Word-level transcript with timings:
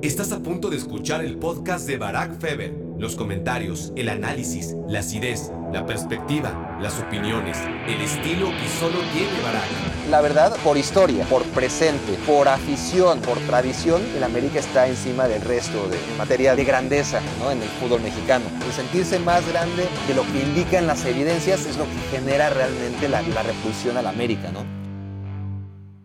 Estás 0.00 0.30
a 0.30 0.38
punto 0.38 0.70
de 0.70 0.76
escuchar 0.76 1.24
el 1.24 1.38
podcast 1.38 1.84
de 1.88 1.98
Barack 1.98 2.38
Feber. 2.38 2.72
Los 2.98 3.16
comentarios, 3.16 3.92
el 3.96 4.08
análisis, 4.08 4.76
la 4.86 5.00
acidez, 5.00 5.50
la 5.72 5.86
perspectiva, 5.86 6.78
las 6.80 7.00
opiniones, 7.00 7.58
el 7.88 8.00
estilo 8.00 8.46
que 8.46 8.68
solo 8.78 9.00
tiene 9.12 9.40
Barack. 9.42 10.08
La 10.08 10.20
verdad, 10.20 10.56
por 10.62 10.78
historia, 10.78 11.24
por 11.24 11.42
presente, 11.46 12.12
por 12.28 12.46
afición, 12.46 13.20
por 13.22 13.38
tradición, 13.38 14.00
el 14.16 14.22
América 14.22 14.60
está 14.60 14.86
encima 14.86 15.26
del 15.26 15.42
resto 15.42 15.88
de, 15.88 15.96
en 15.96 16.16
materia 16.16 16.54
de 16.54 16.64
grandeza 16.64 17.20
¿no? 17.40 17.50
en 17.50 17.60
el 17.60 17.68
fútbol 17.68 18.00
mexicano. 18.00 18.44
El 18.64 18.72
sentirse 18.72 19.18
más 19.18 19.48
grande 19.48 19.88
de 20.06 20.14
lo 20.14 20.22
que 20.22 20.42
indican 20.42 20.86
las 20.86 21.04
evidencias 21.06 21.66
es 21.66 21.76
lo 21.76 21.86
que 21.86 22.16
genera 22.16 22.50
realmente 22.50 23.08
la, 23.08 23.22
la 23.22 23.42
repulsión 23.42 23.96
al 23.96 24.06
América. 24.06 24.52
¿no? 24.52 24.64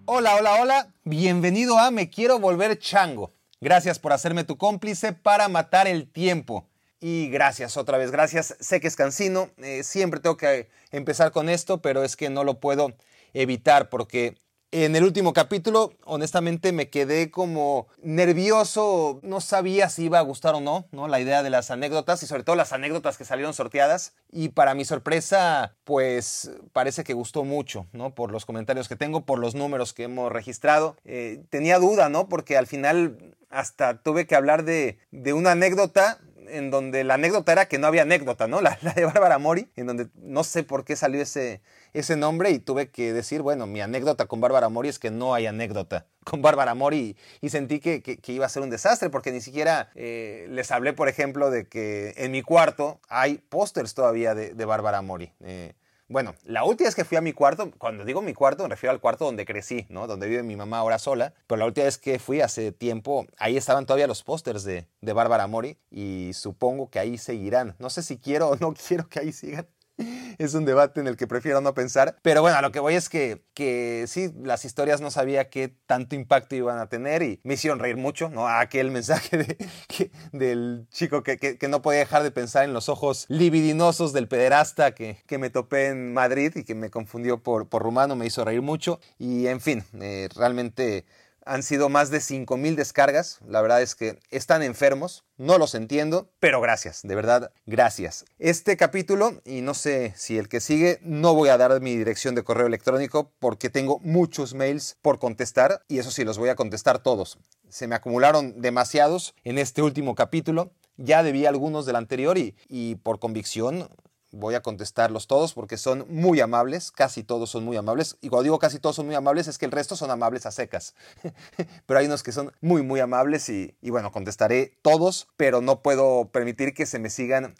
Hola, 0.05 0.35
hola, 0.35 0.61
hola. 0.63 0.87
Bienvenido 1.03 1.77
a 1.77 1.91
Me 1.91 2.09
Quiero 2.09 2.39
Volver 2.39 2.79
Chango. 2.79 3.31
Gracias 3.63 3.97
por 3.97 4.11
hacerme 4.11 4.43
tu 4.43 4.57
cómplice 4.57 5.13
para 5.13 5.47
matar 5.47 5.87
el 5.87 6.11
tiempo. 6.11 6.67
Y 6.99 7.29
gracias 7.29 7.77
otra 7.77 7.97
vez, 7.97 8.11
gracias. 8.11 8.57
Sé 8.59 8.81
que 8.81 8.89
es 8.89 8.97
cansino, 8.97 9.51
eh, 9.55 9.83
siempre 9.83 10.19
tengo 10.19 10.35
que 10.35 10.67
empezar 10.91 11.31
con 11.31 11.47
esto, 11.47 11.81
pero 11.81 12.03
es 12.03 12.17
que 12.17 12.29
no 12.29 12.43
lo 12.43 12.59
puedo 12.59 12.91
evitar 13.33 13.87
porque 13.87 14.35
en 14.71 14.95
el 14.95 15.03
último 15.03 15.33
capítulo, 15.33 15.93
honestamente, 16.03 16.71
me 16.71 16.89
quedé 16.89 17.29
como 17.29 17.87
nervioso, 18.01 19.19
no 19.21 19.39
sabía 19.39 19.87
si 19.87 20.05
iba 20.05 20.17
a 20.17 20.23
gustar 20.23 20.55
o 20.55 20.61
no, 20.61 20.87
¿no? 20.91 21.07
La 21.07 21.19
idea 21.19 21.43
de 21.43 21.51
las 21.51 21.69
anécdotas 21.69 22.23
y 22.23 22.25
sobre 22.25 22.43
todo 22.43 22.55
las 22.55 22.73
anécdotas 22.73 23.15
que 23.15 23.23
salieron 23.23 23.53
sorteadas. 23.53 24.13
Y 24.31 24.49
para 24.49 24.73
mi 24.73 24.83
sorpresa, 24.83 25.75
pues 25.83 26.51
parece 26.73 27.03
que 27.03 27.13
gustó 27.13 27.43
mucho, 27.43 27.85
¿no? 27.93 28.15
Por 28.15 28.31
los 28.31 28.45
comentarios 28.45 28.89
que 28.89 28.95
tengo, 28.95 29.21
por 29.21 29.37
los 29.37 29.53
números 29.53 29.93
que 29.93 30.03
hemos 30.03 30.31
registrado. 30.31 30.97
Eh, 31.05 31.43
tenía 31.51 31.77
duda, 31.77 32.09
¿no? 32.09 32.27
Porque 32.27 32.57
al 32.57 32.65
final 32.65 33.35
hasta 33.53 34.01
tuve 34.01 34.25
que 34.25 34.35
hablar 34.35 34.63
de, 34.63 34.97
de 35.11 35.33
una 35.33 35.51
anécdota 35.51 36.19
en 36.49 36.71
donde 36.71 37.03
la 37.03 37.15
anécdota 37.15 37.51
era 37.51 37.67
que 37.67 37.77
no 37.77 37.87
había 37.87 38.03
anécdota, 38.03 38.47
¿no? 38.47 38.61
La, 38.61 38.77
de 38.95 39.05
Bárbara 39.05 39.37
Mori, 39.37 39.69
en 39.75 39.87
donde 39.87 40.07
no 40.15 40.43
sé 40.43 40.63
por 40.63 40.85
qué 40.85 40.95
salió 40.95 41.21
ese, 41.21 41.61
ese 41.93 42.15
nombre 42.15 42.51
y 42.51 42.59
tuve 42.59 42.89
que 42.89 43.13
decir, 43.13 43.41
bueno, 43.41 43.67
mi 43.67 43.81
anécdota 43.81 44.25
con 44.25 44.41
Bárbara 44.41 44.69
Mori 44.69 44.89
es 44.89 44.99
que 44.99 45.11
no 45.11 45.33
hay 45.33 45.45
anécdota 45.45 46.07
con 46.23 46.41
Bárbara 46.41 46.75
Mori 46.75 47.17
y, 47.41 47.49
sentí 47.49 47.79
que, 47.79 48.01
que, 48.01 48.31
iba 48.31 48.45
a 48.45 48.49
ser 48.49 48.63
un 48.63 48.69
desastre 48.69 49.09
porque 49.09 49.31
ni 49.31 49.41
siquiera 49.41 49.89
eh, 49.95 50.47
les 50.49 50.71
hablé, 50.71 50.93
por 50.93 51.09
ejemplo, 51.09 51.49
de 51.49 51.67
que 51.67 52.13
en 52.17 52.31
mi 52.31 52.41
cuarto 52.41 52.99
hay 53.09 53.37
pósters 53.49 53.93
todavía 53.93 54.35
de, 54.35 54.53
de 54.53 54.65
Bárbara 54.65 55.01
Mori. 55.01 55.31
Eh, 55.41 55.73
bueno, 56.07 56.35
la 56.43 56.63
última 56.63 56.87
vez 56.87 56.95
que 56.95 57.05
fui 57.05 57.17
a 57.17 57.21
mi 57.21 57.33
cuarto, 57.33 57.71
cuando 57.77 58.05
digo 58.05 58.21
mi 58.21 58.33
cuarto, 58.33 58.63
me 58.63 58.69
refiero 58.69 58.91
al 58.91 58.99
cuarto 58.99 59.25
donde 59.25 59.45
crecí, 59.45 59.85
¿no? 59.89 60.05
Donde 60.05 60.27
vive 60.27 60.43
mi 60.43 60.55
mamá 60.55 60.79
ahora 60.79 60.99
sola. 60.99 61.33
Pero 61.47 61.59
la 61.59 61.65
última 61.65 61.85
vez 61.85 61.97
que 61.97 62.19
fui 62.19 62.41
hace 62.41 62.71
tiempo, 62.71 63.25
ahí 63.37 63.57
estaban 63.57 63.85
todavía 63.85 64.07
los 64.07 64.23
pósters 64.23 64.63
de, 64.63 64.87
de 65.01 65.13
Bárbara 65.13 65.47
Mori 65.47 65.77
y 65.89 66.31
supongo 66.33 66.89
que 66.89 66.99
ahí 66.99 67.17
seguirán. 67.17 67.75
No 67.79 67.89
sé 67.89 68.03
si 68.03 68.17
quiero 68.17 68.49
o 68.49 68.55
no 68.57 68.73
quiero 68.87 69.07
que 69.07 69.19
ahí 69.19 69.31
sigan. 69.31 69.67
Es 70.37 70.53
un 70.53 70.65
debate 70.65 70.99
en 70.99 71.07
el 71.07 71.17
que 71.17 71.27
prefiero 71.27 71.61
no 71.61 71.73
pensar. 71.73 72.17
Pero 72.21 72.41
bueno, 72.41 72.57
a 72.57 72.61
lo 72.61 72.71
que 72.71 72.79
voy 72.79 72.95
es 72.95 73.09
que, 73.09 73.43
que 73.53 74.05
sí, 74.07 74.31
las 74.41 74.65
historias 74.65 75.01
no 75.01 75.11
sabía 75.11 75.49
qué 75.49 75.75
tanto 75.85 76.15
impacto 76.15 76.55
iban 76.55 76.79
a 76.79 76.87
tener 76.87 77.23
y 77.23 77.39
me 77.43 77.55
hicieron 77.55 77.79
reír 77.79 77.97
mucho, 77.97 78.29
¿no? 78.29 78.47
Aquel 78.47 78.91
mensaje 78.91 79.37
de, 79.37 79.57
del 80.31 80.87
chico 80.91 81.23
que, 81.23 81.37
que, 81.37 81.67
no 81.67 81.81
podía 81.81 81.99
dejar 81.99 82.23
de 82.23 82.31
pensar 82.31 82.65
en 82.65 82.73
los 82.73 82.89
ojos 82.89 83.25
libidinosos 83.29 84.13
del 84.13 84.27
pederasta 84.27 84.93
que, 84.93 85.23
que 85.27 85.37
me 85.37 85.49
topé 85.49 85.87
en 85.87 86.13
Madrid 86.13 86.51
y 86.55 86.63
que 86.63 86.75
me 86.75 86.89
confundió 86.89 87.41
por, 87.41 87.67
por 87.67 87.83
rumano, 87.83 88.15
me 88.15 88.25
hizo 88.25 88.43
reír 88.43 88.61
mucho. 88.61 88.99
Y 89.17 89.47
en 89.47 89.61
fin, 89.61 89.83
eh, 90.01 90.29
realmente 90.35 91.05
han 91.45 91.63
sido 91.63 91.89
más 91.89 92.09
de 92.09 92.19
5.000 92.19 92.75
descargas. 92.75 93.39
La 93.47 93.61
verdad 93.61 93.81
es 93.81 93.95
que 93.95 94.19
están 94.29 94.63
enfermos. 94.63 95.23
No 95.37 95.57
los 95.57 95.75
entiendo, 95.75 96.29
pero 96.39 96.61
gracias, 96.61 97.01
de 97.03 97.15
verdad, 97.15 97.51
gracias. 97.65 98.25
Este 98.37 98.77
capítulo, 98.77 99.41
y 99.45 99.61
no 99.61 99.73
sé 99.73 100.13
si 100.15 100.37
el 100.37 100.47
que 100.47 100.59
sigue, 100.59 100.99
no 101.01 101.33
voy 101.33 101.49
a 101.49 101.57
dar 101.57 101.81
mi 101.81 101.97
dirección 101.97 102.35
de 102.35 102.43
correo 102.43 102.67
electrónico 102.67 103.31
porque 103.39 103.69
tengo 103.69 103.99
muchos 103.99 104.53
mails 104.53 104.97
por 105.01 105.19
contestar 105.19 105.83
y 105.87 105.99
eso 105.99 106.11
sí, 106.11 106.23
los 106.23 106.37
voy 106.37 106.49
a 106.49 106.55
contestar 106.55 106.99
todos. 106.99 107.39
Se 107.69 107.87
me 107.87 107.95
acumularon 107.95 108.61
demasiados 108.61 109.33
en 109.43 109.57
este 109.57 109.81
último 109.81 110.15
capítulo. 110.15 110.71
Ya 110.97 111.23
debí 111.23 111.47
algunos 111.47 111.87
del 111.87 111.95
anterior 111.95 112.37
y, 112.37 112.55
y 112.67 112.95
por 112.95 113.19
convicción 113.19 113.89
voy 114.33 114.55
a 114.55 114.61
contestarlos 114.61 115.27
todos 115.27 115.53
porque 115.53 115.77
son 115.77 116.05
muy 116.09 116.41
amables, 116.41 116.91
casi 116.91 117.23
todos 117.23 117.49
son 117.49 117.63
muy 117.63 117.77
amables. 117.77 118.17
Y 118.19 118.29
cuando 118.29 118.43
digo 118.43 118.59
casi 118.59 118.79
todos 118.79 118.95
son 118.95 119.05
muy 119.05 119.15
amables 119.15 119.47
es 119.47 119.57
que 119.57 119.65
el 119.65 119.71
resto 119.71 119.95
son 119.95 120.11
amables 120.11 120.45
a 120.45 120.51
secas. 120.51 120.95
pero 121.85 121.99
hay 121.99 122.07
unos 122.07 122.23
que 122.23 122.31
son 122.31 122.51
muy, 122.59 122.81
muy 122.81 122.99
amables 122.99 123.47
y, 123.49 123.75
bueno, 123.81 124.11
contestaré 124.11 124.77
todos, 124.81 125.27
pero 125.37 125.61
no 125.61 125.81
puedo 125.81 126.25
permitir 126.25 126.73
que 126.73 126.85
se 126.85 126.99
me 126.99 127.09
sigan 127.09 127.55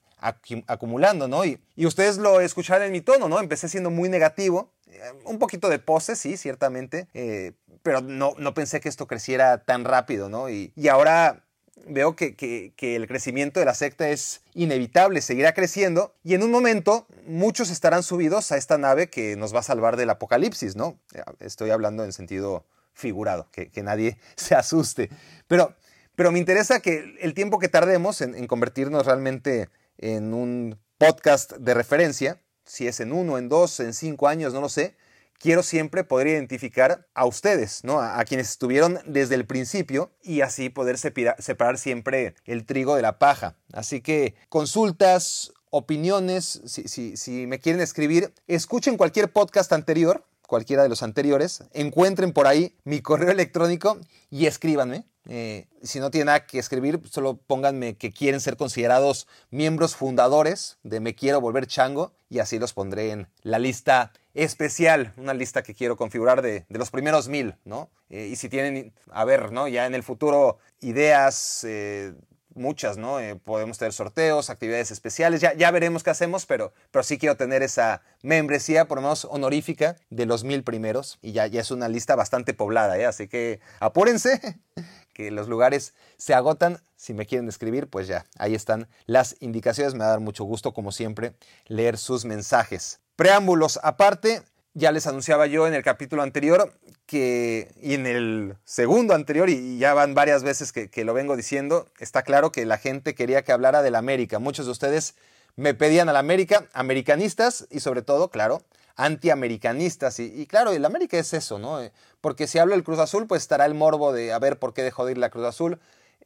acumulando, 0.67 1.27
¿no? 1.27 1.45
Y, 1.45 1.59
ustedes 1.85 2.17
lo 2.17 2.39
escucharon 2.39 2.87
en 2.87 2.91
mi 2.91 3.01
tono, 3.01 3.29
¿no? 3.29 3.39
Empecé 3.39 3.69
siendo 3.69 3.89
muy 3.89 4.09
negativo, 4.09 4.71
un 5.25 5.37
poquito 5.37 5.69
de 5.69 5.79
pose, 5.79 6.15
sí, 6.15 6.37
ciertamente, 6.37 7.07
eh, 7.13 7.53
pero 7.81 8.01
no, 8.01 8.33
no 8.37 8.53
pensé 8.53 8.79
que 8.79 8.89
esto 8.89 9.05
creciera 9.05 9.65
tan 9.65 9.83
rápido, 9.83 10.29
¿no? 10.29 10.49
Y 10.49 10.71
ahora 10.89 11.42
veo 11.85 12.15
que, 12.15 12.35
que, 12.35 12.95
el 12.95 13.07
crecimiento 13.07 13.59
de 13.59 13.65
la 13.65 13.73
secta 13.73 14.09
es 14.09 14.41
inevitable, 14.53 15.21
seguirá 15.21 15.53
creciendo 15.53 16.15
y 16.23 16.33
en 16.33 16.43
un 16.43 16.51
momento 16.51 17.07
muchos 17.25 17.69
estarán 17.69 18.03
subidos 18.03 18.51
a 18.51 18.57
esta 18.57 18.77
nave 18.77 19.09
que 19.09 19.35
nos 19.35 19.53
va 19.53 19.59
a 19.59 19.63
salvar 19.63 19.97
del 19.97 20.09
apocalipsis, 20.09 20.75
¿no? 20.75 20.99
Estoy 21.39 21.71
hablando 21.71 22.03
en 22.03 22.13
sentido 22.13 22.65
figurado, 22.93 23.49
que, 23.51 23.69
que 23.69 23.83
nadie 23.83 24.17
se 24.35 24.55
asuste. 24.55 25.09
Pero, 25.47 25.75
pero 26.15 26.31
me 26.31 26.39
interesa 26.39 26.79
que 26.79 27.15
el 27.21 27.33
tiempo 27.33 27.59
que 27.59 27.69
tardemos 27.69 28.21
en, 28.21 28.35
en 28.35 28.47
convertirnos 28.47 29.05
realmente 29.05 29.69
en 29.97 30.33
un 30.33 30.79
podcast 30.97 31.53
de 31.53 31.73
referencia, 31.73 32.41
si 32.65 32.87
es 32.87 32.99
en 32.99 33.11
uno, 33.11 33.37
en 33.37 33.49
dos, 33.49 33.79
en 33.79 33.93
cinco 33.93 34.27
años, 34.27 34.53
no 34.53 34.61
lo 34.61 34.69
sé, 34.69 34.95
quiero 35.43 35.61
siempre 35.61 36.05
poder 36.05 36.27
identificar 36.27 37.05
a 37.13 37.25
ustedes, 37.25 37.83
¿no? 37.83 37.99
A, 37.99 38.23
quienes 38.23 38.49
estuvieron 38.49 38.99
desde 39.05 39.35
el 39.35 39.45
principio 39.45 40.09
y 40.23 40.39
así 40.39 40.69
poder 40.69 40.97
separa, 40.97 41.35
separar 41.37 41.77
siempre 41.77 42.35
el 42.45 42.65
trigo 42.65 42.95
de 42.95 43.01
la 43.01 43.19
paja. 43.19 43.57
Así 43.73 43.99
que 43.99 44.35
consultas, 44.47 45.51
opiniones, 45.69 46.61
si 46.65 47.45
me 47.45 47.59
quieren 47.59 47.81
escribir, 47.81 48.33
escuchen 48.47 48.95
cualquier 48.95 49.33
podcast 49.33 49.73
anterior, 49.73 50.25
cualquiera 50.47 50.81
de 50.81 50.87
los 50.87 51.03
anteriores, 51.03 51.65
encuentren 51.73 52.31
por 52.31 52.47
ahí 52.47 52.77
mi 52.85 53.01
correo 53.01 53.31
electrónico 53.31 53.99
y 54.29 54.45
escríbanme. 54.45 55.03
Eh, 55.27 55.67
si 55.81 55.99
no 55.99 56.11
tienen 56.11 56.27
nada 56.27 56.45
que 56.45 56.59
escribir, 56.59 57.01
solo 57.09 57.35
pónganme 57.35 57.97
que 57.97 58.11
quieren 58.11 58.39
ser 58.39 58.55
considerados 58.55 59.27
miembros 59.51 59.95
fundadores 59.95 60.77
de 60.83 61.01
Me 61.01 61.15
Quiero 61.15 61.41
Volver 61.41 61.67
Chango 61.67 62.13
y 62.29 62.39
así 62.39 62.59
los 62.59 62.73
pondré 62.73 63.11
en 63.11 63.27
la 63.41 63.59
lista 63.59 64.11
especial, 64.33 65.13
una 65.17 65.33
lista 65.33 65.63
que 65.63 65.73
quiero 65.73 65.97
configurar 65.97 66.41
de, 66.41 66.65
de 66.67 66.79
los 66.79 66.91
primeros 66.91 67.27
mil, 67.27 67.55
¿no? 67.65 67.89
Eh, 68.09 68.27
y 68.31 68.35
si 68.35 68.49
tienen, 68.49 68.93
a 69.11 69.25
ver, 69.25 69.51
¿no? 69.51 69.67
Ya 69.67 69.85
en 69.85 69.95
el 69.95 70.03
futuro 70.03 70.57
ideas, 70.81 71.63
eh, 71.67 72.13
muchas, 72.55 72.97
¿no? 72.97 73.19
Eh, 73.19 73.35
podemos 73.35 73.77
tener 73.77 73.93
sorteos, 73.93 74.49
actividades 74.49 74.91
especiales, 74.91 75.41
ya, 75.41 75.53
ya 75.53 75.71
veremos 75.71 76.03
qué 76.03 76.09
hacemos, 76.09 76.45
pero, 76.45 76.73
pero 76.91 77.03
sí 77.03 77.17
quiero 77.17 77.37
tener 77.37 77.63
esa 77.63 78.01
membresía, 78.21 78.85
por 78.87 78.97
lo 78.97 79.03
menos 79.03 79.25
honorífica, 79.25 79.95
de 80.09 80.25
los 80.25 80.43
mil 80.43 80.63
primeros 80.63 81.19
y 81.21 81.31
ya, 81.31 81.47
ya 81.47 81.61
es 81.61 81.71
una 81.71 81.87
lista 81.87 82.15
bastante 82.15 82.53
poblada, 82.53 82.97
¿eh? 82.97 83.05
Así 83.05 83.27
que 83.27 83.59
apúrense 83.79 84.59
que 85.13 85.31
los 85.31 85.47
lugares 85.47 85.93
se 86.17 86.33
agotan. 86.33 86.79
Si 86.95 87.13
me 87.13 87.25
quieren 87.25 87.49
escribir, 87.49 87.87
pues 87.87 88.07
ya, 88.07 88.25
ahí 88.37 88.55
están 88.55 88.87
las 89.05 89.35
indicaciones. 89.41 89.93
Me 89.93 89.99
va 89.99 90.05
a 90.05 90.09
dar 90.09 90.19
mucho 90.21 90.45
gusto, 90.45 90.73
como 90.73 90.91
siempre, 90.91 91.33
leer 91.67 91.97
sus 91.97 92.23
mensajes. 92.23 93.01
Preámbulos 93.15 93.79
aparte, 93.83 94.41
ya 94.73 94.91
les 94.91 95.05
anunciaba 95.05 95.45
yo 95.45 95.67
en 95.67 95.75
el 95.75 95.83
capítulo 95.83 96.23
anterior 96.23 96.73
que, 97.05 97.71
y 97.79 97.93
en 97.93 98.07
el 98.07 98.55
segundo 98.65 99.13
anterior, 99.13 99.49
y 99.49 99.77
ya 99.77 99.93
van 99.93 100.15
varias 100.15 100.43
veces 100.43 100.71
que, 100.71 100.89
que 100.89 101.05
lo 101.05 101.13
vengo 101.13 101.35
diciendo, 101.35 101.87
está 101.99 102.23
claro 102.23 102.51
que 102.51 102.65
la 102.65 102.77
gente 102.77 103.13
quería 103.13 103.43
que 103.43 103.51
hablara 103.51 103.83
de 103.83 103.91
la 103.91 103.99
América. 103.99 104.39
Muchos 104.39 104.65
de 104.65 104.71
ustedes 104.71 105.15
me 105.55 105.75
pedían 105.75 106.09
a 106.09 106.13
la 106.13 106.19
América, 106.19 106.65
americanistas 106.73 107.67
y 107.69 107.81
sobre 107.81 108.01
todo, 108.01 108.29
claro, 108.29 108.63
antiamericanistas. 108.95 110.19
Y, 110.19 110.33
y, 110.33 110.47
claro, 110.47 110.71
el 110.71 110.83
América 110.83 111.17
es 111.19 111.33
eso, 111.33 111.59
¿no? 111.59 111.79
Porque 112.19 112.47
si 112.47 112.57
hablo 112.57 112.73
del 112.73 112.83
Cruz 112.83 112.99
Azul, 112.99 113.27
pues 113.27 113.43
estará 113.43 113.65
el 113.65 113.75
morbo 113.75 114.11
de 114.11 114.33
a 114.33 114.39
ver 114.39 114.57
por 114.57 114.73
qué 114.73 114.81
dejó 114.81 115.05
de 115.05 115.11
ir 115.11 115.17
la 115.19 115.29
Cruz 115.29 115.45
Azul. 115.45 115.79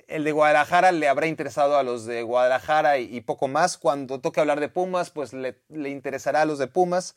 El 0.08 0.24
de 0.24 0.32
Guadalajara 0.32 0.92
le 0.92 1.08
habrá 1.08 1.28
interesado 1.28 1.78
a 1.78 1.84
los 1.84 2.06
de 2.06 2.24
Guadalajara 2.24 2.98
y, 3.00 3.22
poco 3.22 3.48
más. 3.48 3.78
Cuando 3.78 4.20
toque 4.20 4.40
hablar 4.40 4.60
de 4.60 4.70
Pumas, 4.70 5.10
pues 5.10 5.34
le, 5.34 5.60
le, 5.70 5.90
interesará 5.90 6.42
a 6.42 6.46
los 6.46 6.60
de 6.60 6.68
Pumas. 6.68 7.16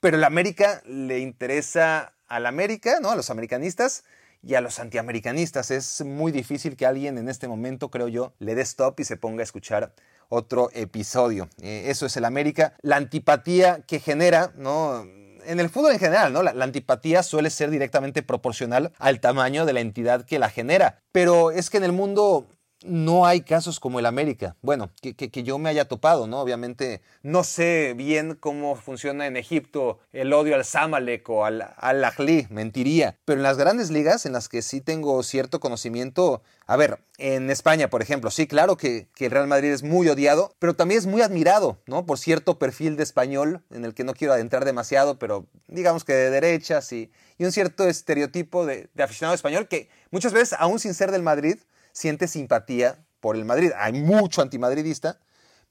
Pero 0.00 0.16
el 0.16 0.24
América 0.24 0.82
le 0.86 1.18
interesa 1.18 2.14
al 2.28 2.46
América, 2.46 2.98
¿no? 3.00 3.10
A 3.10 3.16
los 3.16 3.30
americanistas 3.30 4.04
y 4.42 4.54
a 4.54 4.60
los 4.60 4.78
antiamericanistas. 4.78 5.70
Es 5.70 6.02
muy 6.02 6.32
difícil 6.32 6.76
que 6.76 6.86
alguien 6.86 7.18
en 7.18 7.28
este 7.28 7.48
momento, 7.48 7.90
creo 7.90 8.08
yo, 8.08 8.32
le 8.38 8.54
dé 8.54 8.62
stop 8.62 9.00
y 9.00 9.04
se 9.04 9.16
ponga 9.16 9.42
a 9.42 9.44
escuchar 9.44 9.92
otro 10.28 10.70
episodio. 10.72 11.48
Eh, 11.60 11.84
eso 11.88 12.06
es 12.06 12.16
el 12.16 12.24
América. 12.24 12.74
La 12.82 12.96
antipatía 12.96 13.82
que 13.86 14.00
genera, 14.00 14.52
¿no? 14.56 15.04
En 15.50 15.60
el 15.60 15.68
fútbol 15.68 15.92
en 15.92 15.98
general, 15.98 16.32
¿no? 16.32 16.42
La, 16.42 16.52
la, 16.54 16.64
antipatía 16.64 17.22
suele 17.22 17.50
ser 17.50 17.70
directamente 17.70 18.22
proporcional 18.22 18.92
al 18.98 19.20
tamaño 19.20 19.66
de 19.66 19.72
la 19.72 19.80
entidad 19.80 20.24
que 20.24 20.38
la 20.38 20.50
genera. 20.50 21.00
Pero 21.12 21.50
es 21.50 21.70
que 21.70 21.78
en 21.78 21.84
el 21.84 21.92
mundo 21.92 22.48
no 22.82 23.26
hay 23.26 23.42
casos 23.42 23.78
como 23.78 23.98
el 23.98 24.06
América. 24.06 24.56
Bueno, 24.62 24.90
que, 25.02 25.14
que, 25.14 25.42
yo 25.42 25.58
me 25.58 25.68
haya 25.68 25.86
topado, 25.86 26.26
¿no? 26.26 26.40
Obviamente 26.40 27.02
no 27.22 27.44
sé 27.44 27.94
bien 27.96 28.36
cómo 28.38 28.74
funciona 28.76 29.26
en 29.26 29.36
Egipto 29.36 29.98
el 30.12 30.32
odio 30.32 30.54
al 30.54 30.64
Zamalek 30.64 31.28
o 31.28 31.44
al, 31.44 31.74
al 31.76 32.04
Ahly, 32.04 32.46
mentiría. 32.50 33.18
Pero 33.24 33.38
en 33.38 33.42
las 33.42 33.58
grandes 33.58 33.90
ligas, 33.90 34.24
en 34.24 34.32
las 34.32 34.48
que 34.48 34.62
sí 34.62 34.80
tengo 34.80 35.22
cierto 35.22 35.60
conocimiento, 35.60 36.42
a 36.66 36.76
ver, 36.76 37.00
en 37.18 37.50
España, 37.50 37.90
por 37.90 38.00
ejemplo, 38.00 38.30
sí, 38.30 38.46
claro 38.46 38.76
que, 38.76 39.08
que, 39.14 39.26
el 39.26 39.32
Real 39.32 39.46
Madrid 39.46 39.70
es 39.70 39.82
muy 39.82 40.08
odiado, 40.08 40.54
pero 40.58 40.74
también 40.74 40.98
es 40.98 41.06
muy 41.06 41.20
admirado, 41.20 41.78
¿no? 41.86 42.06
Por 42.06 42.18
cierto 42.18 42.58
perfil 42.58 42.96
de 42.96 43.02
español, 43.02 43.62
en 43.70 43.84
el 43.84 43.92
que 43.94 44.04
no 44.04 44.14
quiero 44.14 44.32
adentrar 44.32 44.64
demasiado, 44.64 45.18
pero 45.18 45.46
digamos 45.68 46.04
que 46.04 46.14
de 46.14 46.30
derechas 46.30 46.92
y, 46.92 47.10
y 47.36 47.44
un 47.44 47.52
cierto 47.52 47.86
estereotipo 47.86 48.64
de, 48.64 48.88
de 48.94 49.02
aficionado 49.02 49.34
español 49.34 49.68
que 49.68 49.90
muchas 50.10 50.32
veces, 50.32 50.56
aún 50.58 50.78
sin 50.78 50.94
ser 50.94 51.10
del 51.10 51.22
Madrid, 51.22 51.58
siente 51.92 52.28
simpatía 52.28 53.04
por 53.20 53.36
el 53.36 53.44
Madrid. 53.44 53.72
Hay 53.76 53.92
mucho 53.92 54.42
antimadridista, 54.42 55.20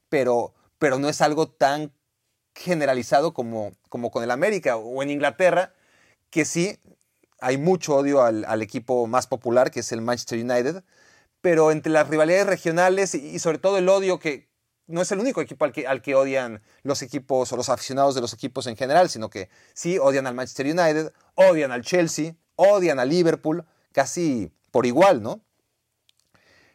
pero, 0.08 0.54
pero 0.78 0.98
no 0.98 1.08
es 1.08 1.20
algo 1.20 1.50
tan 1.50 1.92
generalizado 2.54 3.32
como, 3.32 3.72
como 3.88 4.10
con 4.10 4.22
el 4.22 4.30
América 4.30 4.76
o 4.76 5.02
en 5.02 5.10
Inglaterra, 5.10 5.74
que 6.30 6.44
sí 6.44 6.78
hay 7.40 7.58
mucho 7.58 7.96
odio 7.96 8.22
al, 8.22 8.44
al, 8.44 8.62
equipo 8.62 9.06
más 9.06 9.26
popular, 9.26 9.70
que 9.70 9.80
es 9.80 9.92
el 9.92 10.02
Manchester 10.02 10.38
United, 10.38 10.84
pero 11.40 11.72
entre 11.72 11.92
las 11.92 12.08
rivalidades 12.08 12.46
regionales 12.46 13.14
y, 13.14 13.38
sobre 13.38 13.58
todo 13.58 13.78
el 13.78 13.88
odio 13.88 14.18
que 14.18 14.50
no 14.86 15.00
es 15.02 15.12
el 15.12 15.20
único 15.20 15.40
equipo 15.40 15.64
al 15.64 15.72
que, 15.72 15.86
al 15.86 16.02
que 16.02 16.14
odian 16.14 16.62
los 16.82 17.02
equipos 17.02 17.52
o 17.52 17.56
los 17.56 17.68
aficionados 17.68 18.14
de 18.14 18.20
los 18.20 18.32
equipos 18.32 18.66
en 18.66 18.76
general, 18.76 19.08
sino 19.08 19.30
que 19.30 19.48
sí 19.72 19.98
odian 19.98 20.26
al 20.26 20.34
Manchester 20.34 20.66
United, 20.66 21.12
odian 21.36 21.70
al 21.70 21.82
Chelsea, 21.82 22.34
odian 22.56 22.98
al 22.98 23.08
Liverpool, 23.08 23.64
casi 23.92 24.52
por 24.70 24.86
igual, 24.86 25.22
¿no? 25.22 25.40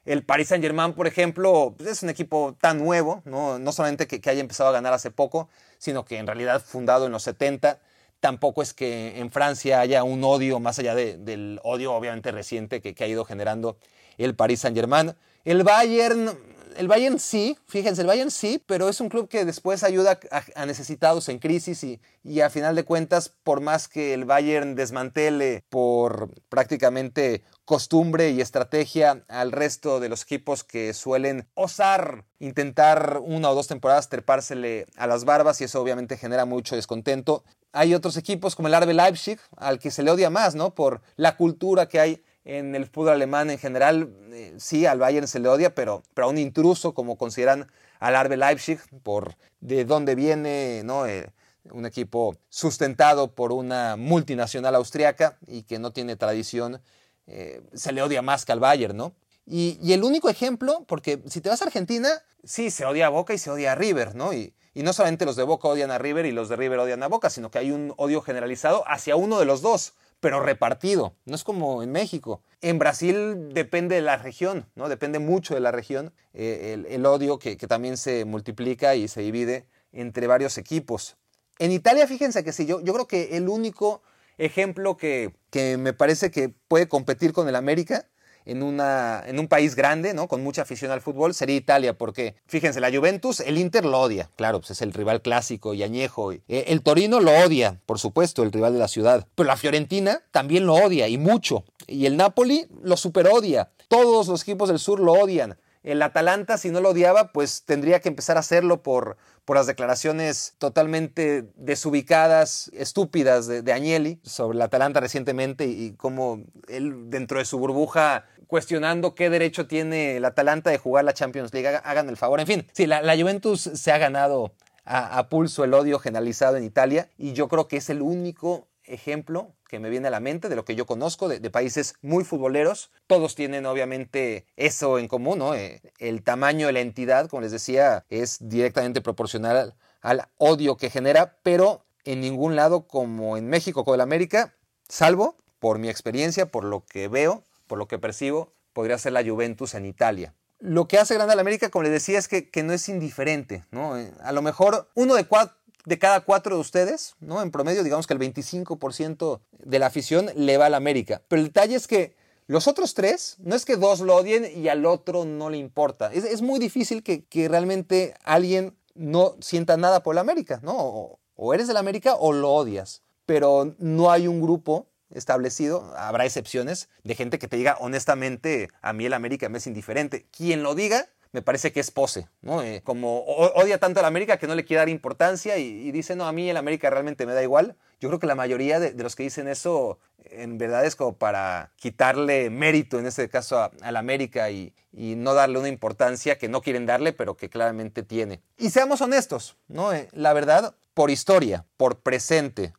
El 0.06 0.24
Paris 0.24 0.50
Saint 0.50 0.63
Germain, 0.63 0.94
por 0.94 1.07
ejemplo, 1.07 1.74
pues, 1.75 1.90
es 1.90 2.04
un 2.04 2.10
equipo 2.10 2.56
tan 2.62 2.78
nuevo, 2.78 3.24
no, 3.25 3.57
no 3.57 3.72
solamente 3.72 4.07
que, 4.07 4.22
haya 4.30 4.40
empezado 4.40 4.69
a 4.69 4.74
ganar 4.74 4.94
hace 4.94 5.10
poco, 5.10 5.50
sino 5.80 6.06
que 6.06 6.18
en 6.18 6.28
realidad 6.28 6.62
fundado 6.63 7.07
en 7.07 7.12
los 7.12 7.24
70. 7.24 7.80
Tampoco 8.19 8.62
es 8.62 8.74
que 8.74 9.19
en 9.19 9.31
Francia 9.31 9.80
haya 9.80 10.04
un 10.04 10.24
odio 10.24 10.60
más 10.60 10.78
allá 10.80 10.94
de, 10.94 11.18
del 11.18 11.60
odio 11.63 11.94
obviamente 11.94 12.31
reciente 12.31 12.81
que, 12.81 12.94
que, 12.94 13.04
ha 13.04 13.07
ido 13.07 13.25
generando 13.25 13.78
el 14.18 14.36
Paris 14.36 14.62
Saint 14.62 14.78
Germain. 14.78 15.16
El 15.44 15.63
Bayern, 15.63 16.38
el 16.77 16.88
Bayern 16.88 17.19
sí, 17.19 17.57
fíjense, 17.68 18.01
el 18.01 18.07
Bayern 18.07 18.31
sí, 18.31 18.62
pero 18.66 18.89
es 18.89 19.00
un 19.01 19.10
club 19.10 19.27
que 19.27 19.45
después 19.45 19.83
ayuda 19.83 20.19
a, 20.56 20.66
necesitados 20.66 21.30
en 21.30 21.39
crisis 21.39 21.83
y, 21.83 22.00
y, 22.24 22.42
a 22.42 22.50
final 22.50 22.75
de 22.75 22.83
cuentas, 22.83 23.30
por 23.44 23.62
más 23.62 23.88
que 23.88 24.13
el 24.13 24.25
Bayern 24.25 24.75
desmantele 24.75 25.63
por 25.69 26.30
prácticamente 26.50 27.44
costumbre 27.66 28.30
y 28.30 28.42
estrategia 28.42 29.24
al 29.27 29.51
resto 29.51 30.00
de 30.00 30.10
los 30.10 30.22
equipos 30.22 30.63
que 30.63 30.94
suelen 30.94 31.48
osar 31.56 32.24
intentar 32.39 33.19
una 33.24 33.50
o 33.50 33.56
dos 33.56 33.68
temporadas 33.68 34.10
trepársele 34.10 34.86
a 34.98 35.07
las 35.07 35.25
barbas 35.25 35.60
y 35.62 35.63
eso 35.63 35.81
obviamente 35.81 36.18
genera 36.18 36.45
mucho 36.45 36.75
descontento. 36.75 37.44
Hay 37.71 37.94
otros 37.94 38.18
equipos 38.18 38.56
como 38.56 38.68
el 38.68 38.80
RB 38.80 38.94
Leipzig 38.94 39.39
al 39.57 39.80
que 39.80 39.92
se 39.92 40.04
le 40.04 40.12
odia 40.12 40.30
más, 40.30 40.56
¿no? 40.56 40.75
Por 40.75 41.01
la 41.16 41.36
cultura 41.36 41.88
que 41.88 42.00
hay 42.00 42.24
en 42.45 42.75
el 42.75 42.86
fútbol 42.86 43.09
alemán 43.09 43.50
en 43.50 43.57
general. 43.57 44.09
Eh, 44.31 44.53
sí, 44.57 44.86
al 44.86 45.00
Bayern 45.00 45.27
se 45.27 45.39
le 45.39 45.50
odia, 45.50 45.75
pero, 45.75 46.03
pero 46.13 46.27
a 46.27 46.30
un 46.30 46.38
intruso 46.38 46.94
como 46.94 47.18
consideran 47.18 47.68
al 48.00 48.25
RB 48.25 48.38
Leipzig 48.38 48.80
por 49.03 49.36
de 49.59 49.83
dónde 49.83 50.15
viene, 50.15 50.83
¿no? 50.86 51.06
Eh, 51.06 51.30
un 51.71 51.86
equipo 51.86 52.38
sustentado 52.50 53.33
por 53.33 53.51
una 53.51 53.95
multinacional 53.97 54.75
austriaca 54.75 55.38
y 55.47 55.63
que 55.63 55.80
no 55.80 55.92
tiene 55.92 56.15
tradición 56.15 56.80
eh, 57.25 57.63
se 57.74 57.92
le 57.92 58.03
odia 58.03 58.21
más 58.21 58.45
que 58.45 58.51
al 58.51 58.59
Bayern, 58.59 58.95
¿no? 58.95 59.15
Y, 59.47 59.80
y, 59.81 59.94
el 59.94 60.03
único 60.03 60.30
ejemplo, 60.30 60.86
porque 60.88 61.21
si 61.27 61.42
te 61.42 61.50
vas 61.50 61.62
a 61.62 61.65
Argentina, 61.65 62.09
sí, 62.44 62.71
se 62.71 62.86
odia 62.86 63.07
a 63.07 63.09
Boca 63.09 63.33
y 63.33 63.38
se 63.38 63.50
odia 63.50 63.71
a 63.71 63.75
River, 63.75 64.15
¿no? 64.15 64.31
Y, 64.75 64.83
no 64.83 64.94
solamente 64.94 65.25
los 65.25 65.36
de 65.36 65.44
Boca 65.44 65.68
odian 65.68 65.89
a 65.89 65.98
River 65.98 66.27
y 66.27 66.31
los 66.31 66.50
de 66.50 66.56
River 66.56 66.80
odian 66.80 67.01
a 67.01 67.07
Boca, 67.07 67.31
sino 67.31 67.50
que 67.50 67.57
hay 67.57 67.72
un 67.72 67.94
odio 67.98 68.22
generalizado 68.22 68.83
hacia 68.86 69.16
uno 69.16 69.39
de 69.39 69.45
los 69.45 69.62
dos, 69.62 69.94
pero 70.19 70.39
repartido. 70.42 71.16
No 71.25 71.36
es 71.36 71.44
como 71.44 71.81
en 71.81 71.92
México. 71.92 72.42
En 72.62 72.77
Brasil 72.77 73.54
depende 73.54 73.95
de 73.95 74.01
la 74.01 74.18
región, 74.18 74.68
¿no? 74.75 74.89
Depende 74.89 75.19
mucho 75.19 75.54
de 75.54 75.62
la 75.62 75.72
región 75.72 76.13
eh, 76.33 76.74
el, 76.74 76.86
el, 76.88 77.06
odio 77.06 77.39
que, 77.39 77.57
que 77.57 77.68
también 77.68 77.98
se 77.98 78.25
multiplica 78.25 78.95
y 78.95 79.07
se 79.07 79.22
divide 79.22 79.66
entre 79.92 80.27
varios 80.27 80.57
equipos. 80.57 81.18
En 81.57 81.71
Italia, 81.71 82.06
fíjense 82.06 82.44
que 82.44 82.51
sí, 82.51 82.66
yo, 82.66 82.81
yo 82.81 82.94
creo 82.94 83.07
que 83.07 83.38
el 83.38 83.48
único 83.48 84.01
ejemplo 84.38 84.98
que, 84.98 85.33
que, 85.50 85.78
me 85.78 85.94
parece 85.94 86.31
que 86.31 86.50
puede 86.50 86.88
competir 86.88 87.31
con 87.31 87.48
el 87.48 87.56
América 87.56 88.07
en, 88.45 88.63
una, 88.63 89.24
en 89.25 89.39
un 89.39 89.47
país 89.47 89.75
grande, 89.75 90.13
¿no? 90.13 90.27
Con 90.27 90.44
mucha 90.44 90.62
afición 90.62 90.92
al 90.92 91.01
fútbol, 91.01 91.33
sería 91.33 91.56
Italia, 91.56 91.97
porque 91.97 92.36
fíjense, 92.45 92.80
la 92.80 92.92
Juventus, 92.92 93.39
el 93.39 93.57
Inter 93.57 93.86
lo 93.86 94.00
odia, 94.00 94.30
claro, 94.36 94.59
pues 94.59 94.71
es 94.71 94.81
el 94.81 94.94
rival 94.94 95.21
clásico 95.21 95.74
y 95.74 95.83
añejo. 95.83 96.31
Eh, 96.31 96.42
el 96.47 96.81
Torino 96.81 97.19
lo 97.19 97.31
odia, 97.31 97.80
por 97.86 98.00
supuesto, 98.00 98.44
el 98.44 98.51
rival 98.51 98.74
de 98.74 98.80
la 98.80 98.88
ciudad. 98.88 99.27
Pero 99.36 99.47
la 99.47 99.57
Fiorentina 99.57 100.21
también 100.31 100.65
lo 100.65 100.75
odia, 100.75 101.07
y 101.07 101.18
mucho. 101.18 101.65
Y 101.88 102.06
el 102.06 102.18
Napoli 102.18 102.68
lo 102.81 102.97
superodia. 102.97 103.69
Todos 103.88 104.27
los 104.27 104.42
equipos 104.44 104.69
del 104.69 104.80
sur 104.80 105.00
lo 105.00 105.13
odian. 105.13 105.57
El 105.83 106.01
Atalanta, 106.01 106.57
si 106.57 106.71
no 106.71 106.81
lo 106.81 106.89
odiaba, 106.89 107.31
pues 107.31 107.62
tendría 107.63 108.00
que 108.00 108.09
empezar 108.09 108.38
a 108.38 108.39
hacerlo 108.39 108.81
por, 108.81 109.18
por 109.45 109.56
las 109.56 109.68
declaraciones 109.68 110.56
totalmente 110.57 111.45
desubicadas, 111.56 112.71
estúpidas 112.74 113.45
de, 113.45 113.62
de 113.62 113.71
Agnelli 113.71 114.19
sobre 114.24 114.56
el 114.56 114.63
Atalanta 114.63 115.00
recientemente 115.00 115.68
y, 115.68 115.86
y 115.86 115.92
cómo 115.92 116.42
él 116.68 117.12
dentro 117.12 117.38
de 117.38 117.45
su 117.45 117.59
burbuja 117.59 118.25
cuestionando 118.47 119.15
qué 119.15 119.30
derecho 119.30 119.68
tiene 119.68 120.18
el 120.18 120.25
Atalanta 120.25 120.69
de 120.69 120.77
jugar 120.77 121.06
la 121.06 121.13
Champions 121.13 121.53
League. 121.53 121.80
Hagan 121.83 122.09
el 122.09 122.18
favor. 122.18 122.39
En 122.39 122.47
fin, 122.47 122.68
sí, 122.74 122.88
la, 122.88 123.01
la 123.01 123.18
Juventus 123.18 123.62
se 123.62 123.92
ha 123.92 123.97
ganado 123.97 124.53
a, 124.86 125.27
pulso 125.30 125.63
el 125.63 125.74
odio 125.74 126.00
generalizado 126.00 126.57
en 126.57 126.63
Italia 126.63 127.09
y 127.18 127.33
yo 127.33 127.47
creo 127.47 127.68
que 127.68 127.77
es 127.77 127.89
el 127.89 128.01
único 128.01 128.68
ejemplo 128.83 129.56
que 129.68 129.80
me 129.80 129.89
viene 129.89 130.07
a 130.07 130.12
la 130.12 130.19
mente 130.19 130.47
de 130.47 130.56
lo 130.56 130.63
que 130.63 130.75
yo 130.75 130.86
conozco 130.86 131.27
de, 131.27 131.39
de 131.39 131.50
países 131.50 131.95
muy 132.01 132.24
futboleros. 132.24 132.92
Todos 133.07 133.33
tienen 133.33 133.65
obviamente 133.65 134.45
eso 134.56 135.00
en 135.00 135.07
común, 135.07 135.39
¿no? 135.39 135.56
Eh, 135.56 135.81
el 135.97 136.24
tamaño 136.24 136.68
de 136.68 136.74
la 136.74 136.81
entidad, 136.81 137.27
como 137.27 137.42
les 137.42 137.51
decía, 137.51 138.06
es 138.09 138.38
directamente 138.42 139.01
proporcional 139.01 139.75
al, 140.01 140.27
odio 140.38 140.77
que 140.77 140.92
genera, 140.92 141.38
pero 141.42 141.83
en 142.03 142.21
ningún 142.21 142.56
lado 142.56 142.88
como 142.88 143.38
en 143.38 143.47
México 143.47 143.83
con 143.83 143.95
el 143.95 144.01
América, 144.01 144.53
salvo 144.88 145.38
por 145.59 145.80
mi 145.80 145.89
experiencia, 145.89 146.45
por 146.45 146.63
lo 146.63 146.86
que 146.86 147.07
veo, 147.07 147.44
por 147.68 147.78
lo 147.78 147.88
que 147.88 148.00
percibo, 148.00 148.54
podría 148.74 148.98
ser 148.98 149.14
la 149.14 149.24
Juventus 149.24 149.74
en 149.74 149.86
Italia. 149.86 150.34
Lo 150.60 150.88
que 150.88 150.98
hace 150.98 151.14
grande 151.16 151.34
a 151.34 151.36
la 151.36 151.42
América, 151.42 151.69
como 151.69 151.84
les 151.84 151.92
decía, 151.92 152.18
es 152.18 152.28
que, 152.28 152.50
no 152.64 152.74
es 152.74 152.90
indiferente, 152.90 153.66
¿no? 153.72 153.98
Eh, 153.98 154.12
a 154.22 154.31
lo 154.31 154.42
mejor 154.42 154.90
uno 154.95 155.16
de 155.16 156.00
cada 156.00 156.22
cuatro 156.22 156.56
de 156.56 156.62
ustedes, 156.62 157.16
¿no? 157.19 157.42
En 157.42 157.52
promedio, 157.52 157.84
digamos 157.84 158.07
que 158.07 158.14
el 158.14 158.19
25% 158.19 159.42
de 159.52 159.80
la 159.80 159.88
afición 159.88 160.30
le 160.36 160.57
va 160.57 160.68
a 160.68 160.69
la 160.69 160.78
América. 160.78 161.22
Pero 161.28 161.42
el 161.42 161.48
detalle 161.48 161.76
es 161.76 161.88
que 161.88 162.16
los 162.48 162.68
otros 162.68 162.94
tres, 162.94 163.38
no 163.40 163.56
es 163.56 163.66
que 163.66 163.76
dos 163.76 164.02
lo 164.02 164.16
odien 164.16 164.45
y 164.56 164.68
al 164.68 164.86
otro 164.86 165.26
no 165.26 165.50
le 165.50 165.57
importa. 165.57 166.14
Es, 166.14 166.42
muy 166.42 166.60
difícil 166.60 167.02
que, 167.02 167.26
que, 167.26 167.48
realmente 167.48 168.14
alguien 168.24 168.78
no 168.94 169.36
sienta 169.42 169.78
nada 169.78 170.04
por 170.04 170.16
la 170.16 170.22
América, 170.22 170.60
¿no? 170.62 170.74
O, 170.78 171.19
o 171.36 171.54
eres 171.54 171.68
de 171.68 171.74
la 171.74 171.80
América 171.80 172.16
o 172.16 172.34
lo 172.34 172.52
odias. 172.52 173.02
Pero 173.26 173.74
no 173.80 174.12
hay 174.12 174.28
un 174.28 174.42
grupo 174.42 174.88
establecido, 175.12 175.94
habrá 175.97 176.26
excepciones, 176.26 176.90
de 177.04 177.16
gente 177.16 177.40
que 177.40 177.47
te 177.47 177.57
diga 177.57 177.78
honestamente, 177.80 178.69
a 178.81 178.94
mí 178.94 179.06
el 179.06 179.14
América 179.14 179.50
me 179.50 179.57
es 179.57 179.68
indiferente. 179.68 180.26
Quien 180.31 180.64
lo 180.64 180.76
diga, 180.76 181.07
me 181.35 181.42
parece 181.42 181.74
que 181.74 181.81
es 181.81 181.92
pose, 181.92 182.30
¿no? 182.42 182.64
Eh, 182.64 182.81
como 182.83 183.19
odia 183.19 183.78
tanto 183.78 184.00
a 184.00 184.02
la 184.02 184.07
América 184.07 184.38
que 184.38 184.47
no 184.47 184.56
le 184.56 184.64
quiere 184.64 184.80
dar 184.80 184.90
importancia 184.90 185.57
y, 185.57 185.92
dice, 185.92 186.16
no, 186.16 186.26
a 186.26 186.31
mí 186.31 186.50
el 186.50 186.56
América 186.56 186.90
realmente 186.90 187.26
me 187.26 187.33
da 187.33 187.44
igual. 187.44 187.76
Yo 188.00 188.07
creo 188.07 188.19
que 188.19 188.28
la 188.28 188.35
mayoría 188.35 188.80
de, 188.80 188.94
los 188.94 189.18
que 189.18 189.24
dicen 189.24 189.50
eso 189.50 190.00
en 190.31 190.57
verdad 190.57 190.85
es 190.85 190.95
como 190.95 191.18
para 191.18 191.71
quitarle 191.76 192.50
mérito, 192.50 193.00
en 193.00 193.06
este 193.06 193.28
caso, 193.28 193.59
a, 193.59 193.71
a 193.81 193.92
la 193.92 194.00
América 194.00 194.50
y, 194.50 194.74
y, 194.94 195.16
no 195.16 195.33
darle 195.33 195.59
una 195.59 195.68
importancia 195.68 196.38
que 196.38 196.47
no 196.47 196.62
quieren 196.62 196.85
darle, 196.85 197.12
pero 197.12 197.35
que 197.35 197.50
claramente 197.50 198.02
tiene. 198.02 198.42
Y 198.57 198.69
seamos 198.69 199.02
honestos, 199.02 199.57
¿no? 199.68 199.94
Eh, 199.94 200.07
la 200.14 200.31
verdad, 200.31 200.74
por 200.94 201.12
historia, 201.12 201.66
por 201.76 202.00
presente, 202.00 202.74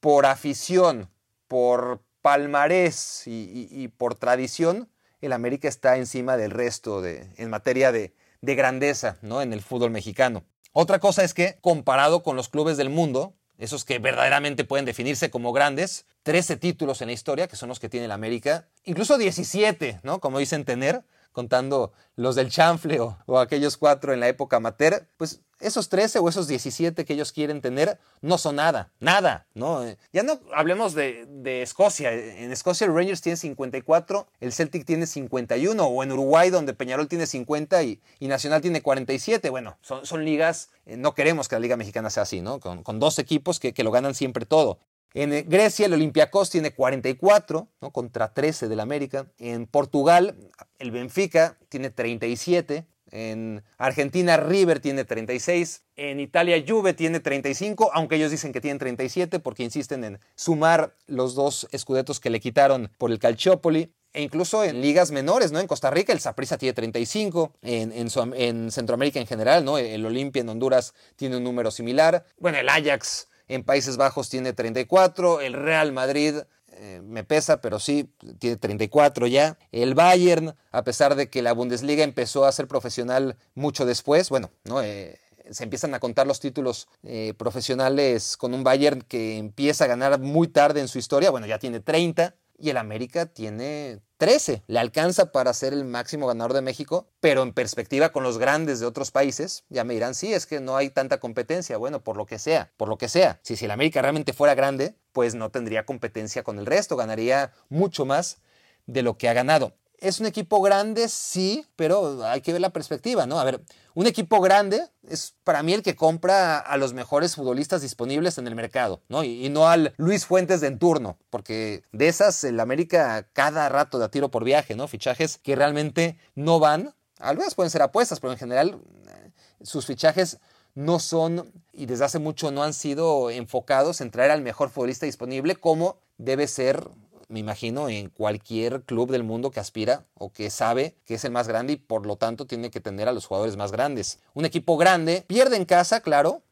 por 0.00 0.26
afición, 0.26 1.08
por 1.54 2.02
palmarés 2.20 3.22
y, 3.26 3.86
por 3.96 4.16
tradición, 4.16 4.88
el 5.20 5.32
América 5.32 5.68
está 5.68 5.98
encima 5.98 6.36
del 6.36 6.50
resto 6.50 7.06
en 7.06 7.48
materia 7.48 7.92
de, 7.92 8.12
de 8.40 8.54
grandeza 8.56 9.18
¿no? 9.22 9.40
en 9.40 9.52
el 9.52 9.62
fútbol 9.62 9.92
mexicano. 9.92 10.42
Otra 10.72 10.98
cosa 10.98 11.22
es 11.22 11.32
que, 11.32 11.58
comparado 11.60 12.24
con 12.24 12.34
los 12.34 12.48
clubes 12.48 12.76
del 12.76 12.90
mundo, 12.90 13.34
esos 13.56 13.84
que 13.84 14.00
verdaderamente 14.00 14.64
pueden 14.64 14.84
definirse 14.84 15.30
como 15.30 15.52
grandes, 15.52 16.06
13 16.24 16.56
títulos 16.56 17.00
en 17.02 17.06
la 17.06 17.12
historia, 17.12 17.46
que 17.46 17.54
son 17.54 17.68
los 17.68 17.78
que 17.78 17.88
tiene 17.88 18.06
el 18.06 18.12
América, 18.12 18.66
incluso 18.82 19.16
17, 19.16 20.00
¿no? 20.02 20.18
Como 20.18 20.40
dicen 20.40 20.64
tener, 20.64 21.04
contando 21.30 21.92
los 22.16 22.34
del 22.34 22.50
chanfle 22.50 22.98
o, 22.98 23.16
o 23.26 23.38
aquellos 23.38 23.76
cuatro 23.76 24.12
en 24.12 24.18
la 24.18 24.26
época 24.26 24.56
amateur, 24.56 25.06
pues 25.16 25.42
esos 25.64 25.88
13 25.88 26.18
o 26.18 26.28
esos 26.28 26.46
17 26.46 27.04
que 27.04 27.12
ellos 27.14 27.32
quieren 27.32 27.60
tener 27.60 27.98
no 28.20 28.38
son 28.38 28.56
nada, 28.56 28.92
nada, 29.00 29.46
¿no? 29.54 29.84
Ya 30.12 30.22
no 30.22 30.40
hablemos 30.54 30.94
de, 30.94 31.24
Escocia. 31.62 32.12
En 32.12 32.52
Escocia 32.52 32.86
el 32.86 32.94
Rangers 32.94 33.20
tiene 33.20 33.36
54, 33.36 34.26
el 34.40 34.52
Celtic 34.52 34.84
tiene 34.84 35.06
51, 35.06 35.84
o 35.84 36.02
en 36.02 36.12
Uruguay 36.12 36.50
donde 36.50 36.74
Peñarol 36.74 37.08
tiene 37.08 37.26
50 37.26 37.82
y, 37.82 38.00
Nacional 38.20 38.60
tiene 38.60 38.82
47. 38.82 39.50
Bueno, 39.50 39.78
son, 39.82 40.24
ligas, 40.24 40.70
eh, 40.86 40.96
no 40.96 41.14
queremos 41.14 41.48
que 41.48 41.56
la 41.56 41.60
Liga 41.60 41.76
Mexicana 41.76 42.10
sea 42.10 42.24
así, 42.24 42.40
¿no? 42.40 42.60
Con, 42.60 42.98
dos 42.98 43.18
equipos 43.18 43.60
que, 43.60 43.74
que 43.74 43.84
lo 43.84 43.90
ganan 43.90 44.14
siempre 44.14 44.46
todo. 44.46 44.78
En 45.14 45.32
eh, 45.32 45.44
Grecia 45.46 45.86
el 45.86 45.92
Olympiacos 45.92 46.50
tiene 46.50 46.74
44 46.74 47.68
¿no? 47.80 47.90
contra 47.90 48.34
13 48.34 48.68
del 48.68 48.80
América. 48.80 49.26
En 49.38 49.66
Portugal 49.66 50.36
el 50.78 50.90
Benfica 50.90 51.56
tiene 51.68 51.90
37. 51.90 52.84
En 53.10 53.62
Argentina 53.78 54.36
River 54.36 54.80
tiene 54.80 55.04
36. 55.04 55.82
En 55.96 56.20
Italia 56.20 56.62
Juve 56.66 56.94
tiene 56.94 57.20
35, 57.20 57.90
aunque 57.94 58.16
ellos 58.16 58.30
dicen 58.30 58.52
que 58.52 58.60
tienen 58.60 58.78
37 58.78 59.40
porque 59.40 59.62
insisten 59.62 60.04
en 60.04 60.20
sumar 60.34 60.94
los 61.06 61.34
dos 61.34 61.68
escudetos 61.70 62.20
que 62.20 62.30
le 62.30 62.40
quitaron 62.40 62.90
por 62.98 63.10
el 63.10 63.18
Calciopoli. 63.18 63.92
E 64.12 64.22
incluso 64.22 64.62
en 64.62 64.80
ligas 64.80 65.10
menores, 65.10 65.50
¿no? 65.50 65.58
En 65.58 65.66
Costa 65.66 65.90
Rica 65.90 66.12
el 66.12 66.20
Saprissa 66.20 66.56
tiene 66.56 66.72
35, 66.72 67.52
en, 67.62 67.92
en, 67.92 68.70
Centroamérica 68.70 69.18
en 69.18 69.26
general, 69.26 69.64
¿no? 69.64 69.76
El 69.76 70.06
Olimpia 70.06 70.40
en 70.40 70.48
Honduras 70.48 70.94
tiene 71.16 71.36
un 71.36 71.42
número 71.42 71.72
similar. 71.72 72.24
Bueno, 72.38 72.58
el 72.58 72.68
Ajax 72.68 73.26
en 73.48 73.64
Países 73.64 73.96
Bajos 73.96 74.30
tiene 74.30 74.52
34, 74.52 75.40
el 75.40 75.52
Real 75.52 75.92
Madrid 75.92 76.36
eh, 76.76 77.00
me 77.02 77.24
pesa, 77.24 77.60
pero 77.60 77.78
sí, 77.78 78.10
tiene 78.38 78.56
34 78.56 79.26
ya. 79.26 79.58
El 79.72 79.94
Bayern, 79.94 80.54
a 80.70 80.84
pesar 80.84 81.14
de 81.14 81.30
que 81.30 81.42
la 81.42 81.52
Bundesliga 81.52 82.04
empezó 82.04 82.44
a 82.44 82.52
ser 82.52 82.68
profesional 82.68 83.36
mucho 83.54 83.86
después, 83.86 84.30
bueno, 84.30 84.50
¿no? 84.64 84.82
Eh, 84.82 85.18
se 85.50 85.64
empiezan 85.64 85.94
a 85.94 86.00
contar 86.00 86.26
los 86.26 86.40
títulos 86.40 86.88
eh, 87.02 87.34
profesionales 87.36 88.36
con 88.36 88.54
un 88.54 88.64
Bayern 88.64 89.02
que 89.02 89.36
empieza 89.36 89.84
a 89.84 89.88
ganar 89.88 90.18
muy 90.18 90.48
tarde 90.48 90.80
en 90.80 90.88
su 90.88 90.98
historia, 90.98 91.30
bueno, 91.30 91.46
ya 91.46 91.58
tiene 91.58 91.80
30 91.80 92.34
y 92.58 92.70
el 92.70 92.76
América 92.76 93.26
tiene 93.26 94.00
13. 94.18 94.62
Le 94.66 94.78
alcanza 94.78 95.32
para 95.32 95.52
ser 95.52 95.72
el 95.72 95.84
máximo 95.84 96.26
ganador 96.26 96.52
de 96.52 96.62
México, 96.62 97.08
pero 97.20 97.42
en 97.42 97.52
perspectiva 97.52 98.10
con 98.10 98.22
los 98.22 98.38
grandes 98.38 98.80
de 98.80 98.86
otros 98.86 99.10
países, 99.10 99.64
ya 99.68 99.84
me 99.84 99.94
dirán, 99.94 100.14
sí, 100.14 100.32
es 100.32 100.46
que 100.46 100.60
no 100.60 100.76
hay 100.76 100.90
tanta 100.90 101.20
competencia. 101.20 101.76
Bueno, 101.76 102.02
por 102.02 102.16
lo 102.16 102.26
que 102.26 102.38
sea, 102.38 102.72
por 102.76 102.88
lo 102.88 102.98
que 102.98 103.08
sea. 103.08 103.40
Si, 103.42 103.56
si 103.56 103.64
el 103.64 103.70
América 103.70 104.02
realmente 104.02 104.32
fuera 104.32 104.54
grande, 104.54 104.94
pues 105.12 105.34
no 105.34 105.50
tendría 105.50 105.84
competencia 105.84 106.42
con 106.42 106.58
el 106.58 106.66
resto, 106.66 106.96
ganaría 106.96 107.52
mucho 107.68 108.04
más 108.04 108.38
de 108.86 109.02
lo 109.02 109.18
que 109.18 109.28
ha 109.28 109.32
ganado. 109.32 109.74
Es 109.98 110.20
un 110.20 110.26
equipo 110.26 110.60
grande, 110.60 111.08
sí, 111.08 111.66
pero 111.76 112.24
hay 112.24 112.40
que 112.40 112.52
ver 112.52 112.60
la 112.60 112.70
perspectiva, 112.70 113.26
¿no? 113.26 113.40
A 113.40 113.44
ver, 113.44 113.60
un 113.94 114.06
equipo 114.06 114.40
grande 114.40 114.82
es 115.08 115.34
para 115.44 115.62
mí 115.62 115.72
el 115.72 115.82
que 115.82 115.96
compra 115.96 116.58
a 116.58 116.76
los 116.76 116.92
mejores 116.92 117.36
futbolistas 117.36 117.82
disponibles 117.82 118.38
en 118.38 118.46
el 118.46 118.54
mercado, 118.54 119.02
¿no? 119.08 119.22
Y, 119.24 119.48
no 119.48 119.68
al 119.68 119.94
Luis 119.96 120.26
Fuentes 120.26 120.60
de 120.60 120.66
en 120.66 120.78
turno, 120.78 121.18
porque 121.30 121.82
de 121.92 122.08
esas 122.08 122.42
el 122.44 122.58
América 122.58 123.28
cada 123.32 123.68
rato 123.68 123.98
da 123.98 124.10
tiro 124.10 124.30
por 124.30 124.44
viaje, 124.44 124.74
¿no? 124.74 124.88
Fichajes 124.88 125.38
que 125.38 125.54
realmente 125.54 126.18
no 126.34 126.58
van, 126.58 126.94
algunas 127.18 127.54
pueden 127.54 127.70
ser 127.70 127.82
apuestas, 127.82 128.18
pero 128.20 128.32
en 128.32 128.38
general 128.38 128.80
eh, 129.06 129.32
sus 129.62 129.86
fichajes 129.86 130.38
no 130.74 130.98
son 130.98 131.52
y 131.72 131.86
desde 131.86 132.04
hace 132.04 132.18
mucho 132.18 132.50
no 132.50 132.64
han 132.64 132.74
sido 132.74 133.30
enfocados 133.30 134.00
en 134.00 134.10
traer 134.10 134.32
al 134.32 134.42
mejor 134.42 134.70
futbolista 134.70 135.06
disponible 135.06 135.54
como 135.54 135.98
debe 136.18 136.48
ser 136.48 136.88
me 137.28 137.40
imagino, 137.40 137.88
en 137.88 138.10
cualquier 138.10 138.82
club 138.82 139.10
del 139.10 139.24
mundo 139.24 139.50
que 139.50 139.60
aspira 139.60 140.06
o 140.14 140.32
que 140.32 140.50
sabe 140.50 140.96
que 141.04 141.14
es 141.14 141.24
el 141.24 141.32
más 141.32 141.48
grande 141.48 141.74
y 141.74 141.76
por 141.76 142.06
lo 142.06 142.16
tanto 142.16 142.46
tiene 142.46 142.70
que 142.70 142.80
tener 142.80 143.08
a 143.08 143.12
los 143.12 143.26
jugadores 143.26 143.56
más 143.56 143.72
grandes. 143.72 144.20
Un 144.34 144.44
equipo 144.44 144.76
grande 144.76 145.24
pierde 145.26 145.56
en 145.56 145.64
casa, 145.64 146.00
claro, 146.00 146.42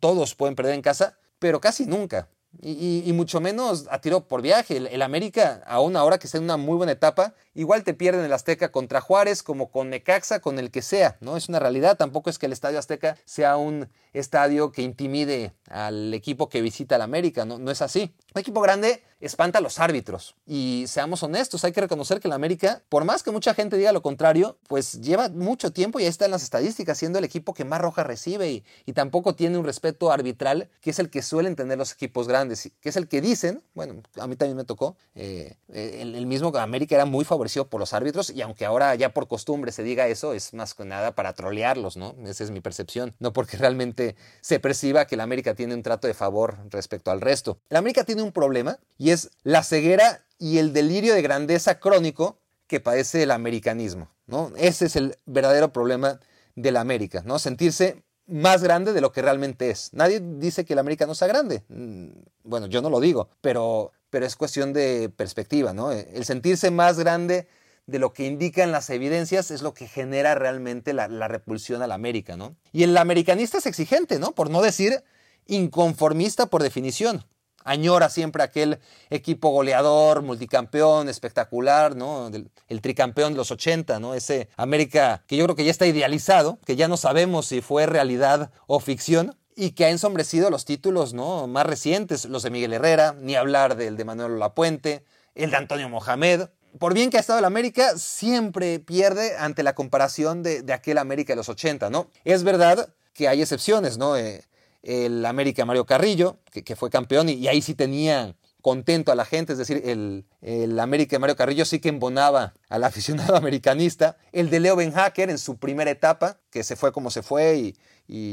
todos 0.00 0.34
pueden 0.34 0.54
perder 0.54 0.74
en 0.74 0.82
casa, 0.82 1.18
pero 1.38 1.60
casi 1.60 1.86
nunca. 1.86 2.28
Y, 2.62 3.12
mucho 3.14 3.40
menos 3.40 3.86
a 3.90 4.00
tiro 4.00 4.26
por 4.26 4.42
viaje. 4.42 4.76
El, 4.76 5.02
América, 5.02 5.62
aún 5.66 5.96
ahora 5.96 6.18
que 6.18 6.26
está 6.26 6.38
en 6.38 6.44
una 6.44 6.56
muy 6.56 6.76
buena 6.76 6.92
etapa, 6.92 7.34
igual 7.54 7.84
te 7.84 7.94
pierden 7.94 8.24
el 8.24 8.32
Azteca 8.32 8.72
contra 8.72 9.00
Juárez, 9.00 9.44
como 9.44 9.70
con 9.70 9.88
Necaxa, 9.88 10.40
con 10.40 10.58
el 10.58 10.72
que 10.72 10.82
sea, 10.82 11.16
¿no? 11.20 11.36
Es 11.36 11.48
una 11.48 11.60
realidad. 11.60 11.96
Tampoco 11.96 12.28
es 12.28 12.38
que 12.38 12.46
el 12.46 12.52
Estadio 12.52 12.80
Azteca 12.80 13.16
sea 13.24 13.56
un 13.56 13.88
estadio 14.12 14.72
que 14.72 14.82
intimide 14.82 15.54
al 15.68 16.12
equipo 16.12 16.48
que 16.48 16.60
visita 16.60 16.96
al 16.96 17.02
América. 17.02 17.44
No 17.44 17.70
es 17.70 17.82
así. 17.82 18.12
Un 18.34 18.40
equipo 18.40 18.60
grande 18.60 19.04
espanta 19.20 19.58
a 19.58 19.62
los 19.62 19.78
árbitros. 19.78 20.34
Y 20.46 20.84
seamos 20.88 21.22
honestos, 21.22 21.64
hay 21.64 21.72
que 21.72 21.80
reconocer 21.80 22.20
que 22.20 22.28
el 22.28 22.32
América, 22.32 22.82
por 22.88 23.04
más 23.04 23.22
que 23.22 23.30
mucha 23.30 23.54
gente 23.54 23.76
diga 23.76 23.92
lo 23.92 24.02
contrario, 24.02 24.58
pues 24.68 25.00
lleva 25.00 25.28
mucho 25.28 25.72
tiempo 25.72 26.00
y 26.00 26.04
ahí 26.04 26.08
está 26.08 26.24
en 26.24 26.30
las 26.30 26.42
estadísticas, 26.42 26.98
siendo 26.98 27.18
el 27.18 27.24
equipo 27.24 27.54
que 27.54 27.64
más 27.64 27.80
roja 27.80 28.02
recibe 28.02 28.50
y, 28.50 28.64
y 28.86 28.92
tampoco 28.92 29.34
tiene 29.34 29.58
un 29.58 29.64
respeto 29.64 30.10
arbitral, 30.10 30.68
que 30.80 30.90
es 30.90 30.98
el 30.98 31.10
que 31.10 31.22
suelen 31.22 31.56
tener 31.56 31.78
los 31.78 31.92
equipos 31.92 32.28
grandes, 32.28 32.70
que 32.80 32.88
es 32.88 32.96
el 32.96 33.08
que 33.08 33.20
dicen, 33.20 33.62
bueno, 33.74 34.02
a 34.18 34.26
mí 34.26 34.36
también 34.36 34.56
me 34.56 34.64
tocó, 34.64 34.96
eh, 35.14 35.56
el, 35.68 36.14
el, 36.14 36.26
mismo 36.26 36.50
América 36.56 36.94
era 36.94 37.04
muy 37.04 37.24
favorecido 37.24 37.68
por 37.68 37.80
los 37.80 37.92
árbitros 37.92 38.30
y 38.30 38.42
aunque 38.42 38.64
ahora 38.64 38.94
ya 38.94 39.12
por 39.12 39.28
costumbre 39.28 39.72
se 39.72 39.82
diga 39.82 40.08
eso, 40.08 40.32
es 40.32 40.54
más 40.54 40.74
que 40.74 40.84
nada 40.84 41.14
para 41.14 41.32
trolearlos, 41.32 41.96
¿no? 41.96 42.14
Esa 42.24 42.44
es 42.44 42.50
mi 42.50 42.60
percepción, 42.60 43.14
no 43.18 43.32
porque 43.32 43.56
realmente 43.56 44.16
se 44.40 44.60
perciba 44.60 45.06
que 45.06 45.14
el 45.14 45.20
América 45.20 45.54
tiene 45.54 45.74
un 45.74 45.82
trato 45.82 46.06
de 46.06 46.14
favor 46.14 46.58
respecto 46.70 47.10
al 47.10 47.20
resto. 47.20 47.58
El 47.68 47.76
América 47.76 48.04
tiene 48.04 48.22
un 48.22 48.32
problema 48.32 48.78
y 48.98 49.09
es 49.10 49.30
la 49.42 49.62
ceguera 49.62 50.24
y 50.38 50.58
el 50.58 50.72
delirio 50.72 51.14
de 51.14 51.22
grandeza 51.22 51.78
crónico 51.78 52.38
que 52.66 52.80
padece 52.80 53.22
el 53.22 53.30
americanismo. 53.30 54.08
¿no? 54.26 54.52
Ese 54.56 54.86
es 54.86 54.96
el 54.96 55.16
verdadero 55.26 55.72
problema 55.72 56.20
de 56.56 56.72
la 56.72 56.80
América, 56.80 57.22
¿no? 57.24 57.38
sentirse 57.38 58.02
más 58.26 58.62
grande 58.62 58.92
de 58.92 59.00
lo 59.00 59.12
que 59.12 59.22
realmente 59.22 59.70
es. 59.70 59.92
Nadie 59.92 60.20
dice 60.20 60.64
que 60.64 60.74
la 60.74 60.80
América 60.80 61.06
no 61.06 61.14
sea 61.14 61.28
grande. 61.28 61.64
Mm, 61.68 62.10
bueno, 62.44 62.66
yo 62.68 62.80
no 62.80 62.88
lo 62.88 63.00
digo, 63.00 63.28
pero, 63.40 63.92
pero 64.08 64.24
es 64.24 64.36
cuestión 64.36 64.72
de 64.72 65.10
perspectiva. 65.14 65.72
¿no? 65.72 65.92
El 65.92 66.24
sentirse 66.24 66.70
más 66.70 66.98
grande 66.98 67.48
de 67.86 67.98
lo 67.98 68.12
que 68.12 68.26
indican 68.26 68.70
las 68.70 68.88
evidencias 68.90 69.50
es 69.50 69.62
lo 69.62 69.74
que 69.74 69.88
genera 69.88 70.36
realmente 70.36 70.92
la, 70.92 71.08
repulsión 71.28 71.82
a 71.82 71.88
la 71.88 71.96
América. 71.96 72.36
¿no? 72.36 72.56
Y 72.72 72.84
el 72.84 72.96
americanista 72.96 73.58
es 73.58 73.66
exigente, 73.66 74.18
¿no? 74.18 74.32
por 74.32 74.48
no 74.48 74.62
decir 74.62 75.02
inconformista 75.46 76.46
por 76.46 76.62
definición 76.62 77.24
añora 77.64 78.08
siempre 78.08 78.42
aquel 78.42 78.78
equipo 79.10 79.50
goleador, 79.50 80.22
multicampeón, 80.22 81.08
espectacular, 81.08 81.96
¿no? 81.96 82.28
El, 82.28 82.80
tricampeón 82.80 83.32
de 83.32 83.38
los 83.38 83.50
80, 83.50 83.98
¿no? 84.00 84.14
Ese 84.14 84.48
América 84.56 85.22
que 85.26 85.36
yo 85.36 85.44
creo 85.44 85.56
que 85.56 85.64
ya 85.64 85.70
está 85.70 85.86
idealizado, 85.86 86.58
que 86.64 86.76
ya 86.76 86.88
no 86.88 86.96
sabemos 86.96 87.46
si 87.46 87.60
fue 87.60 87.86
realidad 87.86 88.50
o 88.66 88.80
ficción 88.80 89.36
y 89.54 89.72
que 89.72 89.84
ha 89.84 89.90
ensombrecido 89.90 90.50
los 90.50 90.64
títulos, 90.64 91.12
¿no? 91.12 91.46
Más 91.46 91.66
recientes, 91.66 92.24
los 92.24 92.42
de 92.42 92.50
Miguel 92.50 92.72
Herrera, 92.72 93.14
ni 93.18 93.34
hablar 93.34 93.76
del 93.76 93.96
de 93.96 94.04
Manuel 94.04 94.38
Lapuente, 94.38 95.04
el 95.34 95.50
de 95.50 95.56
Antonio 95.56 95.88
Mohamed. 95.88 96.48
Por 96.78 96.94
bien 96.94 97.10
que 97.10 97.16
ha 97.16 97.20
estado 97.20 97.40
el 97.40 97.44
América, 97.44 97.98
siempre 97.98 98.78
pierde 98.78 99.36
ante 99.36 99.62
la 99.62 99.74
comparación 99.74 100.42
de, 100.42 100.64
aquel 100.72 100.98
América 100.98 101.32
de 101.32 101.36
los 101.36 101.48
80, 101.48 101.90
¿no? 101.90 102.08
Es 102.24 102.44
verdad 102.44 102.94
que 103.12 103.28
hay 103.28 103.42
excepciones, 103.42 103.98
¿no? 103.98 104.16
Eh, 104.16 104.44
el 104.82 105.24
América 105.26 105.64
Mario 105.64 105.86
Carrillo, 105.86 106.38
que, 106.50 106.76
fue 106.76 106.90
campeón, 106.90 107.28
y, 107.28 107.46
ahí 107.48 107.62
sí 107.62 107.74
tenía 107.74 108.34
contento 108.60 109.10
a 109.10 109.14
la 109.14 109.24
gente, 109.24 109.52
es 109.52 109.58
decir, 109.58 109.82
el, 109.84 110.26
el 110.42 110.78
América 110.78 111.18
Mario 111.18 111.36
Carrillo 111.36 111.64
sí 111.64 111.80
que 111.80 111.88
embonaba 111.88 112.54
al 112.68 112.84
aficionado 112.84 113.36
americanista. 113.36 114.16
El 114.32 114.50
de 114.50 114.60
Leo 114.60 114.76
Ben 114.76 114.92
Hacker 114.92 115.30
en 115.30 115.38
su 115.38 115.56
primera 115.56 115.90
etapa, 115.90 116.38
que 116.50 116.62
se 116.62 116.76
fue 116.76 116.92
como 116.92 117.10
se 117.10 117.22
fue 117.22 117.56
y, 117.56 117.76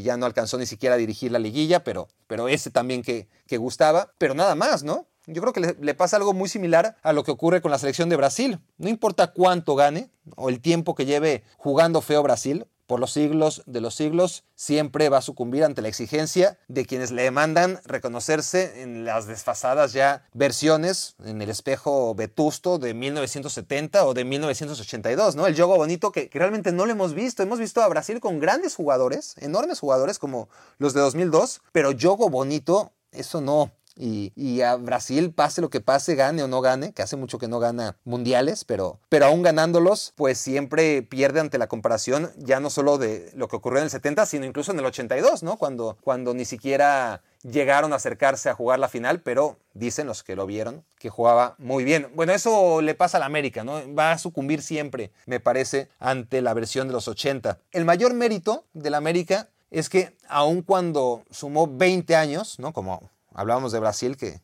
ya 0.02 0.18
no 0.18 0.26
alcanzó 0.26 0.58
ni 0.58 0.66
siquiera 0.66 0.96
a 0.96 0.98
dirigir 0.98 1.32
la 1.32 1.38
liguilla, 1.38 1.84
pero, 1.84 2.08
pero 2.26 2.48
ese 2.48 2.72
también 2.72 3.04
que, 3.04 3.28
que 3.46 3.58
gustaba, 3.58 4.12
pero 4.18 4.34
nada 4.34 4.56
más, 4.56 4.82
¿no? 4.82 5.06
Yo 5.28 5.40
creo 5.40 5.54
que 5.54 5.60
le, 5.60 5.76
le, 5.80 5.94
pasa 5.94 6.18
algo 6.18 6.34
muy 6.34 6.50
similar 6.50 6.96
a 7.04 7.14
lo 7.14 7.24
que 7.24 7.30
ocurre 7.30 7.62
con 7.62 7.70
la 7.70 7.78
selección 7.78 8.10
de 8.10 8.16
Brasil. 8.16 8.60
No 8.80 8.90
importa 8.90 9.34
cuánto 9.34 9.76
gane 9.76 10.10
o 10.36 10.50
el 10.50 10.62
tiempo 10.62 10.96
que 10.96 11.06
lleve 11.06 11.44
jugando 11.58 12.02
feo 12.02 12.24
Brasil, 12.24 12.66
por 12.88 13.00
los 13.00 13.12
siglos 13.12 13.62
de 13.66 13.82
los 13.82 13.96
siglos, 13.96 14.46
siempre 14.56 15.10
va 15.10 15.18
a 15.18 15.22
sucumbir 15.22 15.64
ante 15.64 15.82
la 15.82 15.90
exigencia 15.90 16.58
de 16.68 16.86
quienes 16.86 17.12
le 17.12 17.24
demandan 17.24 17.80
reconocerse 17.86 18.82
en 18.82 19.06
las 19.06 19.28
desfasadas 19.28 19.94
ya 19.94 20.26
versiones 20.34 21.16
en 21.24 21.42
el 21.42 21.50
espejo 21.50 22.16
vetusto 22.16 22.80
de 22.80 22.94
1970 22.94 24.06
o 24.06 24.14
de 24.14 24.24
1982, 24.24 25.36
¿no? 25.36 25.46
El 25.46 25.56
juego 25.56 25.76
bonito 25.76 26.12
que, 26.12 26.30
que 26.30 26.40
realmente 26.40 26.72
no 26.72 26.86
lo 26.86 26.94
hemos 26.94 27.14
visto. 27.14 27.44
Hemos 27.44 27.60
visto 27.60 27.82
a 27.82 27.88
Brasil 27.88 28.20
con 28.20 28.40
grandes 28.40 28.76
jugadores, 28.76 29.36
enormes 29.38 29.80
jugadores 29.80 30.18
como 30.18 30.50
los 30.78 30.94
de 30.94 31.02
2002, 31.02 31.62
pero 31.72 31.92
juego 31.92 32.30
bonito, 32.30 32.94
eso 33.12 33.42
no, 33.42 33.72
y, 33.98 34.62
a 34.62 34.76
Brasil, 34.76 35.32
pase 35.34 35.62
lo 35.62 35.70
que 35.70 35.82
pase, 35.82 36.16
gane 36.16 36.44
o 36.44 36.48
no 36.48 36.62
gane, 36.62 36.94
que 36.94 37.02
hace 37.02 37.16
mucho 37.16 37.40
que 37.40 37.48
no 37.48 37.60
gana 37.60 37.98
mundiales, 38.04 38.64
pero, 38.64 39.00
pero 39.10 39.26
aún 39.26 39.42
ganándolos, 39.42 40.14
pues 40.16 40.38
siempre 40.38 41.02
pierde 41.02 41.40
ante 41.40 41.58
la 41.58 41.68
comparación, 41.68 42.32
ya 42.38 42.60
no 42.60 42.70
solo 42.70 42.98
de 42.98 43.32
lo 43.36 43.48
que 43.48 43.56
ocurrió 43.56 43.80
en 43.80 43.86
el 43.86 43.90
70, 43.90 44.26
sino 44.26 44.46
incluso 44.46 44.72
en 44.72 44.80
el 44.80 44.86
82, 44.86 45.44
¿no? 45.44 45.58
Cuando, 45.58 45.98
cuando 46.02 46.34
ni 46.34 46.46
siquiera 46.46 47.22
llegaron 47.44 47.94
a 47.94 47.98
acercarse 47.98 48.50
a 48.50 48.56
jugar 48.56 48.80
la 48.80 48.90
final, 48.90 49.22
pero 49.22 49.58
dicen 49.74 50.08
los 50.08 50.24
que 50.24 50.36
lo 50.36 50.46
vieron 50.46 50.84
que 50.98 51.10
jugaba 51.10 51.56
muy 51.58 51.84
bien. 51.84 52.12
Bueno, 52.16 52.34
eso 52.34 52.82
le 52.82 52.96
pasa 52.96 53.18
a 53.18 53.20
la 53.20 53.26
América, 53.26 53.64
¿no? 53.64 53.82
Va 53.94 54.12
a 54.12 54.18
sucumbir 54.18 54.62
siempre, 54.62 55.12
me 55.26 55.40
parece, 55.40 55.90
ante 56.00 56.42
la 56.42 56.54
versión 56.54 56.88
de 56.88 56.94
los 56.94 57.08
80. 57.08 57.60
El 57.72 57.86
mayor 57.86 58.14
mérito 58.14 58.66
de 58.74 58.90
la 58.90 58.98
América 58.98 59.50
es 59.70 59.90
que 59.90 60.16
aun 60.28 60.62
cuando 60.62 61.24
sumó 61.30 61.68
20 61.68 62.16
años, 62.16 62.60
¿no? 62.60 62.74
Como 62.74 63.10
hablábamos 63.38 63.72
de 63.72 63.80
Brasil, 63.80 64.18
que, 64.18 64.42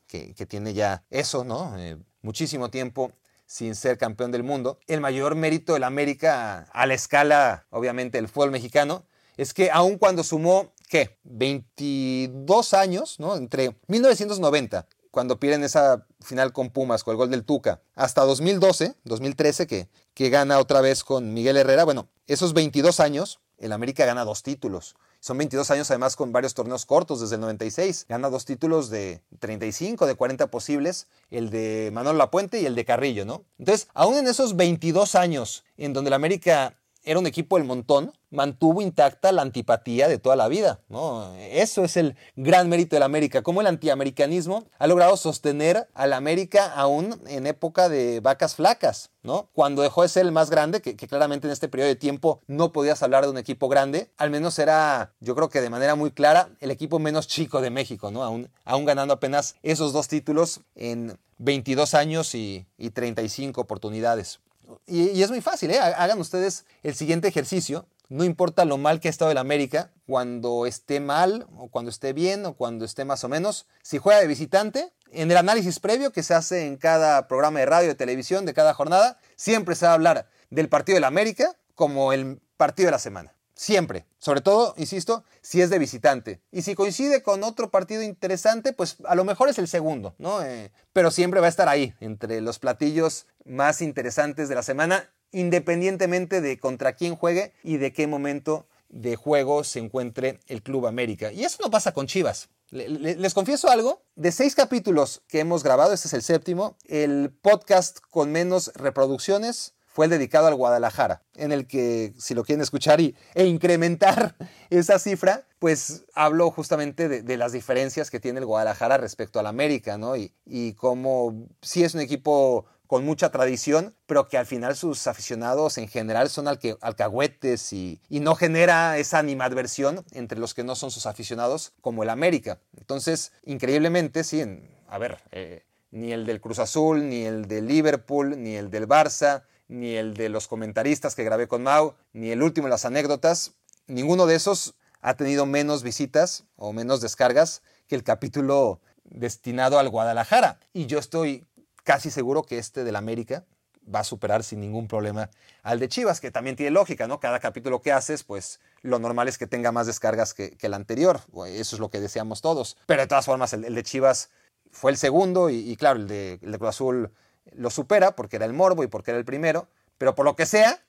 tiene 0.48 0.74
ya 0.74 1.04
eso, 1.10 1.44
¿no? 1.44 1.78
Eh, 1.78 1.98
muchísimo 2.22 2.70
tiempo 2.70 3.12
sin 3.46 3.76
ser 3.76 3.98
campeón 3.98 4.32
del 4.32 4.44
mundo. 4.44 4.80
El 4.88 5.02
mayor 5.02 5.36
mérito 5.36 5.74
del 5.74 5.84
América 5.84 6.68
a 6.72 6.86
la 6.86 6.94
escala, 6.94 7.66
obviamente, 7.72 8.20
del 8.20 8.30
fútbol 8.30 8.52
mexicano, 8.52 9.06
es 9.36 9.54
que 9.54 9.72
aun 9.72 9.98
cuando 9.98 10.24
sumó, 10.24 10.74
¿qué? 10.90 11.18
22 11.24 12.74
años, 12.76 13.20
¿no? 13.20 13.36
Entre 13.36 13.76
1990, 13.88 14.88
cuando 15.10 15.40
pierden 15.40 15.64
esa 15.64 16.06
final 16.22 16.54
con 16.54 16.70
Pumas, 16.70 17.04
con 17.04 17.14
el 17.14 17.18
gol 17.18 17.32
del 17.32 17.44
Tuca, 17.44 17.82
hasta 17.96 18.22
2012, 18.22 18.96
2013, 19.06 19.66
que, 19.66 19.90
que 20.14 20.30
gana 20.30 20.60
otra 20.60 20.82
vez 20.82 21.04
con 21.04 21.34
Miguel 21.34 21.58
Herrera, 21.58 21.84
bueno, 21.84 22.10
esos 22.28 22.54
22 22.54 23.00
años, 23.00 23.40
el 23.64 23.72
América 23.72 24.06
gana 24.06 24.26
dos 24.26 24.44
títulos. 24.44 24.96
Son 25.22 25.38
22 25.38 25.72
años 25.72 25.90
además 25.90 26.18
con 26.18 26.34
varios 26.34 26.54
torneos 26.54 26.86
cortos 26.86 27.22
desde 27.22 27.36
el 27.36 27.42
96. 27.42 28.08
Gana 28.10 28.30
dos 28.30 28.44
títulos 28.44 28.90
de 28.90 29.22
35, 29.40 30.06
de 30.06 30.16
40 30.16 30.48
posibles, 30.48 31.08
el 31.32 31.50
de 31.50 31.90
Manuel 31.94 32.18
Lapuente 32.18 32.60
y 32.60 32.66
el 32.66 32.76
de 32.76 32.84
Carrillo, 32.84 33.24
¿no? 33.24 33.46
Entonces, 33.58 33.88
aún 33.94 34.18
en 34.18 34.28
esos 34.28 34.58
22 34.58 35.16
años 35.16 35.64
en 35.78 35.94
donde 35.94 36.10
el 36.10 36.14
América 36.14 36.78
era 37.04 37.20
un 37.20 37.28
equipo 37.28 37.58
del 37.58 37.66
montón, 37.66 38.14
mantuvo 38.34 38.82
intacta 38.82 39.32
la 39.32 39.42
antipatía 39.42 40.08
de 40.08 40.18
toda 40.18 40.36
la 40.36 40.48
vida. 40.48 40.80
¿no? 40.90 41.34
Eso 41.38 41.84
es 41.84 41.98
el 41.98 42.16
gran 42.36 42.70
mérito 42.70 42.96
de 42.96 43.02
la 43.02 43.06
América, 43.06 43.44
cómo 43.44 43.62
el 43.62 43.68
antiamericanismo 43.68 44.66
ha 44.80 44.88
logrado 44.88 45.16
sostener 45.18 45.88
a 45.94 46.08
la 46.08 46.18
América 46.18 46.74
aún 46.74 47.20
en 47.28 47.48
época 47.48 47.90
de 47.90 48.20
vacas 48.20 48.56
flacas. 48.56 49.12
¿no? 49.22 49.50
Cuando 49.54 49.82
dejó 49.82 50.02
de 50.02 50.10
ser 50.10 50.26
el 50.26 50.32
más 50.32 50.50
grande, 50.50 50.82
que, 50.82 50.96
claramente 50.96 51.48
en 51.48 51.54
este 51.54 51.70
periodo 51.70 51.90
de 51.90 51.96
tiempo 51.96 52.42
no 52.48 52.72
podías 52.72 53.04
hablar 53.04 53.24
de 53.24 53.30
un 53.30 53.38
equipo 53.38 53.70
grande, 53.70 54.10
al 54.18 54.32
menos 54.32 54.58
era, 54.60 55.14
yo 55.20 55.36
creo 55.36 55.50
que 55.50 55.62
de 55.62 55.70
manera 55.70 55.96
muy 55.96 56.12
clara, 56.12 56.50
el 56.60 56.72
equipo 56.72 57.00
menos 57.00 57.28
chico 57.28 57.62
de 57.62 57.70
México, 57.70 58.12
¿no? 58.12 58.24
aún, 58.24 58.50
aún 58.66 58.86
ganando 58.86 59.14
apenas 59.14 59.56
esos 59.64 59.94
dos 59.94 60.08
títulos 60.08 60.62
en 60.76 61.18
22 61.38 61.94
años 61.94 62.36
y, 62.36 62.66
y 62.78 62.90
35 62.90 63.62
oportunidades. 63.62 64.40
Y, 64.86 65.22
es 65.22 65.30
muy 65.30 65.42
fácil, 65.42 65.72
¿eh? 65.72 65.80
hagan 65.80 66.20
ustedes 66.20 66.66
el 66.84 66.96
siguiente 66.96 67.28
ejercicio. 67.28 67.86
No 68.10 68.24
importa 68.24 68.66
lo 68.66 68.78
mal 68.78 69.00
que 69.00 69.08
ha 69.08 69.12
estado 69.12 69.32
el 69.32 69.38
América, 69.38 69.92
cuando 70.06 70.66
esté 70.66 71.00
mal, 71.00 71.48
o 71.58 71.70
cuando 71.70 71.90
esté 71.90 72.14
bien, 72.14 72.46
o 72.46 72.54
cuando 72.54 72.86
esté 72.86 73.06
más 73.06 73.24
o 73.24 73.30
menos, 73.30 73.66
si 73.82 73.98
juega 73.98 74.20
de 74.20 74.28
visitante, 74.28 74.92
en 75.12 75.32
el 75.32 75.38
análisis 75.38 75.80
previo 75.80 76.12
que 76.12 76.24
se 76.24 76.34
hace 76.34 76.68
en 76.68 76.78
cada 76.78 77.28
programa 77.28 77.60
de 77.60 77.66
radio, 77.66 77.88
de 77.90 77.96
televisión, 77.96 78.46
de 78.46 78.54
cada 78.54 78.74
jornada, 78.74 79.20
siempre 79.36 79.76
se 79.76 79.86
va 79.86 79.92
a 79.92 79.96
hablar 79.96 80.28
del 80.50 80.70
partido 80.70 80.96
del 80.96 81.06
América 81.06 81.56
como 81.76 82.14
el 82.14 82.42
partido 82.58 82.88
de 82.88 82.92
la 82.92 83.00
semana. 83.00 83.34
Siempre. 83.56 84.06
Sobre 84.18 84.42
todo, 84.42 84.74
insisto, 84.78 85.24
si 85.42 85.62
es 85.62 85.70
de 85.70 85.78
visitante. 85.78 86.42
Y 86.52 86.64
si 86.64 86.76
coincide 86.76 87.22
con 87.22 87.44
otro 87.44 87.70
partido 87.70 88.02
interesante, 88.02 88.74
pues 88.74 88.98
a 89.06 89.16
lo 89.16 89.26
mejor 89.26 89.50
es 89.50 89.60
el 89.60 89.68
segundo, 89.68 90.16
¿no? 90.18 90.42
Eh, 90.42 90.72
pero 90.92 91.12
siempre 91.12 91.40
va 91.40 91.46
a 91.46 91.50
estar 91.50 91.70
ahí, 91.70 91.94
entre 92.00 92.42
los 92.42 92.58
platillos 92.58 93.28
más 93.46 93.82
interesantes 93.82 94.50
de 94.50 94.56
la 94.56 94.64
semana, 94.64 95.10
independientemente 95.32 96.42
de 96.42 96.60
contra 96.60 96.94
quién 96.94 97.16
juegue 97.16 97.54
y 97.64 97.78
de 97.78 97.94
qué 97.94 98.08
momento 98.08 98.68
de 98.90 99.16
juego 99.16 99.64
se 99.64 99.80
encuentre 99.80 100.40
el 100.48 100.62
Club 100.62 100.88
América. 100.88 101.32
Y 101.32 101.44
eso 101.44 101.58
no 101.62 101.72
pasa 101.72 101.94
con 101.94 102.08
Chivas. 102.08 102.50
Les 102.70 103.34
confieso 103.36 103.70
algo, 103.70 104.02
de 104.16 104.32
seis 104.32 104.56
capítulos 104.56 105.22
que 105.28 105.40
hemos 105.40 105.64
grabado, 105.64 105.94
este 105.94 106.08
es 106.08 106.14
el 106.14 106.24
séptimo, 106.24 106.76
el 106.86 107.32
podcast 107.42 108.00
con 108.10 108.32
menos 108.32 108.72
reproducciones 108.74 109.76
fue 109.94 110.08
el 110.08 110.10
dedicado 110.10 110.48
al 110.48 110.56
Guadalajara, 110.56 111.22
en 111.36 111.52
el 111.52 111.68
que, 111.68 112.16
si 112.18 112.34
lo 112.34 112.44
quieren 112.44 112.64
escuchar 112.64 113.00
y, 113.00 113.16
e 113.36 113.46
incrementar 113.46 114.36
esa 114.72 114.98
cifra, 114.98 115.46
pues 115.60 116.06
hablo 116.16 116.50
justamente 116.50 117.08
de, 117.08 117.38
las 117.38 117.52
diferencias 117.52 118.10
que 118.10 118.20
tiene 118.20 118.40
el 118.40 118.48
Guadalajara 118.48 118.98
respecto 118.98 119.40
al 119.40 119.46
América, 119.46 120.00
¿no? 120.00 120.16
Y, 120.18 120.34
y 120.48 120.74
cómo 120.74 121.48
sí 121.62 121.84
es 121.84 121.94
un 121.94 122.02
equipo 122.02 122.66
con 122.94 123.06
mucha 123.06 123.32
tradición, 123.32 123.96
pero 124.06 124.28
que 124.28 124.38
al 124.38 124.46
final 124.46 124.76
sus 124.76 125.08
aficionados 125.08 125.80
en 125.80 125.88
general 125.88 126.30
son 126.30 126.48
alcahuetes 126.48 127.74
y, 127.74 128.00
y, 128.08 128.20
no 128.20 128.36
genera 128.36 129.00
esa 129.00 129.18
animadversión 129.18 130.06
entre 130.12 130.38
los 130.38 130.54
que 130.54 130.64
no 130.64 130.76
son 130.76 130.92
sus 130.92 131.08
aficionados 131.08 131.74
como 131.82 132.04
el 132.04 132.12
América. 132.12 132.60
Entonces, 132.78 133.32
increíblemente, 133.46 134.24
sí, 134.24 134.44
a 134.88 135.00
ver, 135.00 135.18
eh, 135.32 135.66
ni 135.90 136.12
el 136.12 136.28
del 136.28 136.40
Cruz 136.40 136.60
Azul, 136.60 137.10
ni 137.10 137.24
el 137.24 137.48
del 137.48 137.66
Liverpool, 137.66 138.40
ni 138.40 138.58
el 138.58 138.70
del 138.70 138.88
Barça, 138.88 139.42
ni 139.68 139.96
el 139.96 140.14
de 140.14 140.30
los 140.30 140.48
comentaristas 140.48 141.16
que 141.16 141.24
grabé 141.24 141.48
con 141.48 141.64
Mau, 141.64 141.96
ni 142.12 142.30
el 142.30 142.44
último 142.44 142.68
de 142.68 142.74
las 142.74 142.86
anécdotas, 142.86 143.54
ninguno 143.88 144.28
de 144.28 144.36
esos 144.36 144.76
ha 145.02 145.16
tenido 145.16 145.48
menos 145.48 145.82
visitas 145.82 146.44
o 146.58 146.74
menos 146.74 147.02
descargas 147.02 147.64
que 147.88 147.96
el 147.96 148.04
capítulo 148.04 148.82
destinado 149.04 149.80
al 149.80 149.90
Guadalajara. 149.90 150.60
Y 150.74 150.86
yo 150.86 151.00
estoy 151.00 151.48
casi 151.84 152.10
seguro 152.12 152.44
que 152.44 152.58
este 152.58 152.84
del 152.84 152.96
América 152.96 153.46
va 153.94 154.00
a 154.00 154.04
superar 154.04 154.44
sin 154.44 154.60
ningún 154.60 154.88
problema 154.88 155.30
al 155.62 155.80
de 155.80 155.90
Chivas, 155.90 156.22
que 156.22 156.32
también 156.32 156.56
tiene 156.56 156.72
lógica, 156.72 157.08
¿no? 157.08 157.20
Cada 157.20 157.40
capítulo 157.40 157.82
que 157.82 157.92
haces, 157.92 158.24
pues 158.24 158.60
lo 158.82 159.00
normal 159.00 159.28
es 159.28 159.38
que 159.38 159.48
tenga 159.48 159.72
más 159.72 159.88
descargas 159.88 160.34
que, 160.34 160.58
el 160.60 160.74
anterior. 160.74 161.22
Eso 161.48 161.76
es 161.76 161.80
lo 161.80 161.90
que 161.90 162.00
deseamos 162.00 162.42
todos. 162.42 162.78
Pero 162.86 163.02
de 163.02 163.08
todas 163.08 163.26
formas, 163.26 163.54
el, 163.54 163.74
de 163.76 163.84
Chivas 163.84 164.30
fue 164.72 164.92
el 164.92 164.98
segundo 164.98 165.50
y, 165.50 165.76
claro, 165.76 166.00
el 166.00 166.08
de, 166.08 166.40
el 166.42 166.58
Cruz 166.58 166.70
Azul 166.70 167.12
lo 167.52 167.70
supera 167.70 168.16
porque 168.16 168.38
era 168.38 168.46
el 168.46 168.54
morbo 168.54 168.84
y 168.84 168.88
porque 168.88 169.12
era 169.12 169.18
el 169.18 169.26
primero, 169.26 169.68
pero 169.98 170.16
por 170.16 170.26
lo 170.26 170.36
que 170.36 170.46
sea, 170.46 170.82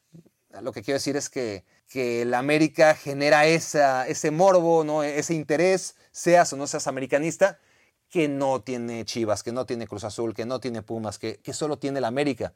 lo 0.62 0.72
que 0.72 0.82
quiero 0.82 0.96
decir 0.96 1.16
es 1.16 1.28
que, 1.28 1.64
que 1.88 2.24
la 2.24 2.38
América 2.38 2.94
genera 2.94 3.46
esa, 3.46 4.06
ese 4.06 4.30
morbo, 4.30 4.84
¿no? 4.84 5.02
ese 5.02 5.34
interés, 5.34 5.96
seas 6.12 6.52
o 6.52 6.56
no 6.56 6.66
seas 6.68 6.86
americanista, 6.86 7.58
que 8.14 8.28
no 8.28 8.60
tiene 8.60 9.04
Chivas, 9.04 9.42
que 9.42 9.50
no 9.50 9.66
tiene 9.66 9.88
Cruz 9.88 10.04
Azul, 10.04 10.34
que 10.34 10.46
no 10.46 10.60
tiene 10.60 10.82
Pumas, 10.82 11.18
que, 11.18 11.40
solo 11.52 11.80
tiene 11.80 12.00
la 12.00 12.06
América. 12.06 12.52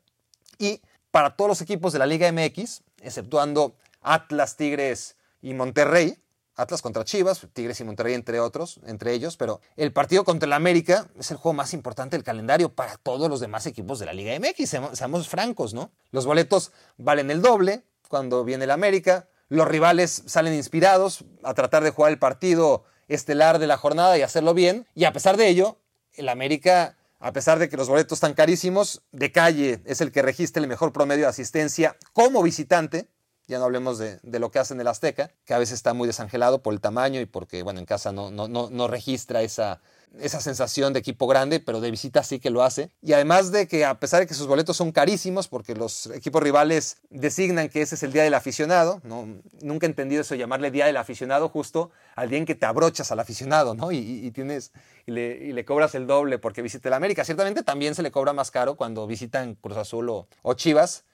Y 0.56 0.80
para 1.10 1.34
todos 1.34 1.48
los 1.48 1.60
equipos 1.60 1.92
de 1.92 1.98
la 1.98 2.06
Liga 2.06 2.30
MX, 2.30 2.82
exceptuando 3.02 3.74
Atlas, 4.00 4.54
Tigres 4.54 5.16
y 5.42 5.54
Monterrey, 5.54 6.16
Atlas 6.54 6.80
contra 6.80 7.04
Chivas, 7.04 7.44
Tigres 7.52 7.80
y 7.80 7.82
Monterrey 7.82 8.14
entre 8.14 8.38
otros, 8.38 8.78
entre 8.86 9.12
ellos, 9.12 9.36
pero 9.36 9.60
el 9.76 9.92
partido 9.92 10.22
contra 10.22 10.46
el 10.46 10.52
América 10.52 11.08
es 11.18 11.32
el 11.32 11.38
juego 11.38 11.54
más 11.54 11.74
importante 11.74 12.16
del 12.16 12.22
calendario 12.22 12.72
para 12.72 12.96
todos 12.96 13.28
los 13.28 13.40
demás 13.40 13.66
equipos 13.66 13.98
de 13.98 14.06
la 14.06 14.12
Liga 14.12 14.38
MX, 14.38 14.76
seamos, 14.92 15.26
francos, 15.26 15.74
¿no? 15.74 15.90
Los 16.12 16.24
boletos 16.24 16.70
valen 16.98 17.32
el 17.32 17.42
doble 17.42 17.82
cuando 18.08 18.44
viene 18.44 18.62
el 18.62 18.70
América, 18.70 19.26
los 19.48 19.66
rivales 19.66 20.22
salen 20.26 20.54
inspirados 20.54 21.24
a 21.42 21.52
tratar 21.54 21.82
de 21.82 21.90
jugar 21.90 22.12
el 22.12 22.20
partido 22.20 22.84
estelar 23.08 23.58
de 23.58 23.66
la 23.66 23.76
jornada 23.76 24.16
y 24.16 24.22
hacerlo 24.22 24.54
bien, 24.54 24.86
y 24.94 25.04
a 25.04 25.12
pesar 25.12 25.36
de 25.36 25.48
ello, 25.48 25.78
el 26.14 26.28
América 26.28 26.96
a 27.20 27.32
pesar 27.32 27.58
de 27.58 27.68
que 27.68 27.76
los 27.76 27.88
boletos 27.88 28.16
están 28.16 28.34
carísimos, 28.34 29.02
de 29.10 29.32
calle 29.32 29.80
es 29.84 30.00
el 30.00 30.12
que 30.12 30.22
registra 30.22 30.62
el 30.62 30.68
mejor 30.68 30.92
promedio 30.92 31.24
de 31.24 31.30
asistencia 31.30 31.96
como 32.12 32.42
visitante, 32.42 33.08
ya 33.48 33.58
no 33.58 33.64
hablemos 33.64 33.98
de, 33.98 34.20
lo 34.22 34.50
que 34.50 34.58
hace 34.58 34.74
en 34.74 34.80
el 34.80 34.86
Azteca, 34.86 35.30
que 35.44 35.54
a 35.54 35.58
veces 35.58 35.74
está 35.74 35.94
muy 35.94 36.06
desangelado 36.06 36.62
por 36.62 36.74
el 36.74 36.80
tamaño 36.80 37.20
y 37.20 37.26
porque, 37.26 37.62
bueno, 37.62 37.80
en 37.80 37.86
casa 37.86 38.12
no, 38.12 38.30
no, 38.30 38.46
no, 38.46 38.88
registra 38.88 39.42
esa, 39.42 39.80
esa 40.18 40.40
sensación 40.40 40.92
de 40.92 41.00
equipo 41.00 41.26
grande, 41.26 41.60
pero 41.60 41.80
de 41.80 41.90
visita 41.90 42.22
sí 42.22 42.40
que 42.40 42.50
lo 42.50 42.62
hace. 42.62 42.90
Y 43.02 43.12
además 43.12 43.52
de 43.52 43.68
que 43.68 43.84
a 43.84 43.98
pesar 44.00 44.20
de 44.20 44.26
que 44.26 44.34
sus 44.34 44.46
boletos 44.46 44.76
son 44.76 44.92
carísimos, 44.92 45.48
porque 45.48 45.74
los 45.74 46.06
equipos 46.06 46.42
rivales 46.42 46.98
designan 47.10 47.68
que 47.68 47.82
ese 47.82 47.94
es 47.94 48.02
el 48.02 48.12
día 48.12 48.22
del 48.22 48.34
aficionado, 48.34 49.00
¿no? 49.04 49.26
nunca 49.62 49.86
he 49.86 49.88
entendido 49.88 50.22
eso, 50.22 50.34
llamarle 50.34 50.70
día 50.70 50.86
del 50.86 50.96
aficionado 50.96 51.48
justo 51.48 51.90
al 52.16 52.28
día 52.28 52.38
en 52.38 52.46
que 52.46 52.54
te 52.54 52.66
abrochas 52.66 53.12
al 53.12 53.20
aficionado, 53.20 53.74
¿no? 53.74 53.92
Y, 53.92 54.30
tienes, 54.32 54.72
y 55.06 55.12
le, 55.12 55.64
cobras 55.64 55.94
el 55.94 56.06
doble 56.06 56.38
porque 56.38 56.62
visita 56.62 56.88
el 56.88 56.94
América. 56.94 57.24
Ciertamente 57.24 57.62
también 57.62 57.94
se 57.94 58.02
le 58.02 58.10
cobra 58.10 58.32
más 58.32 58.50
caro 58.50 58.76
cuando 58.76 59.06
visitan 59.06 59.54
Cruz 59.54 59.76
Azul 59.76 60.08
o, 60.10 60.28
o 60.42 60.54
Chivas, 60.54 61.04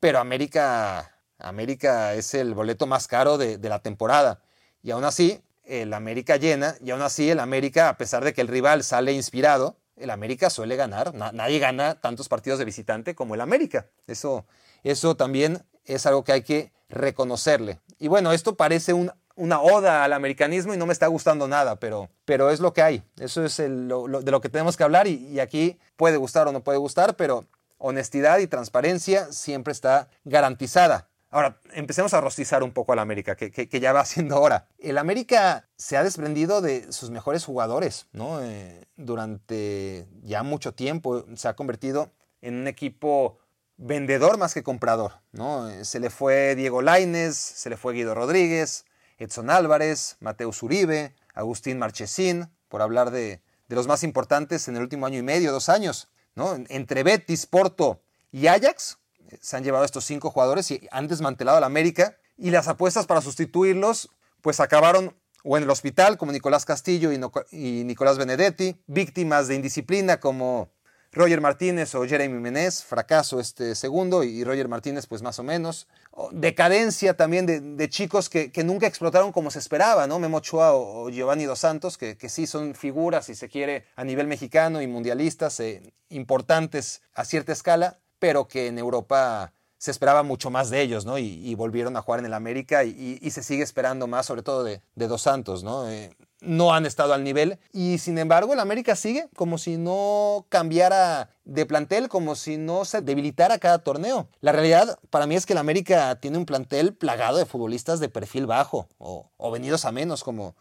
pero 0.00 0.18
América 0.18 1.12
América 1.42 2.14
es 2.14 2.34
el 2.34 2.54
boleto 2.54 2.86
más 2.86 3.08
caro 3.08 3.36
de, 3.38 3.58
la 3.68 3.80
temporada. 3.80 4.40
Y 4.82 4.90
aún 4.90 5.04
así, 5.04 5.42
el 5.64 5.92
América 5.94 6.36
llena, 6.36 6.76
y 6.82 6.90
aún 6.90 7.02
así 7.02 7.30
el 7.30 7.40
América, 7.40 7.88
a 7.88 7.96
pesar 7.96 8.24
de 8.24 8.32
que 8.32 8.40
el 8.40 8.48
rival 8.48 8.82
sale 8.84 9.12
inspirado, 9.12 9.76
el 9.96 10.10
América 10.10 10.50
suele 10.50 10.76
ganar. 10.76 11.14
nadie 11.14 11.58
gana 11.58 12.00
tantos 12.00 12.28
partidos 12.28 12.58
de 12.58 12.64
visitante 12.64 13.14
como 13.14 13.34
el 13.34 13.40
América. 13.40 13.86
Eso, 14.06 14.46
eso 14.82 15.16
también 15.16 15.64
es 15.84 16.06
algo 16.06 16.24
que 16.24 16.32
hay 16.32 16.42
que 16.42 16.72
reconocerle. 16.88 17.80
Y 17.98 18.08
bueno, 18.08 18.32
esto 18.32 18.56
parece 18.56 18.92
una 18.94 19.60
oda 19.60 20.04
al 20.04 20.12
americanismo 20.12 20.74
y 20.74 20.76
no 20.76 20.86
me 20.86 20.92
está 20.92 21.06
gustando 21.06 21.46
nada, 21.46 21.76
pero, 21.76 22.10
pero 22.24 22.50
es 22.50 22.60
lo 22.60 22.72
que 22.72 22.82
hay. 22.82 23.02
Eso 23.18 23.44
es 23.44 23.56
de 23.56 23.68
lo 23.68 24.40
que 24.40 24.48
tenemos 24.48 24.76
que 24.76 24.84
hablar 24.84 25.06
y 25.06 25.38
aquí 25.40 25.78
puede 25.96 26.16
gustar 26.16 26.48
o 26.48 26.52
no 26.52 26.64
puede 26.64 26.78
gustar, 26.78 27.16
pero 27.16 27.46
honestidad 27.78 28.38
y 28.38 28.46
transparencia 28.46 29.32
siempre 29.32 29.72
está 29.72 30.08
garantizada. 30.24 31.08
Ahora, 31.32 31.58
empecemos 31.72 32.12
a 32.12 32.20
rostizar 32.20 32.62
un 32.62 32.72
poco 32.72 32.92
al 32.92 32.98
América, 32.98 33.36
que, 33.36 33.80
ya 33.80 33.92
va 33.94 34.04
siendo 34.04 34.38
hora. 34.38 34.68
El 34.78 34.98
América 34.98 35.66
se 35.76 35.96
ha 35.96 36.04
desprendido 36.04 36.60
de 36.60 36.92
sus 36.92 37.10
mejores 37.10 37.44
jugadores, 37.44 38.06
¿no? 38.12 38.42
Eh, 38.42 38.86
durante 38.96 40.06
ya 40.22 40.42
mucho 40.42 40.74
tiempo 40.74 41.24
se 41.34 41.48
ha 41.48 41.56
convertido 41.56 42.10
en 42.42 42.56
un 42.56 42.68
equipo 42.68 43.38
vendedor 43.78 44.36
más 44.36 44.52
que 44.52 44.62
comprador, 44.62 45.20
¿no? 45.32 45.70
Eh, 45.70 45.86
se 45.86 46.00
le 46.00 46.10
fue 46.10 46.54
Diego 46.54 46.82
Laines, 46.82 47.34
se 47.34 47.70
le 47.70 47.78
fue 47.78 47.94
Guido 47.94 48.14
Rodríguez, 48.14 48.84
Edson 49.16 49.48
Álvarez, 49.48 50.18
Mateus 50.20 50.62
Uribe, 50.62 51.14
Agustín 51.32 51.78
Marchesín, 51.78 52.50
por 52.68 52.82
hablar 52.82 53.10
de, 53.10 53.40
de 53.68 53.76
los 53.76 53.86
más 53.86 54.02
importantes 54.02 54.68
en 54.68 54.76
el 54.76 54.82
último 54.82 55.06
año 55.06 55.18
y 55.18 55.22
medio, 55.22 55.50
dos 55.50 55.70
años. 55.70 56.08
¿no? 56.34 56.58
Entre 56.68 57.02
Betis, 57.02 57.46
Porto 57.46 58.02
y 58.30 58.46
Ajax 58.46 58.98
se 59.40 59.56
han 59.56 59.64
llevado 59.64 59.84
estos 59.84 60.04
cinco 60.04 60.30
jugadores 60.30 60.70
y 60.70 60.86
han 60.90 61.08
desmantelado 61.08 61.58
al 61.58 61.64
América 61.64 62.16
y 62.36 62.50
las 62.50 62.68
apuestas 62.68 63.06
para 63.06 63.20
sustituirlos 63.20 64.10
pues 64.40 64.60
acabaron 64.60 65.16
o 65.44 65.56
en 65.56 65.64
el 65.64 65.70
hospital 65.70 66.18
como 66.18 66.32
Nicolás 66.32 66.64
Castillo 66.64 67.10
y, 67.12 67.84
Nicolás 67.84 68.18
Benedetti, 68.18 68.80
víctimas 68.86 69.48
de 69.48 69.56
indisciplina 69.56 70.20
como 70.20 70.70
Roger 71.12 71.40
Martínez 71.40 71.94
o 71.94 72.06
Jeremy 72.06 72.38
Menez, 72.40 72.84
fracaso 72.84 73.38
este 73.38 73.74
segundo 73.74 74.24
y 74.24 74.44
Roger 74.44 74.68
Martínez 74.68 75.06
pues 75.06 75.20
más 75.20 75.38
o 75.38 75.42
menos. 75.42 75.88
Decadencia 76.30 77.16
también 77.16 77.76
de, 77.76 77.88
chicos 77.88 78.30
que, 78.30 78.50
nunca 78.64 78.86
explotaron 78.86 79.32
como 79.32 79.50
se 79.50 79.58
esperaba, 79.58 80.06
¿no? 80.06 80.18
Memo 80.18 80.40
Chua 80.40 80.72
o, 80.72 81.10
Giovanni 81.10 81.44
Dos 81.44 81.58
Santos, 81.58 81.98
que, 81.98 82.16
sí 82.28 82.46
son 82.46 82.74
figuras, 82.74 83.26
si 83.26 83.34
se 83.34 83.48
quiere, 83.48 83.84
a 83.96 84.04
nivel 84.04 84.26
mexicano 84.26 84.80
y 84.80 84.86
mundialistas 84.86 85.60
eh, 85.60 85.82
importantes 86.08 87.02
a 87.14 87.24
cierta 87.24 87.52
escala, 87.52 87.98
pero 88.22 88.46
que 88.46 88.68
en 88.68 88.78
Europa 88.78 89.52
se 89.78 89.90
esperaba 89.90 90.22
mucho 90.22 90.48
más 90.48 90.70
de 90.70 90.80
ellos, 90.80 91.04
¿no? 91.04 91.18
Y, 91.18 91.52
volvieron 91.56 91.96
a 91.96 92.02
jugar 92.02 92.20
en 92.20 92.26
el 92.26 92.34
América 92.34 92.84
y, 92.84 93.18
se 93.32 93.42
sigue 93.42 93.64
esperando 93.64 94.06
más, 94.06 94.26
sobre 94.26 94.44
todo 94.44 94.62
de, 94.62 94.80
Dos 94.94 95.22
Santos, 95.22 95.64
¿no? 95.64 95.90
Eh, 95.90 96.14
no 96.40 96.72
han 96.72 96.86
estado 96.86 97.14
al 97.14 97.24
nivel 97.24 97.58
y 97.72 97.98
sin 97.98 98.18
embargo 98.18 98.52
el 98.52 98.60
América 98.60 98.94
sigue 98.94 99.28
como 99.34 99.58
si 99.58 99.76
no 99.76 100.46
cambiara 100.50 101.30
de 101.44 101.66
plantel, 101.66 102.08
como 102.08 102.36
si 102.36 102.58
no 102.58 102.84
se 102.84 103.00
debilitara 103.00 103.58
cada 103.58 103.80
torneo. 103.80 104.28
La 104.40 104.52
realidad 104.52 105.00
para 105.10 105.26
mí 105.26 105.34
es 105.34 105.44
que 105.44 105.54
el 105.54 105.58
América 105.58 106.14
tiene 106.20 106.38
un 106.38 106.46
plantel 106.46 106.94
plagado 106.94 107.38
de 107.38 107.46
futbolistas 107.46 107.98
de 107.98 108.08
perfil 108.08 108.46
bajo 108.46 108.86
o, 108.98 109.50
venidos 109.50 109.84
a 109.84 109.90
menos, 109.90 110.22
como, 110.22 110.54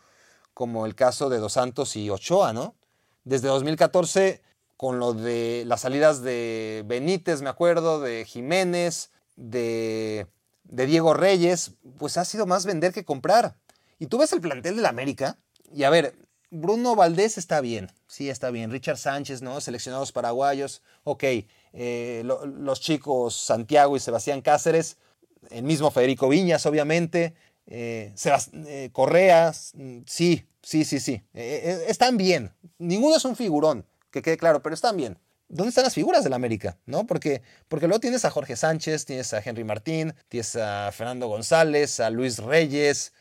como 0.56 0.88
el 0.88 0.96
caso 0.96 1.30
de 1.30 1.38
Dos 1.38 1.54
Santos 1.54 1.96
y 1.96 2.10
Ochoa, 2.10 2.54
¿no? 2.54 2.74
Desde 3.24 3.50
2014 3.50 4.42
con 4.82 4.98
lo 4.98 5.14
de 5.14 5.64
las 5.68 5.82
salidas 5.82 6.24
de 6.24 6.82
Benítez, 6.88 7.44
me 7.44 7.52
acuerdo, 7.52 8.02
de 8.02 8.26
Jiménez, 8.26 9.12
de, 9.36 10.26
Diego 10.64 11.14
Reyes, 11.14 11.74
pues 12.00 12.18
ha 12.18 12.26
sido 12.26 12.48
más 12.48 12.66
vender 12.66 12.92
que 12.92 13.06
comprar. 13.06 13.58
Y 14.00 14.08
tú 14.08 14.18
ves 14.18 14.34
el 14.34 14.42
plantel 14.42 14.78
del 14.78 14.88
América, 14.88 15.38
y 15.72 15.84
a 15.84 15.92
ver, 15.92 16.16
Bruno 16.50 16.96
Valdés 16.96 17.38
está 17.38 17.62
bien, 17.62 17.92
sí 18.08 18.32
está 18.32 18.50
bien. 18.50 18.72
Richard 18.72 18.98
Sánchez, 18.98 19.44
¿no? 19.44 19.62
Seleccionados 19.62 20.12
paraguayos, 20.12 20.82
ok. 21.04 21.26
Eh, 21.74 22.24
los 22.24 22.82
chicos 22.82 23.36
Santiago 23.36 23.96
y 23.96 24.00
Sebastián 24.00 24.42
Cáceres, 24.42 24.98
el 25.52 25.62
mismo 25.62 25.92
Federico 25.92 26.28
Viñas, 26.28 26.66
obviamente. 26.66 27.36
Eh, 27.68 28.16
eh, 28.66 28.90
Correa, 28.92 29.54
sí, 29.54 30.04
sí, 30.08 30.86
sí, 30.86 31.00
sí. 31.00 31.22
están 31.36 32.18
bien. 32.18 32.52
Ninguno 32.80 33.18
es 33.18 33.26
un 33.26 33.36
figurón 33.36 33.86
que 34.12 34.22
quede 34.22 34.38
claro, 34.38 34.62
pero 34.62 34.76
están 34.76 34.98
bien. 34.98 35.18
¿Dónde 35.48 35.70
están 35.70 35.84
las 35.84 35.94
figuras 35.94 36.24
del 36.24 36.34
América? 36.34 36.78
¿No? 36.86 37.06
Porque, 37.06 37.42
porque 37.68 37.88
luego 37.88 38.00
tienes 38.00 38.24
a 38.24 38.32
Jorge 38.32 38.56
Sánchez, 38.56 39.06
tienes 39.06 39.34
a 39.34 39.42
Henry 39.44 39.66
Martín, 39.66 40.14
tienes 40.30 40.56
a 40.56 40.92
Fernando 40.94 41.28
González, 41.28 42.00
a 42.00 42.10
Luis 42.10 42.40
Reyes, 42.40 43.12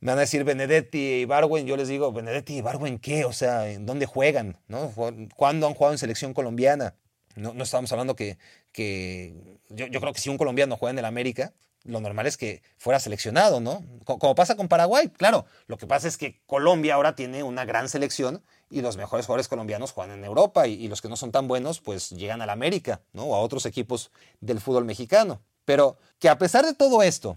me 0.00 0.12
van 0.12 0.18
a 0.18 0.22
decir 0.22 0.44
Benedetti 0.44 0.98
y 0.98 1.24
Barwen, 1.26 1.66
yo 1.66 1.76
les 1.76 1.88
digo, 1.88 2.10
¿Benedetti 2.10 2.56
y 2.56 2.60
Barwen 2.62 2.98
qué? 2.98 3.26
O 3.26 3.32
sea, 3.34 3.68
¿en 3.68 3.84
dónde 3.84 4.06
juegan? 4.06 4.56
¿No? 4.66 4.92
¿Cuándo 5.36 5.66
han 5.66 5.74
jugado 5.74 5.92
en 5.92 5.98
selección 5.98 6.32
colombiana? 6.32 6.94
No, 7.36 7.52
no 7.52 7.64
estamos 7.64 7.92
hablando 7.92 8.16
que, 8.16 8.38
que 8.72 9.58
yo, 9.68 9.86
yo, 9.88 10.00
creo 10.00 10.12
que 10.14 10.20
si 10.20 10.30
un 10.30 10.38
colombiano 10.38 10.78
juega 10.78 10.92
en 10.92 10.98
el 11.00 11.04
América, 11.04 11.52
lo 11.84 12.00
normal 12.00 12.26
es 12.26 12.38
que 12.38 12.62
fuera 12.78 12.98
seleccionado, 12.98 13.60
¿no? 13.60 13.84
Como 14.04 14.34
pasa 14.34 14.56
con 14.56 14.68
Paraguay, 14.68 15.08
claro. 15.08 15.44
Lo 15.66 15.76
que 15.76 15.86
pasa 15.86 16.08
es 16.08 16.16
que 16.16 16.40
Colombia 16.46 16.94
ahora 16.94 17.14
tiene 17.14 17.42
una 17.42 17.66
gran 17.66 17.88
selección 17.90 18.42
y 18.70 18.80
los 18.82 18.96
mejores 18.96 19.26
jugadores 19.26 19.48
colombianos 19.48 19.92
juegan 19.92 20.18
en 20.18 20.24
Europa 20.24 20.66
y, 20.66 20.88
los 20.88 21.02
que 21.02 21.08
no 21.08 21.16
son 21.16 21.32
tan 21.32 21.48
buenos 21.48 21.80
pues 21.80 22.10
llegan 22.10 22.40
a 22.40 22.46
la 22.46 22.52
América, 22.52 23.00
¿no? 23.12 23.24
O 23.24 23.34
a 23.34 23.40
otros 23.40 23.66
equipos 23.66 24.10
del 24.40 24.60
fútbol 24.60 24.84
mexicano. 24.84 25.42
Pero 25.64 25.98
que 26.18 26.28
a 26.28 26.38
pesar 26.38 26.64
de 26.64 26.74
todo 26.74 27.02
esto, 27.02 27.36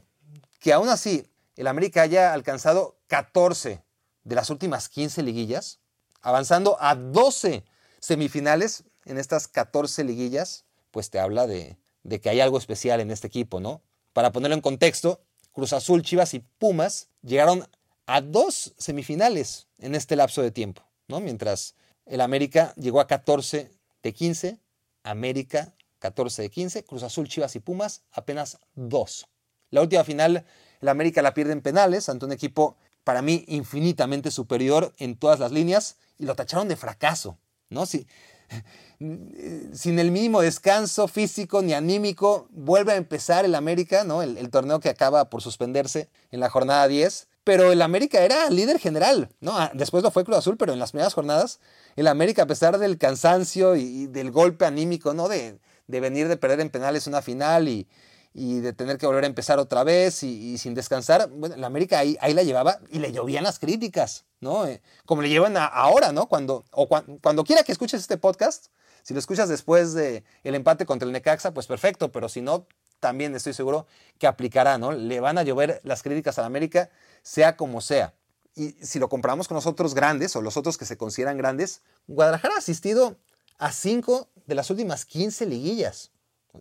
que 0.60 0.72
aún 0.72 0.90
así 0.90 1.28
el 1.56 1.68
América 1.68 2.04
haya 2.04 2.34
alcanzado 2.34 2.98
14 3.08 3.84
de 4.24 4.36
las 4.36 4.50
últimas 4.50 4.90
15 4.90 5.24
liguillas, 5.24 5.80
avanzando 6.22 6.78
a 6.80 6.96
12 6.96 7.66
semifinales 8.00 8.84
en 9.06 9.18
estas 9.18 9.48
14 9.48 10.04
liguillas, 10.04 10.66
pues 10.92 11.10
te 11.10 11.20
habla 11.20 11.48
de, 11.48 11.78
de 12.04 12.22
que 12.22 12.30
hay 12.30 12.40
algo 12.40 12.58
especial 12.58 13.02
en 13.02 13.12
este 13.12 13.28
equipo, 13.28 13.60
¿no? 13.60 13.82
Para 14.14 14.32
ponerlo 14.32 14.56
en 14.56 14.62
contexto, 14.62 15.22
Cruz 15.52 15.74
Azul, 15.74 16.04
Chivas 16.04 16.34
y 16.34 16.40
Pumas 16.40 17.10
llegaron 17.22 17.68
a 18.06 18.22
dos 18.22 18.74
semifinales 18.78 19.68
en 19.80 19.96
este 19.96 20.16
lapso 20.16 20.42
de 20.42 20.52
tiempo, 20.52 20.84
¿no? 21.08 21.20
Mientras 21.20 21.76
el 22.06 22.22
América 22.22 22.74
llegó 22.76 23.00
a 23.00 23.08
14 23.08 23.72
de 24.02 24.14
15, 24.14 24.60
América 25.04 25.74
14 26.00 26.42
de 26.42 26.50
15, 26.50 26.84
Cruz 26.84 27.04
Azul, 27.04 27.28
Chivas 27.30 27.56
y 27.56 27.60
Pumas 27.60 28.04
apenas 28.12 28.60
dos. 28.76 29.28
La 29.70 29.82
última 29.82 30.04
final, 30.04 30.46
el 30.82 30.90
América 30.90 31.22
la 31.22 31.34
pierde 31.34 31.54
en 31.54 31.62
penales 31.62 32.10
ante 32.10 32.26
un 32.26 32.32
equipo 32.34 32.76
para 33.04 33.22
mí 33.22 33.46
infinitamente 33.48 34.32
superior 34.32 34.94
en 34.98 35.16
todas 35.16 35.40
las 35.40 35.52
líneas 35.52 35.98
y 36.18 36.26
lo 36.26 36.36
tacharon 36.36 36.68
de 36.68 36.76
fracaso, 36.76 37.38
¿no? 37.70 37.86
Si, 37.86 38.06
sin 39.74 40.00
el 40.00 40.12
mínimo 40.12 40.42
descanso 40.42 41.08
físico 41.08 41.62
ni 41.62 41.74
anímico, 41.74 42.48
vuelve 42.52 42.94
a 42.94 42.96
empezar 42.98 43.46
el 43.46 43.56
América, 43.56 44.04
¿no? 44.04 44.22
El, 44.22 44.50
torneo 44.50 44.80
que 44.80 44.90
acaba 44.90 45.30
por 45.30 45.42
suspenderse 45.42 46.10
en 46.32 46.40
la 46.40 46.50
jornada 46.50 46.88
10. 46.88 47.28
Pero 47.44 47.72
el 47.72 47.82
América 47.82 48.22
era 48.22 48.50
líder 48.50 48.80
general, 48.80 49.30
¿no? 49.42 49.58
Ah, 49.58 49.72
después 49.74 50.04
lo 50.04 50.12
fue 50.12 50.24
Cruz 50.24 50.38
Azul, 50.38 50.58
pero 50.58 50.74
en 50.74 50.80
las 50.80 50.92
primeras 50.92 51.14
jornadas, 51.14 51.60
el 51.96 52.08
América, 52.08 52.44
a 52.44 52.48
pesar 52.48 52.78
del 52.78 52.98
cansancio 52.98 53.76
y, 53.76 54.08
del 54.08 54.32
golpe 54.32 54.66
anímico, 54.66 55.14
¿no? 55.14 55.28
De, 55.28 55.60
de 55.88 56.00
venir 56.00 56.30
de 56.30 56.38
perder 56.38 56.62
en 56.62 56.70
penales 56.70 57.06
una 57.08 57.22
final 57.22 57.68
y, 57.68 57.88
y 58.34 58.60
de 58.62 58.74
tener 58.74 58.98
que 58.98 59.06
volver 59.06 59.26
a 59.26 59.28
empezar 59.28 59.60
otra 59.60 59.84
vez 59.84 60.24
y, 60.24 60.58
sin 60.58 60.74
descansar, 60.74 61.30
bueno, 61.30 61.56
la 61.56 61.68
América 61.68 62.00
ahí, 62.00 62.18
ahí, 62.20 62.34
la 62.34 62.44
llevaba 62.44 62.80
y 62.90 63.00
le 63.00 63.12
llovían 63.12 63.44
las 63.44 63.60
críticas, 63.60 64.26
¿no? 64.40 64.66
Eh, 64.66 64.82
como 65.06 65.22
le 65.22 65.30
llevan 65.30 65.56
ahora, 65.58 66.12
¿no? 66.12 66.28
Cuando, 66.28 66.66
o 66.72 66.88
cuando 66.88 67.44
quiera 67.44 67.64
que 67.64 67.72
escuches 67.72 68.02
este 68.02 68.18
podcast, 68.18 68.68
si 69.04 69.14
lo 69.14 69.20
escuchas 69.20 69.50
después 69.50 69.94
del 69.94 70.24
el 70.44 70.56
empate 70.56 70.86
contra 70.86 71.06
el 71.06 71.12
Necaxa, 71.12 71.54
pues 71.54 71.68
perfecto, 71.68 72.12
pero 72.12 72.28
si 72.28 72.42
no, 72.42 72.66
también 73.00 73.36
estoy 73.36 73.54
seguro 73.54 73.86
que 74.18 74.28
aplicará, 74.28 74.78
¿no? 74.78 74.94
Le 74.94 75.20
van 75.20 75.38
a 75.38 75.44
llover 75.44 75.82
las 75.84 76.02
críticas 76.02 76.40
a 76.40 76.42
la 76.42 76.48
América, 76.48 76.90
sea 77.24 77.58
como 77.58 77.82
sea. 77.82 78.14
Y 78.56 78.74
si 78.86 79.00
lo 79.00 79.10
comparamos 79.10 79.48
con 79.48 79.56
los 79.56 79.66
otros 79.66 79.96
grandes 79.96 80.36
o 80.36 80.42
los 80.42 80.58
otros 80.58 80.78
que 80.78 80.86
se 80.86 80.98
consideran 80.98 81.38
grandes, 81.38 81.82
Guadalajara 82.06 82.56
ha 82.56 82.60
asistido 82.60 83.18
a 83.58 83.72
cinco 83.72 84.30
de 84.46 84.56
las 84.56 84.70
últimas 84.70 85.06
15 85.06 85.48
liguillas. 85.48 86.12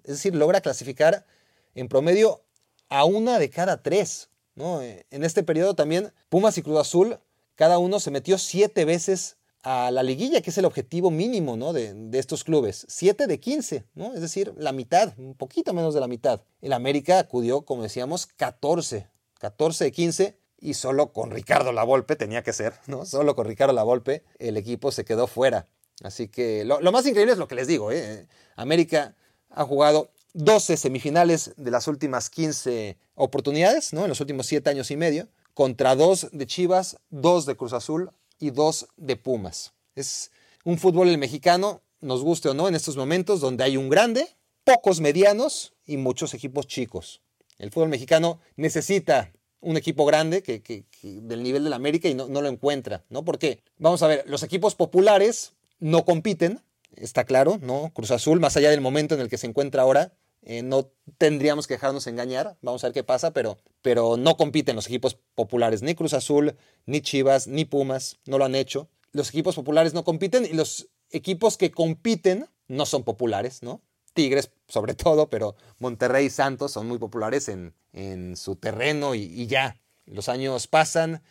Es 0.05 0.15
decir, 0.15 0.35
logra 0.35 0.63
clasificar 0.63 1.27
en 1.75 1.89
promedio 1.89 2.43
a 2.89 3.05
una 3.05 3.39
de 3.39 3.51
cada 3.51 3.83
tres. 3.83 4.31
¿no? 4.55 4.81
En 4.83 5.25
este 5.25 5.43
periodo 5.43 5.75
también 5.75 6.13
Pumas 6.29 6.57
y 6.57 6.63
Cruz 6.63 6.79
Azul, 6.79 7.19
cada 7.55 7.79
uno 7.79 8.01
se 8.01 8.11
metió 8.11 8.39
siete 8.39 8.85
veces 8.85 9.37
a 9.63 9.91
la 9.91 10.03
liguilla, 10.03 10.41
que 10.41 10.51
es 10.51 10.59
el 10.59 10.65
objetivo 10.65 11.11
mínimo 11.11 11.57
¿no? 11.57 11.73
de, 11.73 11.95
estos 12.19 12.43
clubes. 12.43 12.87
Siete 12.89 13.27
de 13.27 13.39
15, 13.39 13.85
¿no? 13.95 14.15
es 14.15 14.21
decir, 14.21 14.55
la 14.57 14.73
mitad, 14.73 15.13
un 15.19 15.35
poquito 15.35 15.73
menos 15.73 15.95
de 15.95 16.01
la 16.01 16.09
mitad. 16.09 16.43
El 16.61 16.73
América 16.73 17.19
acudió, 17.19 17.63
como 17.63 17.83
decíamos, 17.83 18.27
14, 18.27 19.09
14 19.39 19.85
de 19.85 19.93
15 19.93 20.42
y 20.63 20.75
solo 20.75 21.13
con 21.13 21.33
Ricardo 21.33 21.73
Lavolpe 21.73 22.15
tenía 22.15 22.43
que 22.45 22.53
ser, 22.53 22.75
¿no? 22.87 23.05
Solo 23.05 23.35
con 23.35 23.47
Ricardo 23.47 23.75
Lavolpe 23.75 24.23
el 24.39 24.57
equipo 24.57 24.93
se 24.93 25.05
quedó 25.05 25.27
fuera. 25.27 25.67
Así 26.05 26.29
que 26.29 26.65
lo, 26.65 26.81
más 26.93 27.05
increíble 27.05 27.33
es 27.33 27.39
lo 27.39 27.49
que 27.49 27.57
les 27.57 27.67
digo, 27.67 27.91
¿eh? 27.91 28.29
América 28.55 29.17
ha 29.51 29.65
jugado 29.65 30.13
12 30.35 30.77
semifinales 30.77 31.53
de 31.57 31.71
las 31.73 31.89
últimas 31.89 32.31
15 32.31 32.97
oportunidades, 33.17 33.93
¿no? 33.93 34.03
En 34.03 34.09
los 34.09 34.21
últimos 34.21 34.47
7 34.47 34.71
años 34.71 34.91
y 34.93 34.97
medio, 34.97 35.29
contra 35.53 35.97
2 35.97 36.29
de 36.33 36.47
Chivas, 36.47 36.97
2 37.11 37.45
de 37.45 37.57
Cruz 37.57 37.73
Azul 37.73 38.11
y 38.39 38.51
2 38.51 38.87
de 38.97 39.17
Pumas. 39.17 39.73
Es 39.97 40.31
un 40.65 40.79
fútbol 40.79 41.19
mexicano, 41.19 41.83
nos 42.01 42.23
guste 42.23 42.49
o 42.49 42.55
no, 42.55 42.69
en 42.69 42.77
estos 42.77 42.97
momentos 42.97 43.41
donde 43.41 43.65
hay 43.65 43.77
un 43.77 43.89
grande, 43.89 44.29
pocos 44.63 45.01
medianos 45.01 45.75
y 45.85 45.97
muchos 45.97 46.35
equipos 46.35 46.69
chicos. 46.69 47.21
El 47.59 47.71
fútbol 47.73 47.89
mexicano 47.89 48.41
necesita 48.57 49.33
un 49.63 49.77
equipo 49.77 50.05
grande 50.05 50.43
que, 50.43 50.85
del 51.03 51.43
nivel 51.43 51.65
del 51.65 51.73
América 51.73 52.09
y 52.09 52.15
no, 52.15 52.29
no, 52.29 52.43
lo 52.43 52.49
encuentra, 52.49 53.05
¿no? 53.09 53.25
Porque, 53.25 53.63
vamos 53.79 54.03
a 54.03 54.09
ver, 54.09 54.25
los 54.27 54.43
equipos 54.43 54.75
populares 54.75 55.53
no 55.79 56.05
compiten, 56.05 56.61
está 56.97 57.25
claro, 57.25 57.59
¿no? 57.63 57.91
Cruz 57.95 58.11
Azul, 58.11 58.41
más 58.41 58.57
allá 58.57 58.71
del 58.71 58.81
momento 58.81 59.15
en 59.15 59.21
el 59.21 59.29
que 59.29 59.39
se 59.39 59.47
encuentra 59.47 59.83
ahora, 59.83 60.13
eh, 60.43 60.63
no 60.63 60.91
tendríamos 61.19 61.67
que 61.67 61.75
dejarnos 61.75 62.09
engañar, 62.09 62.57
vamos 62.63 62.83
a 62.83 62.89
ver 62.89 62.95
qué 62.95 63.05
pasa, 63.05 63.33
pero, 63.33 63.59
pero 63.81 64.17
no 64.17 64.37
compiten 64.37 64.75
los 64.75 64.89
equipos 64.89 65.17
populares, 65.35 65.83
ni 65.83 65.95
Cruz 65.95 66.15
Azul, 66.15 66.57
ni 66.85 67.01
Chivas, 67.01 67.47
ni 67.47 67.65
Pumas, 67.65 68.19
no 68.27 68.39
lo 68.39 68.45
han 68.45 68.57
hecho. 68.57 68.89
Los 69.13 69.29
equipos 69.29 69.55
populares 69.55 69.95
no 69.95 70.03
compiten 70.03 70.45
y 70.45 70.55
los 70.55 70.89
equipos 71.11 71.57
que 71.57 71.71
compiten 71.71 72.47
no 72.67 72.87
son 72.87 73.05
populares, 73.05 73.63
¿no? 73.63 73.81
Tigres 74.13 74.51
sobre 74.69 74.95
todo, 74.95 75.29
pero 75.29 75.55
Monterrey 75.79 76.27
y 76.27 76.31
Santos 76.31 76.73
son 76.73 76.89
muy 76.89 76.99
populares 76.99 77.49
en, 77.49 77.75
en 77.93 78.37
su 78.37 78.57
terreno 78.57 79.15
y, 79.15 79.47
ya. 79.47 79.77
Los 80.07 80.29
años 80.29 80.67
pasan 80.67 81.23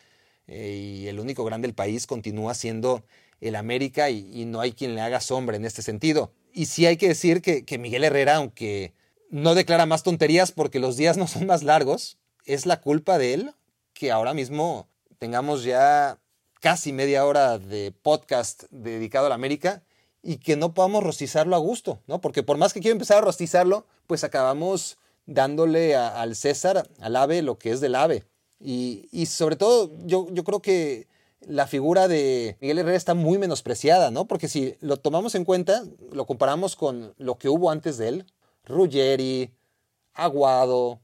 eh, 0.47 1.01
y 1.01 1.07
el 1.07 1.19
único 1.19 1.43
grande 1.43 1.67
del 1.67 1.75
país 1.75 2.07
continúa 2.07 2.53
siendo 2.53 3.03
el 3.41 3.55
América 3.55 4.09
y, 4.09 4.45
no 4.45 4.61
hay 4.61 4.73
quien 4.73 4.95
le 4.95 5.01
haga 5.01 5.21
sombra 5.21 5.55
en 5.55 5.65
este 5.65 5.81
sentido. 5.81 6.33
Y 6.53 6.67
sí 6.67 6.85
hay 6.85 6.97
que 6.97 7.07
decir 7.07 7.41
que, 7.41 7.65
que 7.65 7.77
Miguel 7.77 8.03
Herrera, 8.03 8.35
aunque 8.35 8.93
no 9.29 9.55
declara 9.55 9.85
más 9.85 10.03
tonterías 10.03 10.51
porque 10.51 10.79
los 10.79 10.97
días 10.97 11.17
no 11.17 11.27
son 11.27 11.47
más 11.47 11.63
largos, 11.63 12.17
es 12.45 12.65
la 12.65 12.81
culpa 12.81 13.17
de 13.17 13.33
él 13.33 13.51
que 13.93 14.11
ahora 14.11 14.33
mismo 14.33 14.87
tengamos 15.17 15.63
ya 15.63 16.19
casi 16.59 16.93
media 16.93 17.25
hora 17.25 17.57
de 17.57 17.91
podcast 17.91 18.63
dedicado 18.69 19.25
a 19.25 19.29
la 19.29 19.35
América 19.35 19.83
y 20.23 20.37
que 20.37 20.55
no 20.55 20.73
podamos 20.73 21.03
rostizarlo 21.03 21.55
a 21.55 21.59
gusto, 21.59 21.99
¿no? 22.07 22.21
Porque 22.21 22.43
por 22.43 22.57
más 22.57 22.73
que 22.73 22.79
quiero 22.79 22.93
empezar 22.93 23.17
a 23.17 23.21
rostizarlo, 23.21 23.85
pues 24.07 24.23
acabamos 24.23 24.97
dándole 25.25 25.95
al 25.95 26.35
César, 26.35 26.87
al 26.99 27.15
ave, 27.15 27.41
lo 27.41 27.57
que 27.57 27.71
es 27.71 27.81
del 27.81 27.95
ave. 27.95 28.25
Y, 28.59 29.25
sobre 29.25 29.55
todo, 29.55 29.91
yo, 30.05 30.27
yo 30.31 30.43
creo 30.43 30.61
que 30.61 31.07
la 31.39 31.65
figura 31.65 32.07
de 32.07 32.57
Miguel 32.61 32.79
Herrera 32.79 32.97
está 32.97 33.15
muy 33.15 33.39
menospreciada, 33.39 34.11
¿no? 34.11 34.25
Porque 34.25 34.47
si 34.47 34.75
lo 34.81 34.97
tomamos 34.97 35.33
en 35.33 35.45
cuenta, 35.45 35.83
lo 36.11 36.27
comparamos 36.27 36.75
con 36.75 37.15
lo 37.17 37.39
que 37.39 37.49
hubo 37.49 37.71
antes 37.71 37.97
de 37.97 38.09
él, 38.09 38.25
Ruggeri, 38.63 39.51
Aguado, 40.13 41.01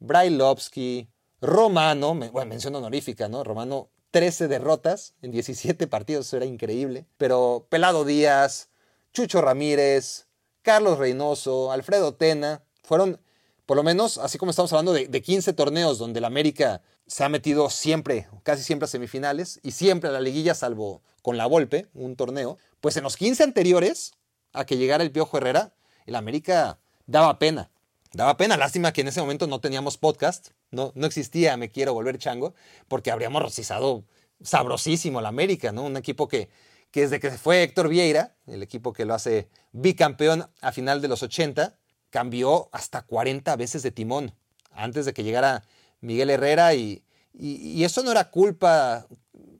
Brailovsky, 0.00 1.08
Romano, 1.40 2.14
bueno, 2.14 2.50
mención 2.50 2.74
honorífica, 2.74 3.28
¿no? 3.28 3.44
Romano 3.44 3.88
13 4.10 4.48
derrotas 4.48 5.14
en 5.22 5.30
17 5.30 5.86
partidos, 5.86 6.26
eso 6.26 6.36
era 6.36 6.46
increíble. 6.46 7.06
Pero 7.16 7.66
Pelado 7.68 8.04
Díaz, 8.04 8.68
Chucho 9.12 9.40
Ramírez, 9.40 10.26
Carlos 10.62 10.98
Reynoso, 10.98 11.72
Alfredo 11.72 12.14
Tena, 12.14 12.62
fueron, 12.82 13.20
por 13.66 13.76
lo 13.76 13.82
menos, 13.82 14.18
así 14.18 14.38
como 14.38 14.50
estamos 14.50 14.72
hablando 14.72 14.92
de, 14.92 15.22
15 15.22 15.52
torneos 15.52 15.98
donde 15.98 16.18
el 16.18 16.24
América 16.24 16.82
se 17.06 17.24
ha 17.24 17.28
metido 17.28 17.70
siempre, 17.70 18.28
casi 18.42 18.62
siempre 18.62 18.84
a 18.84 18.88
semifinales 18.88 19.60
y 19.62 19.72
siempre 19.72 20.10
a 20.10 20.12
la 20.12 20.20
liguilla, 20.20 20.54
salvo 20.54 21.02
con 21.22 21.36
la 21.36 21.46
Volpe, 21.46 21.86
un 21.94 22.16
torneo, 22.16 22.58
pues 22.80 22.96
en 22.96 23.04
los 23.04 23.16
15 23.16 23.42
anteriores 23.42 24.12
a 24.52 24.64
que 24.64 24.76
llegara 24.76 25.04
el 25.04 25.10
Piojo 25.10 25.38
Herrera, 25.38 25.74
el 26.06 26.14
América 26.14 26.78
daba 27.06 27.38
pena. 27.38 27.70
Daba 28.12 28.36
pena, 28.36 28.56
lástima 28.56 28.92
que 28.92 29.02
en 29.02 29.08
ese 29.08 29.20
momento 29.20 29.46
no 29.46 29.60
teníamos 29.60 29.98
podcast, 29.98 30.48
no, 30.70 30.92
no 30.94 31.06
existía 31.06 31.56
Me 31.56 31.70
Quiero 31.70 31.92
Volver 31.92 32.18
Chango, 32.18 32.54
porque 32.88 33.10
habríamos 33.10 33.42
rocizado 33.42 34.04
sabrosísimo 34.42 35.20
la 35.20 35.28
América, 35.28 35.72
¿no? 35.72 35.82
Un 35.84 35.96
equipo 35.96 36.26
que, 36.26 36.48
que 36.90 37.02
desde 37.02 37.20
que 37.20 37.30
fue 37.32 37.62
Héctor 37.62 37.88
Vieira, 37.88 38.36
el 38.46 38.62
equipo 38.62 38.92
que 38.94 39.04
lo 39.04 39.14
hace 39.14 39.48
bicampeón 39.72 40.48
a 40.62 40.72
final 40.72 41.02
de 41.02 41.08
los 41.08 41.22
80, 41.22 41.78
cambió 42.08 42.70
hasta 42.72 43.02
40 43.02 43.54
veces 43.56 43.82
de 43.82 43.90
timón 43.90 44.34
antes 44.72 45.04
de 45.04 45.12
que 45.12 45.24
llegara 45.24 45.64
Miguel 46.00 46.30
Herrera 46.30 46.74
y, 46.74 47.02
y, 47.34 47.84
eso 47.84 48.02
no 48.02 48.10
era 48.10 48.30
culpa, 48.30 49.06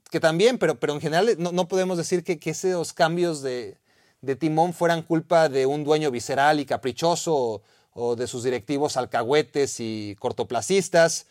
que 0.09 0.19
también, 0.19 0.57
pero, 0.57 0.79
pero 0.79 0.93
en 0.93 1.01
general 1.01 1.35
no, 1.37 1.51
no 1.51 1.67
podemos 1.67 1.97
decir 1.97 2.23
que, 2.23 2.39
que 2.39 2.51
esos 2.51 2.93
cambios 2.93 3.41
de, 3.41 3.77
de 4.21 4.35
timón 4.35 4.73
fueran 4.73 5.03
culpa 5.03 5.49
de 5.49 5.65
un 5.65 5.83
dueño 5.83 6.09
visceral 6.09 6.59
y 6.59 6.65
caprichoso 6.65 7.61
o 7.99 8.15
de 8.15 8.27
sus 8.27 8.43
directivos 8.43 8.97
alcahuetes 8.97 9.79
y 9.79 10.15
cortoplacistas, 10.19 11.27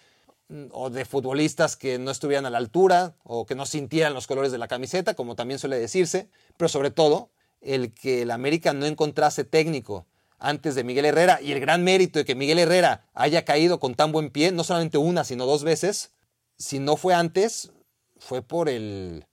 o 0.73 0.91
de 0.91 1.05
futbolistas 1.05 1.77
que 1.77 1.99
no 1.99 2.11
estuvieran 2.11 2.47
a 2.47 2.51
la 2.51 2.59
altura 2.59 3.15
o 3.23 3.45
que 3.45 3.55
no 3.55 3.67
sintieran 3.67 4.15
los 4.15 4.27
colores 4.27 4.51
de 4.51 4.59
la 4.59 4.69
camiseta, 4.69 5.15
como 5.15 5.35
también 5.35 5.59
suele 5.59 5.79
decirse, 5.79 6.29
pero 6.57 6.69
sobre 6.69 6.91
todo 6.91 7.31
el 7.61 7.93
que 7.93 8.23
el 8.23 8.31
América 8.31 8.73
no 8.73 8.87
encontrase 8.87 9.45
técnico 9.45 10.07
antes 10.39 10.75
de 10.75 10.85
Miguel 10.85 11.05
Herrera 11.05 11.41
y 11.43 11.53
el 11.53 11.61
gran 11.61 11.85
mérito 11.85 12.19
de 12.19 12.25
que 12.25 12.35
Miguel 12.35 12.59
Herrera 12.59 13.09
haya 13.13 13.45
caído 13.45 13.79
con 13.79 13.95
tan 13.95 14.13
buen 14.13 14.31
pie, 14.31 14.53
no 14.53 14.65
solamente 14.65 14.97
una, 14.97 15.25
sino 15.25 15.45
dos 15.45 15.65
veces, 15.65 16.13
si 16.57 16.79
no 16.79 16.97
fue 16.97 17.15
antes, 17.15 17.73
fue 18.19 18.41
por 18.41 18.69
el 18.69 19.27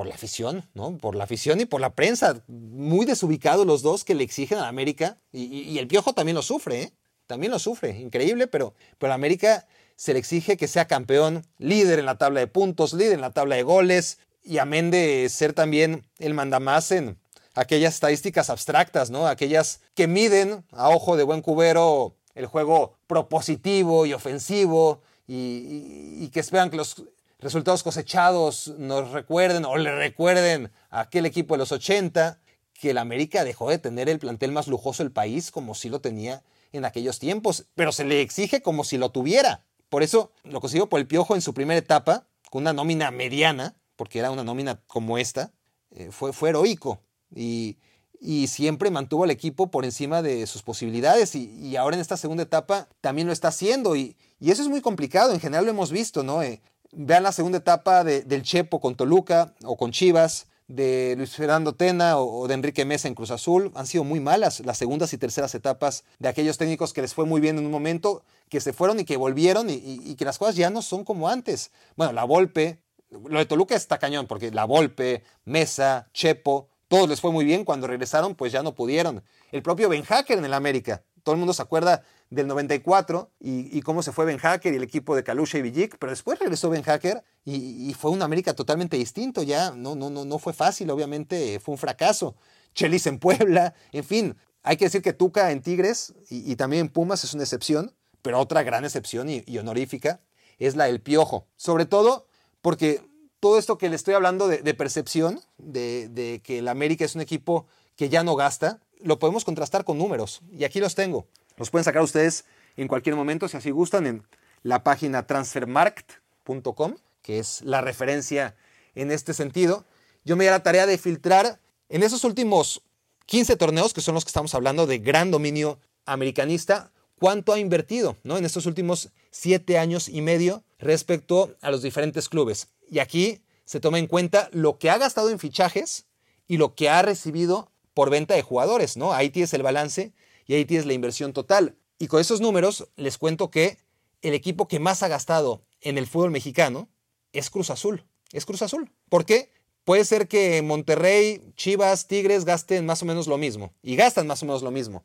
por 0.00 0.06
la 0.06 0.14
afición, 0.14 0.66
¿no? 0.72 0.96
Por 0.96 1.14
la 1.14 1.24
afición 1.24 1.60
y 1.60 1.66
por 1.66 1.82
la 1.82 1.94
prensa. 1.94 2.42
Muy 2.48 3.04
desubicados 3.04 3.66
los 3.66 3.82
dos 3.82 4.02
que 4.02 4.14
le 4.14 4.24
exigen 4.24 4.56
a 4.56 4.66
América. 4.66 5.18
Y, 5.30 5.76
el 5.76 5.88
Piojo 5.88 6.14
también 6.14 6.36
lo 6.36 6.40
sufre, 6.40 6.84
¿eh? 6.84 6.92
También 7.26 7.52
lo 7.52 7.58
sufre. 7.58 8.00
Increíble, 8.00 8.46
pero, 8.46 8.72
pero 8.96 9.12
a 9.12 9.14
América 9.14 9.66
se 9.96 10.14
le 10.14 10.18
exige 10.18 10.56
que 10.56 10.68
sea 10.68 10.86
campeón, 10.86 11.44
líder 11.58 11.98
en 11.98 12.06
la 12.06 12.16
tabla 12.16 12.40
de 12.40 12.46
puntos, 12.46 12.94
líder 12.94 13.12
en 13.12 13.20
la 13.20 13.32
tabla 13.32 13.56
de 13.56 13.62
goles. 13.62 14.20
Y 14.42 14.56
amén 14.56 14.90
de 14.90 15.28
ser 15.28 15.52
también 15.52 16.06
el 16.18 16.32
mandamás 16.32 16.92
en 16.92 17.18
aquellas 17.54 17.92
estadísticas 17.92 18.48
abstractas, 18.48 19.10
¿no? 19.10 19.26
Aquellas 19.26 19.82
que 19.94 20.06
miden 20.06 20.64
a 20.70 20.88
ojo 20.88 21.18
de 21.18 21.24
buen 21.24 21.42
cubero 21.42 22.16
el 22.34 22.46
juego 22.46 22.96
propositivo 23.06 24.06
y 24.06 24.14
ofensivo 24.14 25.02
y 25.26 26.26
que 26.30 26.40
esperan 26.40 26.70
que 26.70 26.78
los 26.78 27.04
resultados 27.40 27.82
cosechados 27.82 28.74
nos 28.78 29.10
recuerden 29.10 29.64
o 29.64 29.76
le 29.76 29.94
recuerden 29.94 30.70
a 30.90 31.00
aquel 31.00 31.26
equipo 31.26 31.54
de 31.54 31.58
los 31.58 31.72
80 31.72 32.40
que 32.74 32.90
el 32.90 32.98
América 32.98 33.44
dejó 33.44 33.70
de 33.70 33.78
tener 33.78 34.08
el 34.08 34.18
plantel 34.18 34.52
más 34.52 34.68
lujoso 34.68 35.02
del 35.02 35.12
país 35.12 35.50
como 35.50 35.74
si 35.74 35.88
lo 35.88 36.00
tenía 36.00 36.42
en 36.72 36.84
aquellos 36.84 37.18
tiempos, 37.18 37.66
pero 37.74 37.92
se 37.92 38.04
le 38.04 38.22
exige 38.22 38.62
como 38.62 38.84
si 38.84 38.96
lo 38.96 39.10
tuviera. 39.10 39.64
Por 39.88 40.02
eso 40.02 40.30
lo 40.44 40.60
consiguió 40.60 40.88
por 40.88 41.00
el 41.00 41.06
Piojo 41.06 41.34
en 41.34 41.42
su 41.42 41.52
primera 41.52 41.78
etapa, 41.78 42.26
con 42.48 42.62
una 42.62 42.72
nómina 42.72 43.10
mediana, 43.10 43.74
porque 43.96 44.18
era 44.18 44.30
una 44.30 44.44
nómina 44.44 44.80
como 44.86 45.18
esta, 45.18 45.52
eh, 45.90 46.10
fue, 46.12 46.32
fue 46.32 46.50
heroico 46.50 47.02
y, 47.34 47.78
y, 48.20 48.46
siempre 48.46 48.90
mantuvo 48.90 49.24
al 49.24 49.30
equipo 49.30 49.70
por 49.70 49.84
encima 49.84 50.22
de 50.22 50.46
sus 50.46 50.62
posibilidades 50.62 51.34
y, 51.34 51.76
ahora 51.76 51.96
en 51.96 52.00
esta 52.00 52.16
segunda 52.16 52.44
etapa 52.44 52.88
también 53.00 53.26
lo 53.26 53.32
está 53.32 53.48
haciendo 53.48 53.96
y, 53.96 54.16
y, 54.38 54.52
eso 54.52 54.62
es 54.62 54.68
muy 54.68 54.80
complicado, 54.80 55.32
en 55.32 55.40
general 55.40 55.64
lo 55.64 55.72
hemos 55.72 55.90
visto, 55.90 56.22
¿no? 56.22 56.42
Eh, 56.42 56.62
Vean 56.92 57.22
la 57.22 57.32
segunda 57.32 57.58
etapa 57.58 58.02
del 58.04 58.42
Chepo 58.42 58.80
con 58.80 58.96
Toluca 58.96 59.54
o 59.64 59.76
con 59.76 59.92
Chivas, 59.92 60.48
de 60.70 61.14
Luis 61.16 61.34
Fernando 61.34 61.74
Tena 61.74 62.18
o, 62.18 62.46
de 62.46 62.54
Enrique 62.54 62.84
Mesa 62.84 63.08
en 63.08 63.14
Cruz 63.14 63.30
Azul. 63.30 63.72
Han 63.74 63.86
sido 63.86 64.04
muy 64.04 64.20
malas 64.20 64.60
las 64.60 64.78
segundas 64.78 65.12
y 65.12 65.18
terceras 65.18 65.54
etapas 65.54 66.04
de 66.18 66.28
aquellos 66.28 66.58
técnicos 66.58 66.92
que 66.92 67.02
les 67.02 67.12
fue 67.12 67.26
muy 67.26 67.40
bien 67.40 67.58
en 67.58 67.66
un 67.66 67.72
momento, 67.72 68.22
que 68.48 68.60
se 68.60 68.72
fueron 68.72 69.00
y 69.00 69.04
que 69.04 69.16
volvieron 69.16 69.68
y, 69.68 70.14
que 70.14 70.24
las 70.24 70.38
cosas 70.38 70.56
ya 70.56 70.70
no 70.70 70.80
son 70.82 71.04
como 71.04 71.28
antes. 71.28 71.72
Bueno, 71.96 72.12
la 72.12 72.24
Volpe, 72.24 72.78
lo 73.10 73.38
de 73.38 73.46
Toluca 73.46 73.74
está 73.74 73.98
cañón, 73.98 74.26
porque 74.26 74.52
la 74.52 74.64
Volpe, 74.64 75.24
Mesa, 75.44 76.08
Chepo, 76.14 76.68
todos 76.86 77.08
les 77.08 77.20
fue 77.20 77.32
muy 77.32 77.44
bien. 77.44 77.64
Cuando 77.64 77.88
regresaron, 77.88 78.36
pues 78.36 78.52
ya 78.52 78.62
no 78.62 78.74
pudieron. 78.74 79.22
El 79.50 79.62
propio 79.62 79.88
Ben 79.88 80.02
Hacker 80.04 80.38
en 80.38 80.44
el 80.44 80.54
América. 80.54 81.02
Todo 81.22 81.34
el 81.34 81.38
mundo 81.38 81.52
se 81.52 81.62
acuerda 81.62 82.02
del 82.30 82.46
94 82.46 83.30
y, 83.40 83.80
cómo 83.82 84.02
se 84.02 84.12
fue 84.12 84.24
Ben 84.24 84.38
Hacker 84.38 84.72
y 84.72 84.76
el 84.76 84.82
equipo 84.82 85.16
de 85.16 85.24
Kalusha 85.24 85.58
y 85.58 85.62
Villic, 85.62 85.96
pero 85.98 86.10
después 86.10 86.38
regresó 86.38 86.70
Ben 86.70 86.82
Hacker 86.82 87.24
y, 87.44 87.94
fue 87.94 88.10
un 88.10 88.22
América 88.22 88.54
totalmente 88.54 88.96
distinto, 88.96 89.42
ya 89.42 89.72
no, 89.72 89.96
no, 89.96 90.10
no, 90.10 90.24
no 90.24 90.38
fue 90.38 90.52
fácil, 90.52 90.90
obviamente 90.90 91.58
fue 91.60 91.72
un 91.72 91.78
fracaso. 91.78 92.36
Chelis 92.74 93.06
en 93.06 93.18
Puebla, 93.18 93.74
en 93.92 94.04
fin, 94.04 94.36
hay 94.62 94.76
que 94.76 94.84
decir 94.84 95.02
que 95.02 95.12
Tuca 95.12 95.50
en 95.50 95.60
Tigres 95.60 96.14
y, 96.28 96.54
también 96.56 96.82
en 96.82 96.88
Pumas 96.88 97.24
es 97.24 97.34
una 97.34 97.42
excepción, 97.42 97.94
pero 98.22 98.38
otra 98.38 98.62
gran 98.62 98.84
excepción 98.84 99.28
y, 99.28 99.58
honorífica 99.58 100.20
es 100.58 100.76
la 100.76 100.84
del 100.84 101.00
Piojo, 101.00 101.46
sobre 101.56 101.86
todo 101.86 102.26
porque 102.60 103.02
todo 103.40 103.58
esto 103.58 103.78
que 103.78 103.88
le 103.88 103.96
estoy 103.96 104.14
hablando 104.14 104.46
de, 104.46 104.74
percepción, 104.74 105.40
de, 105.56 106.08
de 106.10 106.40
que 106.44 106.58
el 106.58 106.68
América 106.68 107.04
es 107.04 107.14
un 107.14 107.22
equipo 107.22 107.66
que 107.96 108.08
ya 108.08 108.22
no 108.22 108.36
gasta, 108.36 108.80
lo 109.02 109.18
podemos 109.18 109.44
contrastar 109.44 109.84
con 109.84 109.98
números 109.98 110.42
y 110.52 110.64
aquí 110.64 110.80
los 110.80 110.94
tengo. 110.94 111.26
Los 111.56 111.70
pueden 111.70 111.84
sacar 111.84 112.02
ustedes 112.02 112.44
en 112.76 112.88
cualquier 112.88 113.16
momento, 113.16 113.48
si 113.48 113.56
así 113.56 113.70
gustan, 113.70 114.06
en 114.06 114.22
la 114.62 114.82
página 114.82 115.26
transfermarkt.com, 115.26 116.96
que 117.22 117.38
es 117.38 117.62
la 117.62 117.80
referencia 117.80 118.56
en 118.94 119.10
este 119.10 119.34
sentido. 119.34 119.84
Yo 120.24 120.36
me 120.36 120.44
di 120.44 120.50
la 120.50 120.62
tarea 120.62 120.86
de 120.86 120.98
filtrar 120.98 121.60
en 121.88 122.02
esos 122.02 122.24
últimos 122.24 122.82
15 123.26 123.56
torneos, 123.56 123.92
que 123.94 124.00
son 124.00 124.14
los 124.14 124.24
que 124.24 124.30
estamos 124.30 124.54
hablando 124.54 124.86
de 124.86 124.98
gran 124.98 125.30
dominio 125.30 125.78
americanista, 126.04 126.90
cuánto 127.18 127.52
ha 127.52 127.58
invertido 127.58 128.16
¿no? 128.24 128.36
en 128.36 128.44
estos 128.44 128.66
últimos 128.66 129.10
7 129.30 129.78
años 129.78 130.08
y 130.08 130.20
medio 130.20 130.64
respecto 130.78 131.54
a 131.60 131.70
los 131.70 131.82
diferentes 131.82 132.28
clubes. 132.28 132.68
Y 132.88 132.98
aquí 132.98 133.42
se 133.64 133.80
toma 133.80 133.98
en 133.98 134.06
cuenta 134.06 134.48
lo 134.52 134.78
que 134.78 134.90
ha 134.90 134.98
gastado 134.98 135.30
en 135.30 135.38
fichajes 135.38 136.06
y 136.48 136.56
lo 136.56 136.74
que 136.74 136.88
ha 136.88 137.02
recibido 137.02 137.69
por 137.94 138.10
venta 138.10 138.34
de 138.34 138.42
jugadores. 138.42 138.96
¿no? 138.96 139.12
Ahí 139.12 139.30
tienes 139.30 139.52
el 139.54 139.62
balance 139.62 140.12
y 140.46 140.54
ahí 140.54 140.64
tienes 140.64 140.86
la 140.86 140.92
inversión 140.92 141.32
total. 141.32 141.76
Y 141.98 142.06
con 142.06 142.20
esos 142.20 142.40
números 142.40 142.88
les 142.96 143.18
cuento 143.18 143.50
que 143.50 143.78
el 144.22 144.34
equipo 144.34 144.68
que 144.68 144.80
más 144.80 145.02
ha 145.02 145.08
gastado 145.08 145.62
en 145.80 145.98
el 145.98 146.06
fútbol 146.06 146.30
mexicano 146.30 146.88
es 147.32 147.50
Cruz 147.50 147.70
Azul. 147.70 148.04
Es 148.32 148.46
Cruz 148.46 148.62
Azul. 148.62 148.90
¿Por 149.08 149.24
qué? 149.24 149.52
Puede 149.84 150.04
ser 150.04 150.28
que 150.28 150.62
Monterrey, 150.62 151.40
Chivas, 151.56 152.06
Tigres 152.06 152.44
gasten 152.44 152.86
más 152.86 153.02
o 153.02 153.06
menos 153.06 153.26
lo 153.26 153.38
mismo. 153.38 153.72
Y 153.82 153.96
gastan 153.96 154.26
más 154.26 154.42
o 154.42 154.46
menos 154.46 154.62
lo 154.62 154.70
mismo. 154.70 155.04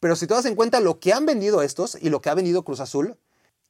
Pero 0.00 0.16
si 0.16 0.26
te 0.26 0.34
das 0.34 0.44
en 0.44 0.54
cuenta 0.54 0.80
lo 0.80 0.98
que 0.98 1.12
han 1.12 1.26
vendido 1.26 1.62
estos 1.62 1.96
y 2.00 2.10
lo 2.10 2.20
que 2.20 2.30
ha 2.30 2.34
vendido 2.34 2.64
Cruz 2.64 2.80
Azul, 2.80 3.16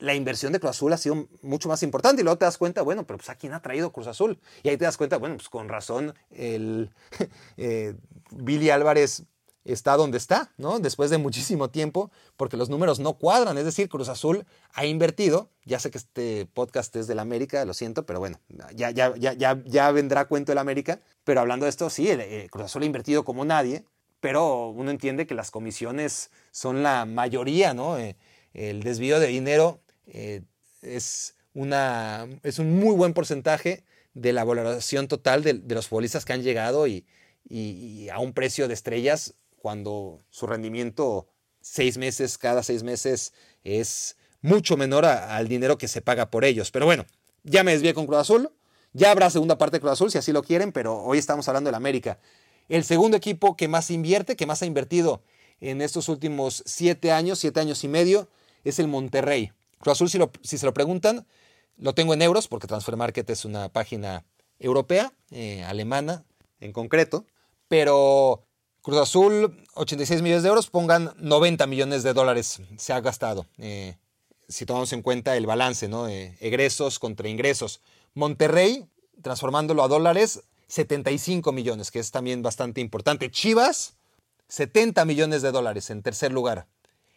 la 0.05 0.14
inversión 0.14 0.53
de 0.53 0.61
Cruz 0.61 0.71
Azul 0.71 0.93
ha 0.93 0.97
sido 0.97 1.29
mucho 1.43 1.69
más 1.69 1.83
importante. 1.83 2.23
Y 2.23 2.25
luego 2.25 2.38
te 2.38 2.45
das 2.45 2.59
cuenta, 2.59 2.83
bueno, 2.83 3.07
pero 3.07 3.19
pues 3.19 3.31
a 3.31 3.35
quién 3.35 3.53
ha 3.53 3.62
traído 3.62 3.93
Cruz 3.93 4.07
Azul. 4.07 4.38
Y 4.62 4.69
ahí 4.69 4.77
te 4.77 4.85
das 4.85 4.97
cuenta, 4.97 5.17
bueno, 5.17 5.37
pues 5.37 5.49
con 5.49 5.69
razón 5.69 6.14
el 6.31 6.90
eh, 7.57 7.95
Billy 8.31 8.71
Álvarez 8.71 9.25
está 9.64 9.97
donde 9.97 10.19
está, 10.19 10.53
¿no? 10.59 10.79
Después 10.79 11.11
de 11.11 11.19
muchísimo 11.19 11.71
tiempo, 11.71 12.11
porque 12.37 12.57
los 12.57 12.69
números 12.69 13.01
no 13.01 13.14
cuadran. 13.14 13.57
Es 13.57 13.64
decir, 13.64 13.88
Cruz 13.88 14.09
Azul 14.09 14.45
ha 14.75 14.85
invertido. 14.85 15.51
Ya 15.64 15.79
sé 15.79 15.90
que 15.90 15.99
este 15.99 16.47
podcast 16.53 16.95
es 16.97 17.07
del 17.07 17.19
América, 17.19 17.64
lo 17.64 17.73
siento, 17.73 18.05
pero 18.05 18.21
bueno, 18.21 18.38
ya, 18.75 18.90
ya, 18.90 19.14
ya, 19.17 19.33
ya, 19.64 19.90
vendrá 19.90 20.27
cuento 20.27 20.53
del 20.53 20.59
América. 20.59 21.01
Pero 21.25 21.40
hablando 21.40 21.64
de 21.64 21.71
esto, 21.71 21.88
sí, 21.88 22.09
el, 22.11 22.51
Cruz 22.51 22.67
Azul 22.67 22.83
ha 22.83 22.87
invertido 22.87 23.25
como 23.25 23.45
nadie, 23.45 23.85
pero 24.21 24.69
uno 24.69 24.90
entiende 24.90 25.27
que 25.27 25.35
las 25.35 25.51
comisiones 25.51 26.31
son 26.51 26.83
la 26.83 27.07
mayoría, 27.07 27.73
¿no? 27.73 27.99
Eh, 27.99 28.17
el 28.53 28.83
desvío 28.83 29.19
de 29.19 29.27
dinero 29.29 29.81
eh, 30.07 30.43
es, 30.83 31.35
una, 31.55 32.27
es 32.43 32.59
un 32.59 32.79
muy 32.79 32.95
buen 32.95 33.14
porcentaje 33.14 33.85
de 34.14 34.33
la 34.33 34.45
valoración 34.45 35.09
total 35.09 35.43
de, 35.43 35.62
los 35.69 35.88
futbolistas 35.88 36.25
que 36.25 36.33
han 36.33 36.43
llegado 36.43 36.87
y, 36.87 37.05
a 38.11 38.21
un 38.21 38.33
precio 38.33 38.69
de 38.69 38.75
estrellas 38.75 39.35
cuando 39.59 40.23
su 40.31 40.47
rendimiento 40.47 41.29
seis 41.61 41.99
meses, 41.99 42.38
cada 42.38 42.62
seis 42.62 42.83
meses 42.83 43.35
es 43.64 44.17
mucho 44.40 44.77
menor 44.77 45.05
al 45.05 45.49
dinero 45.49 45.77
que 45.77 45.88
se 45.88 46.01
paga 46.01 46.31
por 46.31 46.45
ellos. 46.45 46.71
Pero 46.71 46.87
bueno, 46.87 47.05
ya 47.43 47.64
me 47.64 47.73
desvié 47.73 47.93
con 47.95 48.07
Cruz 48.07 48.21
Azul. 48.21 48.51
Ya 48.93 49.11
habrá 49.11 49.29
segunda 49.29 49.59
parte 49.59 49.77
de 49.77 49.81
Cruz 49.81 49.93
Azul 49.93 50.11
si 50.11 50.19
así 50.19 50.33
lo 50.33 50.43
quieren, 50.43 50.73
pero 50.73 51.03
hoy 51.03 51.19
estamos 51.19 51.49
hablando 51.49 51.69
del 51.69 51.75
América. 51.75 52.19
El 52.69 52.85
segundo 52.85 53.17
equipo 53.17 53.57
que 53.57 53.69
más 53.69 53.90
invierte, 53.90 54.37
que 54.37 54.47
más 54.47 54.62
ha 54.62 54.67
invertido 54.67 55.23
en 55.61 55.81
estos 55.81 56.09
últimos 56.09 56.62
siete 56.67 57.12
años, 57.12 57.38
siete 57.38 57.61
años 57.61 57.85
y 57.85 57.88
medio, 57.88 58.29
es 58.64 58.79
el 58.79 58.88
Monterrey. 58.88 59.53
Cruz 59.85 59.92
Azul, 59.92 60.11
si, 60.11 60.18
si 60.42 60.59
se 60.59 60.66
lo 60.66 60.75
preguntan, 60.75 61.27
lo 61.77 61.94
tengo 61.94 62.14
en 62.14 62.23
euros, 62.23 62.49
porque 62.49 62.66
Transfer 62.66 62.97
Market 62.97 63.29
es 63.31 63.44
una 63.44 63.68
página 63.68 64.25
europea, 64.59 65.12
eh, 65.31 65.62
alemana 65.64 66.25
en 66.61 66.73
concreto, 66.73 67.27
pero 67.68 68.47
Cruz 68.83 68.99
Azul, 68.99 69.64
86 69.75 70.23
millones 70.23 70.42
de 70.42 70.49
euros, 70.49 70.70
pongan 70.70 71.12
90 71.18 71.66
millones 71.66 72.03
de 72.03 72.14
dólares 72.14 72.61
se 72.77 72.92
ha 72.92 73.01
gastado. 73.01 73.47
Eh, 73.59 73.97
si 74.49 74.66
tomamos 74.66 74.92
en 74.92 75.03
cuenta 75.03 75.37
el 75.37 75.47
balance, 75.47 75.88
¿no? 75.88 76.09
egresos 76.09 76.99
contra 76.99 77.29
ingresos. 77.29 77.81
Monterrey, 78.14 78.87
transformándolo 79.23 79.83
a 79.83 79.88
dólares, 79.88 80.42
75 80.68 81.53
millones, 81.53 81.90
que 81.90 81.99
es 81.99 82.11
también 82.11 82.42
bastante 82.42 82.81
importante. 82.81 83.31
Chivas, 83.31 83.97
70 84.49 85.05
millones 85.05 85.42
de 85.42 85.53
dólares 85.53 85.90
en 85.90 86.03
tercer 86.03 86.33
lugar. 86.33 86.66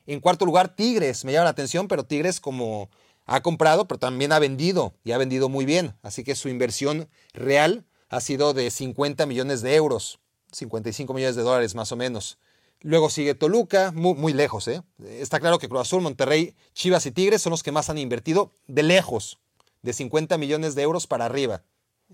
En 0.07 0.21
cuarto 0.21 0.45
lugar, 0.45 0.75
Tigres. 0.75 1.25
Me 1.25 1.33
llama 1.33 1.43
la 1.43 1.51
atención, 1.51 1.87
pero 1.87 2.05
Tigres 2.05 2.39
como 2.39 2.89
ha 3.25 3.41
comprado, 3.41 3.87
pero 3.87 3.99
también 3.99 4.31
ha 4.31 4.39
vendido 4.39 4.93
y 5.03 5.11
ha 5.11 5.17
vendido 5.17 5.49
muy 5.49 5.65
bien. 5.65 5.95
Así 6.01 6.23
que 6.23 6.33
su 6.33 6.49
inversión 6.49 7.09
real 7.33 7.85
ha 8.09 8.21
sido 8.21 8.53
de 8.53 8.71
50 8.71 9.25
millones 9.25 9.61
de 9.61 9.75
euros, 9.75 10.19
55 10.53 11.13
millones 11.13 11.35
de 11.35 11.43
dólares 11.43 11.75
más 11.75 11.91
o 11.91 11.97
menos. 11.97 12.39
Luego 12.81 13.09
sigue 13.09 13.35
Toluca, 13.35 13.91
muy, 13.91 14.33
lejos. 14.33 14.67
¿eh? 14.67 14.81
Está 15.03 15.39
claro 15.39 15.59
que 15.59 15.67
Cruz 15.67 15.81
Azul, 15.81 16.01
Monterrey, 16.01 16.55
Chivas 16.73 17.05
y 17.05 17.11
Tigres 17.11 17.41
son 17.41 17.51
los 17.51 17.63
que 17.63 17.71
más 17.71 17.89
han 17.89 17.97
invertido 17.97 18.53
de 18.67 18.83
lejos, 18.83 19.39
de 19.81 19.93
50 19.93 20.37
millones 20.37 20.75
de 20.75 20.83
euros 20.83 21.07
para 21.07 21.25
arriba. 21.25 21.63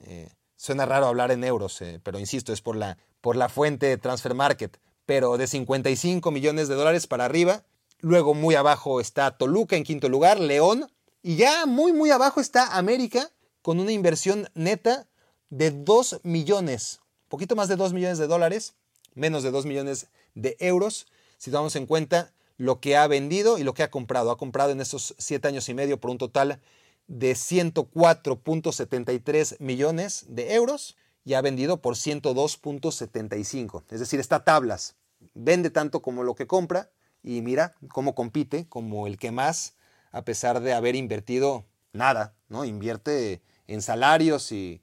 Eh, 0.05 0.29
suena 0.55 0.85
raro 0.85 1.07
hablar 1.07 1.31
en 1.31 1.43
euros, 1.43 1.81
eh, 1.81 1.99
pero 2.01 2.17
insisto, 2.17 2.53
es 2.53 2.61
por 2.61 2.75
la, 2.75 2.97
por 3.21 3.35
la 3.35 3.49
fuente 3.49 3.87
de 3.87 3.97
Transfer 3.97 4.33
Market. 4.33 4.79
Pero 5.05 5.37
de 5.37 5.47
55 5.47 6.31
millones 6.31 6.69
de 6.69 6.75
dólares 6.75 7.07
para 7.07 7.25
arriba. 7.25 7.65
Luego 8.03 8.33
muy 8.33 8.55
abajo 8.55 8.99
está 8.99 9.37
Toluca 9.37 9.77
en 9.77 9.85
quinto 9.85 10.09
lugar, 10.09 10.37
León 10.37 10.91
y 11.21 11.37
ya 11.37 11.65
muy, 11.65 11.93
muy 11.93 12.11
abajo 12.11 12.41
está 12.41 12.75
América 12.75 13.31
con 13.61 13.79
una 13.79 13.93
inversión 13.93 14.49
neta 14.55 15.07
de 15.49 15.71
2 15.71 16.19
millones, 16.23 16.99
poquito 17.29 17.55
más 17.55 17.69
de 17.69 17.77
2 17.77 17.93
millones 17.93 18.17
de 18.17 18.27
dólares, 18.27 18.73
menos 19.13 19.41
de 19.41 19.51
2 19.51 19.65
millones 19.65 20.07
de 20.35 20.57
euros, 20.59 21.07
si 21.37 21.49
tomamos 21.49 21.77
en 21.77 21.85
cuenta 21.85 22.33
lo 22.57 22.81
que 22.81 22.97
ha 22.97 23.07
vendido 23.07 23.57
y 23.57 23.63
lo 23.63 23.73
que 23.73 23.83
ha 23.83 23.89
comprado. 23.89 24.31
Ha 24.31 24.37
comprado 24.37 24.71
en 24.71 24.81
estos 24.81 25.15
7 25.17 25.47
años 25.47 25.69
y 25.69 25.73
medio 25.73 25.97
por 25.97 26.11
un 26.11 26.17
total 26.17 26.59
de 27.07 27.31
104.73 27.31 29.61
millones 29.61 30.25
de 30.27 30.55
euros 30.55 30.97
y 31.23 31.35
ha 31.35 31.41
vendido 31.41 31.81
por 31.81 31.95
102.75. 31.95 33.83
Es 33.91 34.01
decir, 34.01 34.19
está 34.19 34.43
tablas. 34.43 34.97
Vende 35.33 35.69
tanto 35.69 36.01
como 36.01 36.23
lo 36.23 36.35
que 36.35 36.47
compra 36.47 36.91
y 37.23 37.41
mira 37.41 37.73
cómo 37.87 38.13
compite 38.13 38.67
como 38.67 39.07
el 39.07 39.17
que 39.17 39.31
más 39.31 39.75
a 40.11 40.23
pesar 40.23 40.61
de 40.61 40.73
haber 40.73 40.95
invertido 40.95 41.65
nada, 41.91 42.35
¿no? 42.47 42.65
Invierte 42.65 43.41
en 43.67 43.81
salarios 43.81 44.51
y, 44.51 44.81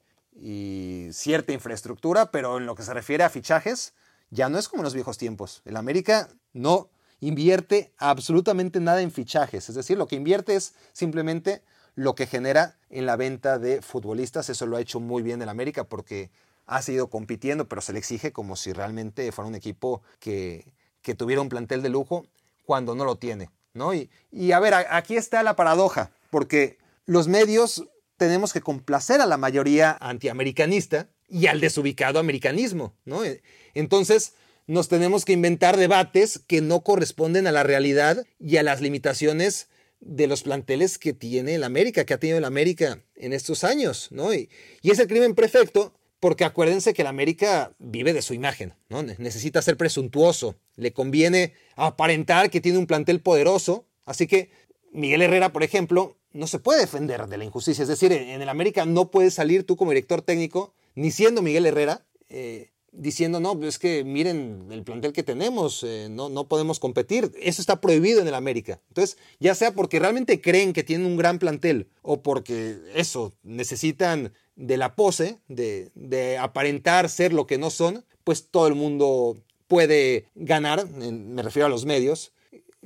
cierta 1.13 1.53
infraestructura, 1.53 2.31
pero 2.31 2.57
en 2.57 2.65
lo 2.65 2.75
que 2.75 2.83
se 2.83 2.95
refiere 2.95 3.25
a 3.25 3.31
fichajes, 3.31 3.95
ya 4.31 4.49
no 4.49 4.59
es 4.59 4.69
como 4.69 4.81
en 4.81 4.85
los 4.85 4.95
viejos 4.95 5.19
tiempos. 5.19 5.61
El 5.67 5.77
América 5.77 6.29
no 6.53 6.89
invierte 7.21 7.93
absolutamente 7.99 8.81
nada 8.81 9.03
en 9.03 9.11
fichajes, 9.11 9.69
es 9.69 9.75
decir, 9.75 9.99
lo 9.99 10.07
que 10.07 10.17
invierte 10.17 10.55
es 10.55 10.75
simplemente 10.93 11.63
lo 11.95 12.15
que 12.15 12.27
genera 12.27 12.79
en 12.89 13.05
la 13.05 13.17
venta 13.17 13.59
de 13.59 13.83
futbolistas. 13.83 14.49
Eso 14.49 14.67
lo 14.67 14.77
ha 14.77 14.81
hecho 14.81 14.99
muy 14.99 15.23
bien 15.23 15.43
el 15.43 15.49
América 15.49 15.85
porque 15.85 16.31
ha 16.67 16.81
seguido 16.81 17.11
compitiendo, 17.11 17.69
pero 17.69 17.83
se 17.83 17.93
le 17.93 17.99
exige 17.99 18.33
como 18.33 18.57
si 18.57 18.73
realmente 18.73 19.31
fuera 19.33 19.49
un 19.49 19.57
equipo 19.57 20.03
que, 20.21 20.73
que 21.03 21.15
tuviera 21.15 21.43
un 21.43 21.49
plantel 21.49 21.83
de 21.83 21.89
lujo 21.89 22.27
cuando 22.65 22.95
no 22.95 23.05
lo 23.05 23.17
tiene. 23.17 23.51
¿no? 23.75 23.95
Y, 23.95 24.11
y 24.31 24.53
a 24.53 24.61
ver, 24.61 24.75
aquí 24.75 25.17
está 25.17 25.43
la 25.43 25.57
paradoja, 25.57 26.13
porque 26.31 26.79
los 27.07 27.29
medios 27.29 27.85
tenemos 28.17 28.53
que 28.53 28.61
complacer 28.61 29.21
a 29.21 29.27
la 29.27 29.37
mayoría 29.37 29.97
antiamericanista 30.01 31.09
y 31.29 31.47
al 31.47 31.61
desubicado 31.61 32.19
americanismo, 32.19 32.95
¿no? 33.05 33.25
E, 33.25 33.43
entonces, 33.75 34.35
nos 34.67 34.89
tenemos 34.89 35.25
que 35.25 35.33
inventar 35.33 35.77
debates 35.77 36.41
que 36.47 36.61
no 36.61 36.83
corresponden 36.83 37.47
a 37.47 37.53
la 37.53 37.63
realidad 37.63 38.27
y 38.39 38.57
a 38.57 38.63
las 38.63 38.81
limitaciones 38.81 39.69
de 40.01 40.27
los 40.27 40.43
planteles 40.43 40.99
que 40.99 41.13
tiene 41.13 41.55
el 41.55 41.65
América, 41.65 42.05
que 42.05 42.15
ha 42.15 42.19
tenido 42.19 42.39
el 42.39 42.45
América 42.45 43.03
en 43.17 43.33
estos 43.33 43.65
años, 43.65 44.09
¿no? 44.11 44.33
Y, 44.35 44.49
y 44.83 44.91
es 44.91 44.99
el 44.99 45.09
crimen 45.09 45.35
perfecto 45.35 45.95
porque 46.21 46.45
acuérdense 46.45 46.93
que 46.93 47.03
el 47.03 47.09
América 47.09 47.73
vive 47.79 48.13
de 48.13 48.23
su 48.23 48.35
imagen, 48.35 48.75
¿no? 48.89 49.03
Necesita 49.03 49.63
ser 49.63 49.77
presuntuoso, 49.77 50.57
le 50.77 50.93
conviene 50.93 51.55
aparentar 51.77 52.51
que 52.51 52.61
tiene 52.61 52.79
un 52.79 52.87
plantel 52.87 53.21
poderoso, 53.21 53.87
así 54.05 54.27
que 54.27 54.51
Miguel 54.93 55.23
Herrera, 55.23 55.53
por 55.53 55.63
ejemplo, 55.63 56.19
no 56.33 56.47
se 56.47 56.59
puede 56.59 56.81
defender 56.81 57.27
de 57.27 57.39
la 57.39 57.45
injusticia, 57.45 57.83
es 57.83 57.89
decir, 57.89 58.13
en 58.13 58.43
el 58.43 58.49
América 58.49 58.85
no 58.85 59.11
puedes 59.11 59.35
salir 59.35 59.65
tú 59.65 59.77
como 59.77 59.93
director 59.93 60.23
técnico, 60.23 60.75
ni 60.95 61.11
siendo 61.11 61.43
Miguel 61.43 61.67
Herrera, 61.67 62.05
eh, 62.29 62.71
diciendo, 62.93 63.41
no, 63.41 63.59
es 63.65 63.79
que 63.79 64.05
miren 64.05 64.67
el 64.71 64.83
plantel 64.83 65.13
que 65.13 65.23
tenemos, 65.23 65.85
eh, 65.85 66.09
no, 66.11 66.29
no 66.29 66.49
podemos 66.49 66.81
competir. 66.81 67.33
Eso 67.41 67.63
está 67.63 67.81
prohibido 67.81 68.21
en 68.21 68.29
el 68.29 68.35
América. 68.35 68.81
Entonces, 68.89 69.17
ya 69.39 69.55
sea 69.55 69.75
porque 69.75 69.99
realmente 69.99 70.41
creen 70.41 70.73
que 70.73 70.83
tienen 70.83 71.07
un 71.07 71.17
gran 71.17 71.39
plantel 71.39 71.89
o 72.03 72.23
porque 72.23 72.79
eso, 72.95 73.33
necesitan 73.43 74.33
de 74.61 74.77
la 74.77 74.95
pose, 74.95 75.39
de, 75.49 76.39
aparentar 76.39 77.09
ser 77.09 77.33
lo 77.33 77.47
que 77.47 77.57
no 77.57 77.71
son, 77.71 78.05
pues 78.25 78.49
todo 78.51 78.67
el 78.67 78.75
mundo 78.75 79.39
puede 79.67 80.27
ganar, 80.35 80.87
me 80.89 81.43
refiero 81.43 81.67
a 81.67 81.71
los 81.71 81.87
medios, 81.87 82.33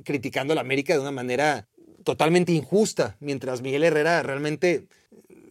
criticando 0.03 0.53
a 0.53 0.55
la 0.55 0.61
América 0.61 0.93
de 0.93 1.01
una 1.01 1.11
manera 1.11 1.67
totalmente 2.05 2.53
injusta, 2.53 3.17
mientras 3.19 3.61
Miguel 3.61 3.83
Herrera 3.83 4.23
realmente 4.23 4.87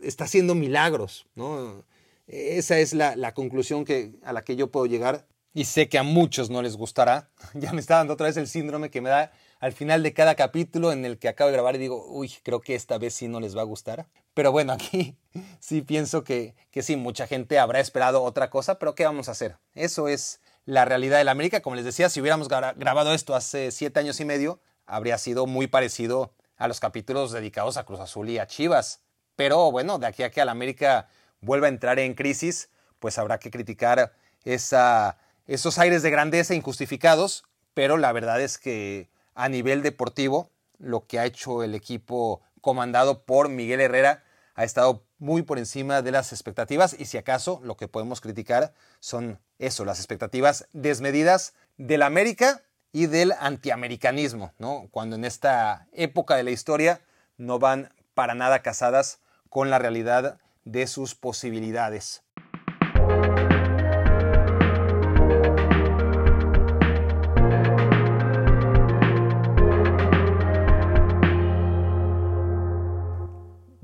está 0.02 0.24
haciendo 0.24 0.54
milagros, 0.54 1.26
¿no? 1.34 1.84
Esa 2.26 2.78
es 2.78 2.94
la, 2.94 3.34
conclusión 3.34 3.84
que, 3.84 4.12
a 4.22 4.32
la 4.32 4.42
que 4.42 4.56
yo 4.56 4.70
puedo 4.70 4.86
llegar 4.86 5.26
y 5.52 5.66
sé 5.66 5.90
que 5.90 5.98
a 5.98 6.02
muchos 6.02 6.48
no 6.48 6.62
les 6.62 6.76
gustará. 6.76 7.28
Ya 7.54 7.72
me 7.74 7.80
está 7.80 7.96
dando 7.96 8.14
otra 8.14 8.28
vez 8.28 8.38
el 8.38 8.48
síndrome 8.48 8.90
que 8.90 9.02
me 9.02 9.10
da 9.10 9.30
al 9.60 9.72
final 9.72 10.02
de 10.02 10.14
cada 10.14 10.36
capítulo 10.36 10.90
en 10.90 11.04
el 11.04 11.18
que 11.18 11.28
acabo 11.28 11.48
de 11.48 11.54
grabar 11.54 11.74
y 11.74 11.78
digo, 11.78 12.06
uy, 12.08 12.32
creo 12.42 12.60
que 12.60 12.74
esta 12.74 12.96
vez 12.96 13.12
sí 13.12 13.28
no 13.28 13.40
les 13.40 13.54
va 13.54 13.60
a 13.60 13.64
gustar. 13.64 14.06
Pero 14.34 14.52
bueno, 14.52 14.72
aquí 14.74 15.16
sí 15.60 15.82
pienso 15.82 16.24
que, 16.24 16.54
que 16.70 16.82
sí, 16.82 16.96
mucha 16.96 17.26
gente 17.26 17.58
habrá 17.58 17.80
esperado 17.80 18.22
otra 18.22 18.50
cosa, 18.50 18.78
pero 18.78 18.94
¿qué 18.94 19.04
vamos 19.04 19.28
a 19.28 19.32
hacer? 19.32 19.56
Eso 19.74 20.08
es 20.08 20.40
la 20.66 20.84
realidad 20.84 21.18
de 21.18 21.24
la 21.24 21.30
América. 21.30 21.60
Como 21.60 21.76
les 21.76 21.84
decía, 21.84 22.08
si 22.10 22.20
hubiéramos 22.20 22.48
grabado 22.48 23.14
esto 23.14 23.34
hace 23.34 23.70
siete 23.70 24.00
años 24.00 24.20
y 24.20 24.24
medio, 24.24 24.60
habría 24.86 25.18
sido 25.18 25.46
muy 25.46 25.66
parecido 25.66 26.34
a 26.56 26.68
los 26.68 26.80
capítulos 26.80 27.32
dedicados 27.32 27.76
a 27.76 27.84
Cruz 27.84 28.00
Azul 28.00 28.28
y 28.28 28.38
a 28.38 28.46
Chivas. 28.46 29.00
Pero 29.36 29.70
bueno, 29.70 29.98
de 29.98 30.06
aquí 30.06 30.22
a 30.22 30.30
que 30.30 30.44
la 30.44 30.52
América 30.52 31.08
vuelva 31.40 31.66
a 31.66 31.70
entrar 31.70 31.98
en 31.98 32.14
crisis, 32.14 32.70
pues 32.98 33.18
habrá 33.18 33.38
que 33.38 33.50
criticar 33.50 34.14
esa, 34.44 35.18
esos 35.46 35.78
aires 35.78 36.02
de 36.02 36.10
grandeza 36.10 36.54
injustificados, 36.54 37.44
pero 37.74 37.96
la 37.96 38.12
verdad 38.12 38.40
es 38.40 38.58
que 38.58 39.10
a 39.34 39.48
nivel 39.48 39.82
deportivo, 39.82 40.50
lo 40.78 41.06
que 41.06 41.18
ha 41.18 41.26
hecho 41.26 41.62
el 41.62 41.74
equipo 41.74 42.42
comandado 42.60 43.24
por 43.24 43.48
Miguel 43.48 43.80
Herrera 43.80 44.23
ha 44.54 44.64
estado 44.64 45.04
muy 45.18 45.42
por 45.42 45.58
encima 45.58 46.02
de 46.02 46.12
las 46.12 46.32
expectativas 46.32 46.96
y 46.98 47.06
si 47.06 47.18
acaso 47.18 47.60
lo 47.62 47.76
que 47.76 47.88
podemos 47.88 48.20
criticar 48.20 48.72
son 49.00 49.40
eso, 49.58 49.84
las 49.84 49.98
expectativas 49.98 50.68
desmedidas 50.72 51.54
del 51.76 52.02
América 52.02 52.62
y 52.92 53.06
del 53.06 53.32
antiamericanismo, 53.40 54.52
¿no? 54.58 54.88
Cuando 54.90 55.16
en 55.16 55.24
esta 55.24 55.88
época 55.92 56.36
de 56.36 56.44
la 56.44 56.52
historia 56.52 57.00
no 57.36 57.58
van 57.58 57.92
para 58.14 58.34
nada 58.34 58.62
casadas 58.62 59.18
con 59.48 59.70
la 59.70 59.78
realidad 59.78 60.38
de 60.64 60.86
sus 60.86 61.14
posibilidades. 61.14 62.22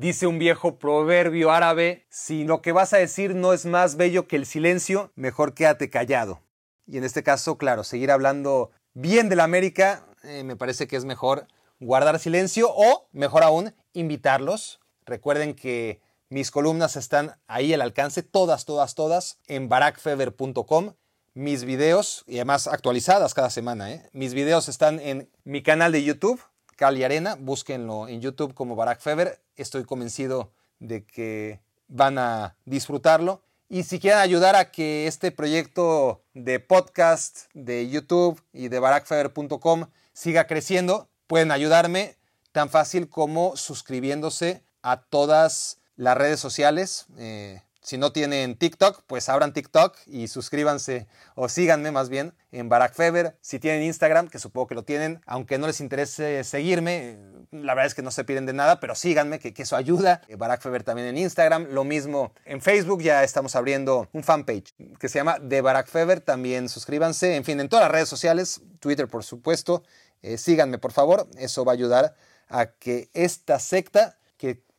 Dice 0.01 0.27
un 0.27 0.39
viejo 0.39 0.79
proverbio 0.79 1.51
árabe, 1.51 2.07
si 2.09 2.45
lo 2.45 2.63
que 2.63 2.73
vas 2.73 2.95
a 2.95 2.97
decir 2.97 3.35
no 3.35 3.53
es 3.53 3.67
más 3.67 3.97
bello 3.97 4.27
que 4.27 4.37
el 4.37 4.47
silencio, 4.47 5.13
mejor 5.15 5.53
quédate 5.53 5.91
callado. 5.91 6.41
Y 6.87 6.97
en 6.97 7.05
este 7.05 7.23
caso, 7.23 7.59
claro, 7.59 7.85
seguir 7.85 8.11
hablando 8.11 8.71
bien 8.95 9.29
de 9.29 9.37
la 9.37 9.45
América, 9.45 10.07
eh, 10.23 10.43
me 10.43 10.57
parece 10.57 10.89
que 10.89 10.97
es 10.97 11.05
mejor 11.05 11.47
guardar 11.81 12.19
silencio 12.19 12.71
o, 12.75 13.09
mejor 13.13 13.43
aún, 13.43 13.75
invitarlos. 13.93 14.81
Recuerden 15.05 15.53
que 15.53 16.01
mis 16.31 16.51
columnas 16.51 16.97
están 16.97 17.37
ahí 17.47 17.75
al 17.75 17.83
alcance, 17.83 18.23
todas, 18.23 18.65
todas, 18.65 18.95
todas, 18.95 19.39
en 19.49 19.69
barackfever.com. 19.69 20.95
Mis 21.35 21.65
videos, 21.65 22.25
y 22.27 22.37
además 22.37 22.69
actualizadas 22.69 23.35
cada 23.35 23.51
semana, 23.51 23.93
¿eh? 23.93 24.09
mis 24.15 24.33
videos 24.33 24.71
están 24.71 24.99
en 24.99 25.29
mi 25.45 25.63
canal 25.63 25.93
de 25.93 26.03
YouTube, 26.03 26.41
Cali 26.81 27.05
Arena, 27.05 27.37
búsquenlo 27.39 28.09
en 28.09 28.23
YouTube 28.23 28.55
como 28.55 28.75
Barack 28.75 29.03
Feber. 29.03 29.39
Estoy 29.55 29.85
convencido 29.85 30.51
de 30.79 31.05
que 31.05 31.61
van 31.89 32.17
a 32.17 32.57
disfrutarlo. 32.65 33.43
Y 33.69 33.83
si 33.83 34.01
quieren 34.01 34.21
ayudar 34.21 34.57
a 34.57 34.71
que 34.71 35.07
este 35.07 35.31
proyecto 35.31 36.23
de 36.33 36.59
podcast 36.59 37.53
de 37.53 37.91
YouTube 37.91 38.43
y 38.55 38.69
de 38.69 38.79
barackfeber.com 38.79 39.89
siga 40.15 40.47
creciendo, 40.47 41.11
pueden 41.27 41.51
ayudarme 41.51 42.17
tan 42.51 42.71
fácil 42.71 43.11
como 43.11 43.59
suscribiéndose 43.59 44.63
a 44.81 45.03
todas 45.03 45.83
las 45.97 46.17
redes 46.17 46.41
sociales. 46.41 47.05
Eh, 47.19 47.61
si 47.83 47.97
no 47.97 48.13
tienen 48.13 48.57
TikTok, 48.57 49.05
pues 49.07 49.29
abran 49.29 49.53
TikTok 49.53 49.97
y 50.07 50.29
suscríbanse 50.29 51.07
o 51.35 51.49
síganme 51.49 51.91
más 51.91 52.11
bien 52.11 52.35
en 52.53 52.69
Barack 52.69 52.95
Feber. 52.95 53.37
Si 53.41 53.59
tienen 53.59 53.83
Instagram, 53.83 54.29
que 54.29 54.39
supongo 54.39 54.67
que 54.67 54.75
lo 54.75 54.85
tienen, 54.85 55.23
aunque 55.27 55.59
no 55.59 55.67
les 55.67 55.81
interese 55.81 56.45
seguirme, 56.45 57.19
la 57.51 57.75
verdad 57.75 57.87
es 57.87 57.95
que 57.95 58.03
no 58.03 58.11
se 58.11 58.25
piden 58.25 58.45
de 58.45 58.53
nada, 58.53 58.81
pero 58.81 58.95
síganme, 58.95 59.39
que, 59.39 59.55
eso 59.57 59.77
ayuda. 59.77 60.21
Eh, 60.29 60.37
Barack 60.37 60.61
Feber 60.61 60.85
también 60.85 61.09
en 61.09 61.19
Instagram, 61.19 61.69
lo 61.71 61.85
mismo 61.85 62.33
en 62.45 62.61
Facebook, 62.61 63.03
ya 63.03 63.25
estamos 63.25 63.57
abriendo 63.57 64.09
un 64.13 64.23
fanpage 64.23 64.75
que 64.99 65.09
se 65.09 65.19
llama 65.19 65.39
The 65.49 65.63
Barack 65.63 65.89
Feber, 65.89 66.21
también 66.21 66.69
suscríbanse, 66.69 67.37
en 67.37 67.45
fin, 67.45 67.61
en 67.61 67.69
todas 67.69 67.85
las 67.85 67.93
redes 67.93 68.09
sociales, 68.09 68.61
Twitter 68.79 69.09
por 69.09 69.25
supuesto, 69.25 69.83
eh, 70.23 70.37
síganme 70.37 70.79
por 70.79 70.93
favor, 70.93 71.29
eso 71.39 71.65
va 71.65 71.73
a 71.73 71.75
ayudar 71.75 72.15
a 72.49 72.67
que 72.67 73.09
esta 73.15 73.59
secta 73.59 74.19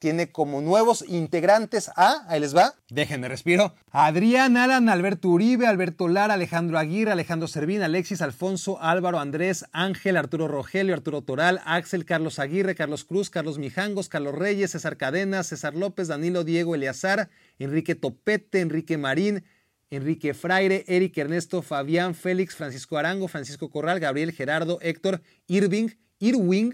tiene 0.02 0.32
como 0.32 0.62
nuevos 0.62 1.06
integrantes 1.08 1.92
a, 1.96 2.26
ahí 2.28 2.40
les 2.40 2.56
va, 2.56 2.74
déjenme 2.90 3.28
respiro, 3.28 3.76
Adrián, 3.92 4.58
Alan, 4.58 4.90
Alberto 4.90 5.30
Uribe, 5.30 5.68
Alberto 5.68 6.08
Lara, 6.08 6.34
Alejandro 6.34 6.80
Aguirre, 6.80 7.12
Alejandro 7.12 7.48
Servín, 7.48 7.84
Alexis, 7.84 8.24
Alfonso, 8.24 8.82
Álvaro, 8.82 9.20
Andrés, 9.20 9.64
Ángel, 9.74 10.18
Arturo 10.18 10.48
Rogelio, 10.48 10.96
Arturo 10.96 11.22
Toral, 11.22 11.62
Axel, 11.66 12.06
Carlos 12.06 12.40
Aguirre, 12.40 12.74
Carlos 12.74 13.06
Cruz, 13.06 13.30
Carlos 13.30 13.60
Mijangos, 13.60 14.10
Carlos 14.10 14.34
Reyes, 14.34 14.72
César 14.72 14.98
Cadenas, 14.98 15.46
César 15.46 15.76
López, 15.76 16.08
Danilo, 16.08 16.44
Diego, 16.44 16.74
Eleazar, 16.74 17.30
Enrique 17.60 17.94
Topete, 17.94 18.60
Enrique 18.60 18.98
Marín, 18.98 19.44
Enrique 19.92 20.34
Fraire, 20.34 20.84
Eric 20.88 21.16
Ernesto, 21.20 21.62
Fabián, 21.62 22.16
Félix, 22.16 22.56
Francisco 22.56 22.98
Arango, 22.98 23.28
Francisco 23.28 23.70
Corral, 23.70 24.00
Gabriel 24.00 24.32
Gerardo, 24.32 24.80
Héctor, 24.82 25.22
Irving, 25.46 25.90
Irwing, 26.18 26.74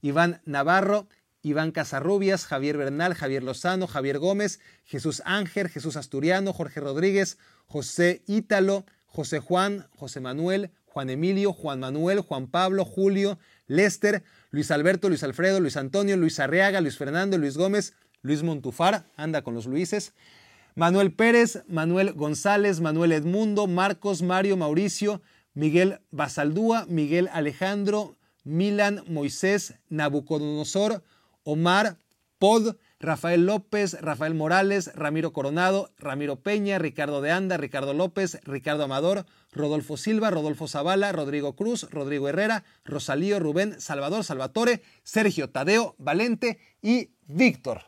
Iván 0.00 0.40
Navarro, 0.44 1.08
Iván 1.42 1.70
Casarrubias, 1.70 2.46
Javier 2.46 2.76
Bernal, 2.76 3.14
Javier 3.14 3.42
Lozano, 3.42 3.86
Javier 3.86 4.18
Gómez, 4.18 4.60
Jesús 4.84 5.22
Ángel, 5.24 5.68
Jesús 5.68 5.96
Asturiano, 5.96 6.52
Jorge 6.52 6.80
Rodríguez, 6.80 7.38
José 7.66 8.22
Ítalo, 8.26 8.84
José 9.06 9.38
Juan, 9.38 9.86
José 9.96 10.20
Manuel, 10.20 10.70
Juan 10.86 11.10
Emilio, 11.10 11.52
Juan 11.52 11.80
Manuel, 11.80 12.20
Juan 12.20 12.48
Pablo, 12.48 12.84
Julio, 12.84 13.38
Lester, 13.66 14.24
Luis 14.50 14.70
Alberto, 14.70 15.08
Luis 15.08 15.22
Alfredo, 15.22 15.60
Luis 15.60 15.76
Antonio, 15.76 16.16
Luis 16.16 16.40
Arriaga, 16.40 16.80
Luis 16.80 16.96
Fernando, 16.96 17.38
Luis 17.38 17.56
Gómez, 17.56 17.94
Luis 18.22 18.42
Montufar, 18.42 19.06
anda 19.16 19.42
con 19.42 19.54
los 19.54 19.66
Luises, 19.66 20.14
Manuel 20.74 21.12
Pérez, 21.12 21.64
Manuel 21.68 22.12
González, 22.12 22.80
Manuel 22.80 23.12
Edmundo, 23.12 23.66
Marcos, 23.66 24.22
Mario, 24.22 24.56
Mauricio, 24.56 25.22
Miguel 25.54 26.00
Basaldúa, 26.10 26.86
Miguel 26.88 27.28
Alejandro, 27.32 28.16
Milan, 28.44 29.02
Moisés, 29.08 29.74
Nabucodonosor, 29.88 31.02
Omar, 31.50 31.96
Pod, 32.38 32.76
Rafael 33.00 33.46
López, 33.46 33.94
Rafael 34.02 34.34
Morales, 34.34 34.92
Ramiro 34.94 35.32
Coronado, 35.32 35.90
Ramiro 35.96 36.42
Peña, 36.42 36.78
Ricardo 36.78 37.22
de 37.22 37.30
Anda, 37.30 37.56
Ricardo 37.56 37.94
López, 37.94 38.38
Ricardo 38.44 38.84
Amador, 38.84 39.24
Rodolfo 39.50 39.96
Silva, 39.96 40.30
Rodolfo 40.30 40.68
Zavala, 40.68 41.10
Rodrigo 41.10 41.56
Cruz, 41.56 41.88
Rodrigo 41.90 42.28
Herrera, 42.28 42.64
Rosalío, 42.84 43.40
Rubén, 43.40 43.80
Salvador, 43.80 44.24
Salvatore, 44.24 44.82
Sergio 45.02 45.48
Tadeo, 45.48 45.94
Valente 45.98 46.58
y 46.82 47.12
Víctor. 47.26 47.84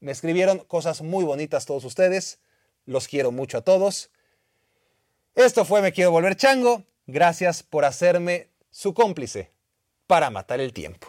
Me 0.00 0.10
escribieron 0.10 0.58
cosas 0.58 1.00
muy 1.00 1.24
bonitas 1.24 1.64
todos 1.64 1.84
ustedes. 1.84 2.40
Los 2.84 3.06
quiero 3.06 3.30
mucho 3.30 3.58
a 3.58 3.62
todos. 3.62 4.10
Esto 5.36 5.64
fue 5.64 5.82
Me 5.82 5.92
Quiero 5.92 6.10
Volver 6.10 6.36
Chango. 6.36 6.84
Gracias 7.06 7.62
por 7.62 7.84
hacerme 7.84 8.50
su 8.70 8.92
cómplice 8.92 9.52
para 10.06 10.30
matar 10.30 10.60
el 10.60 10.72
tiempo. 10.72 11.08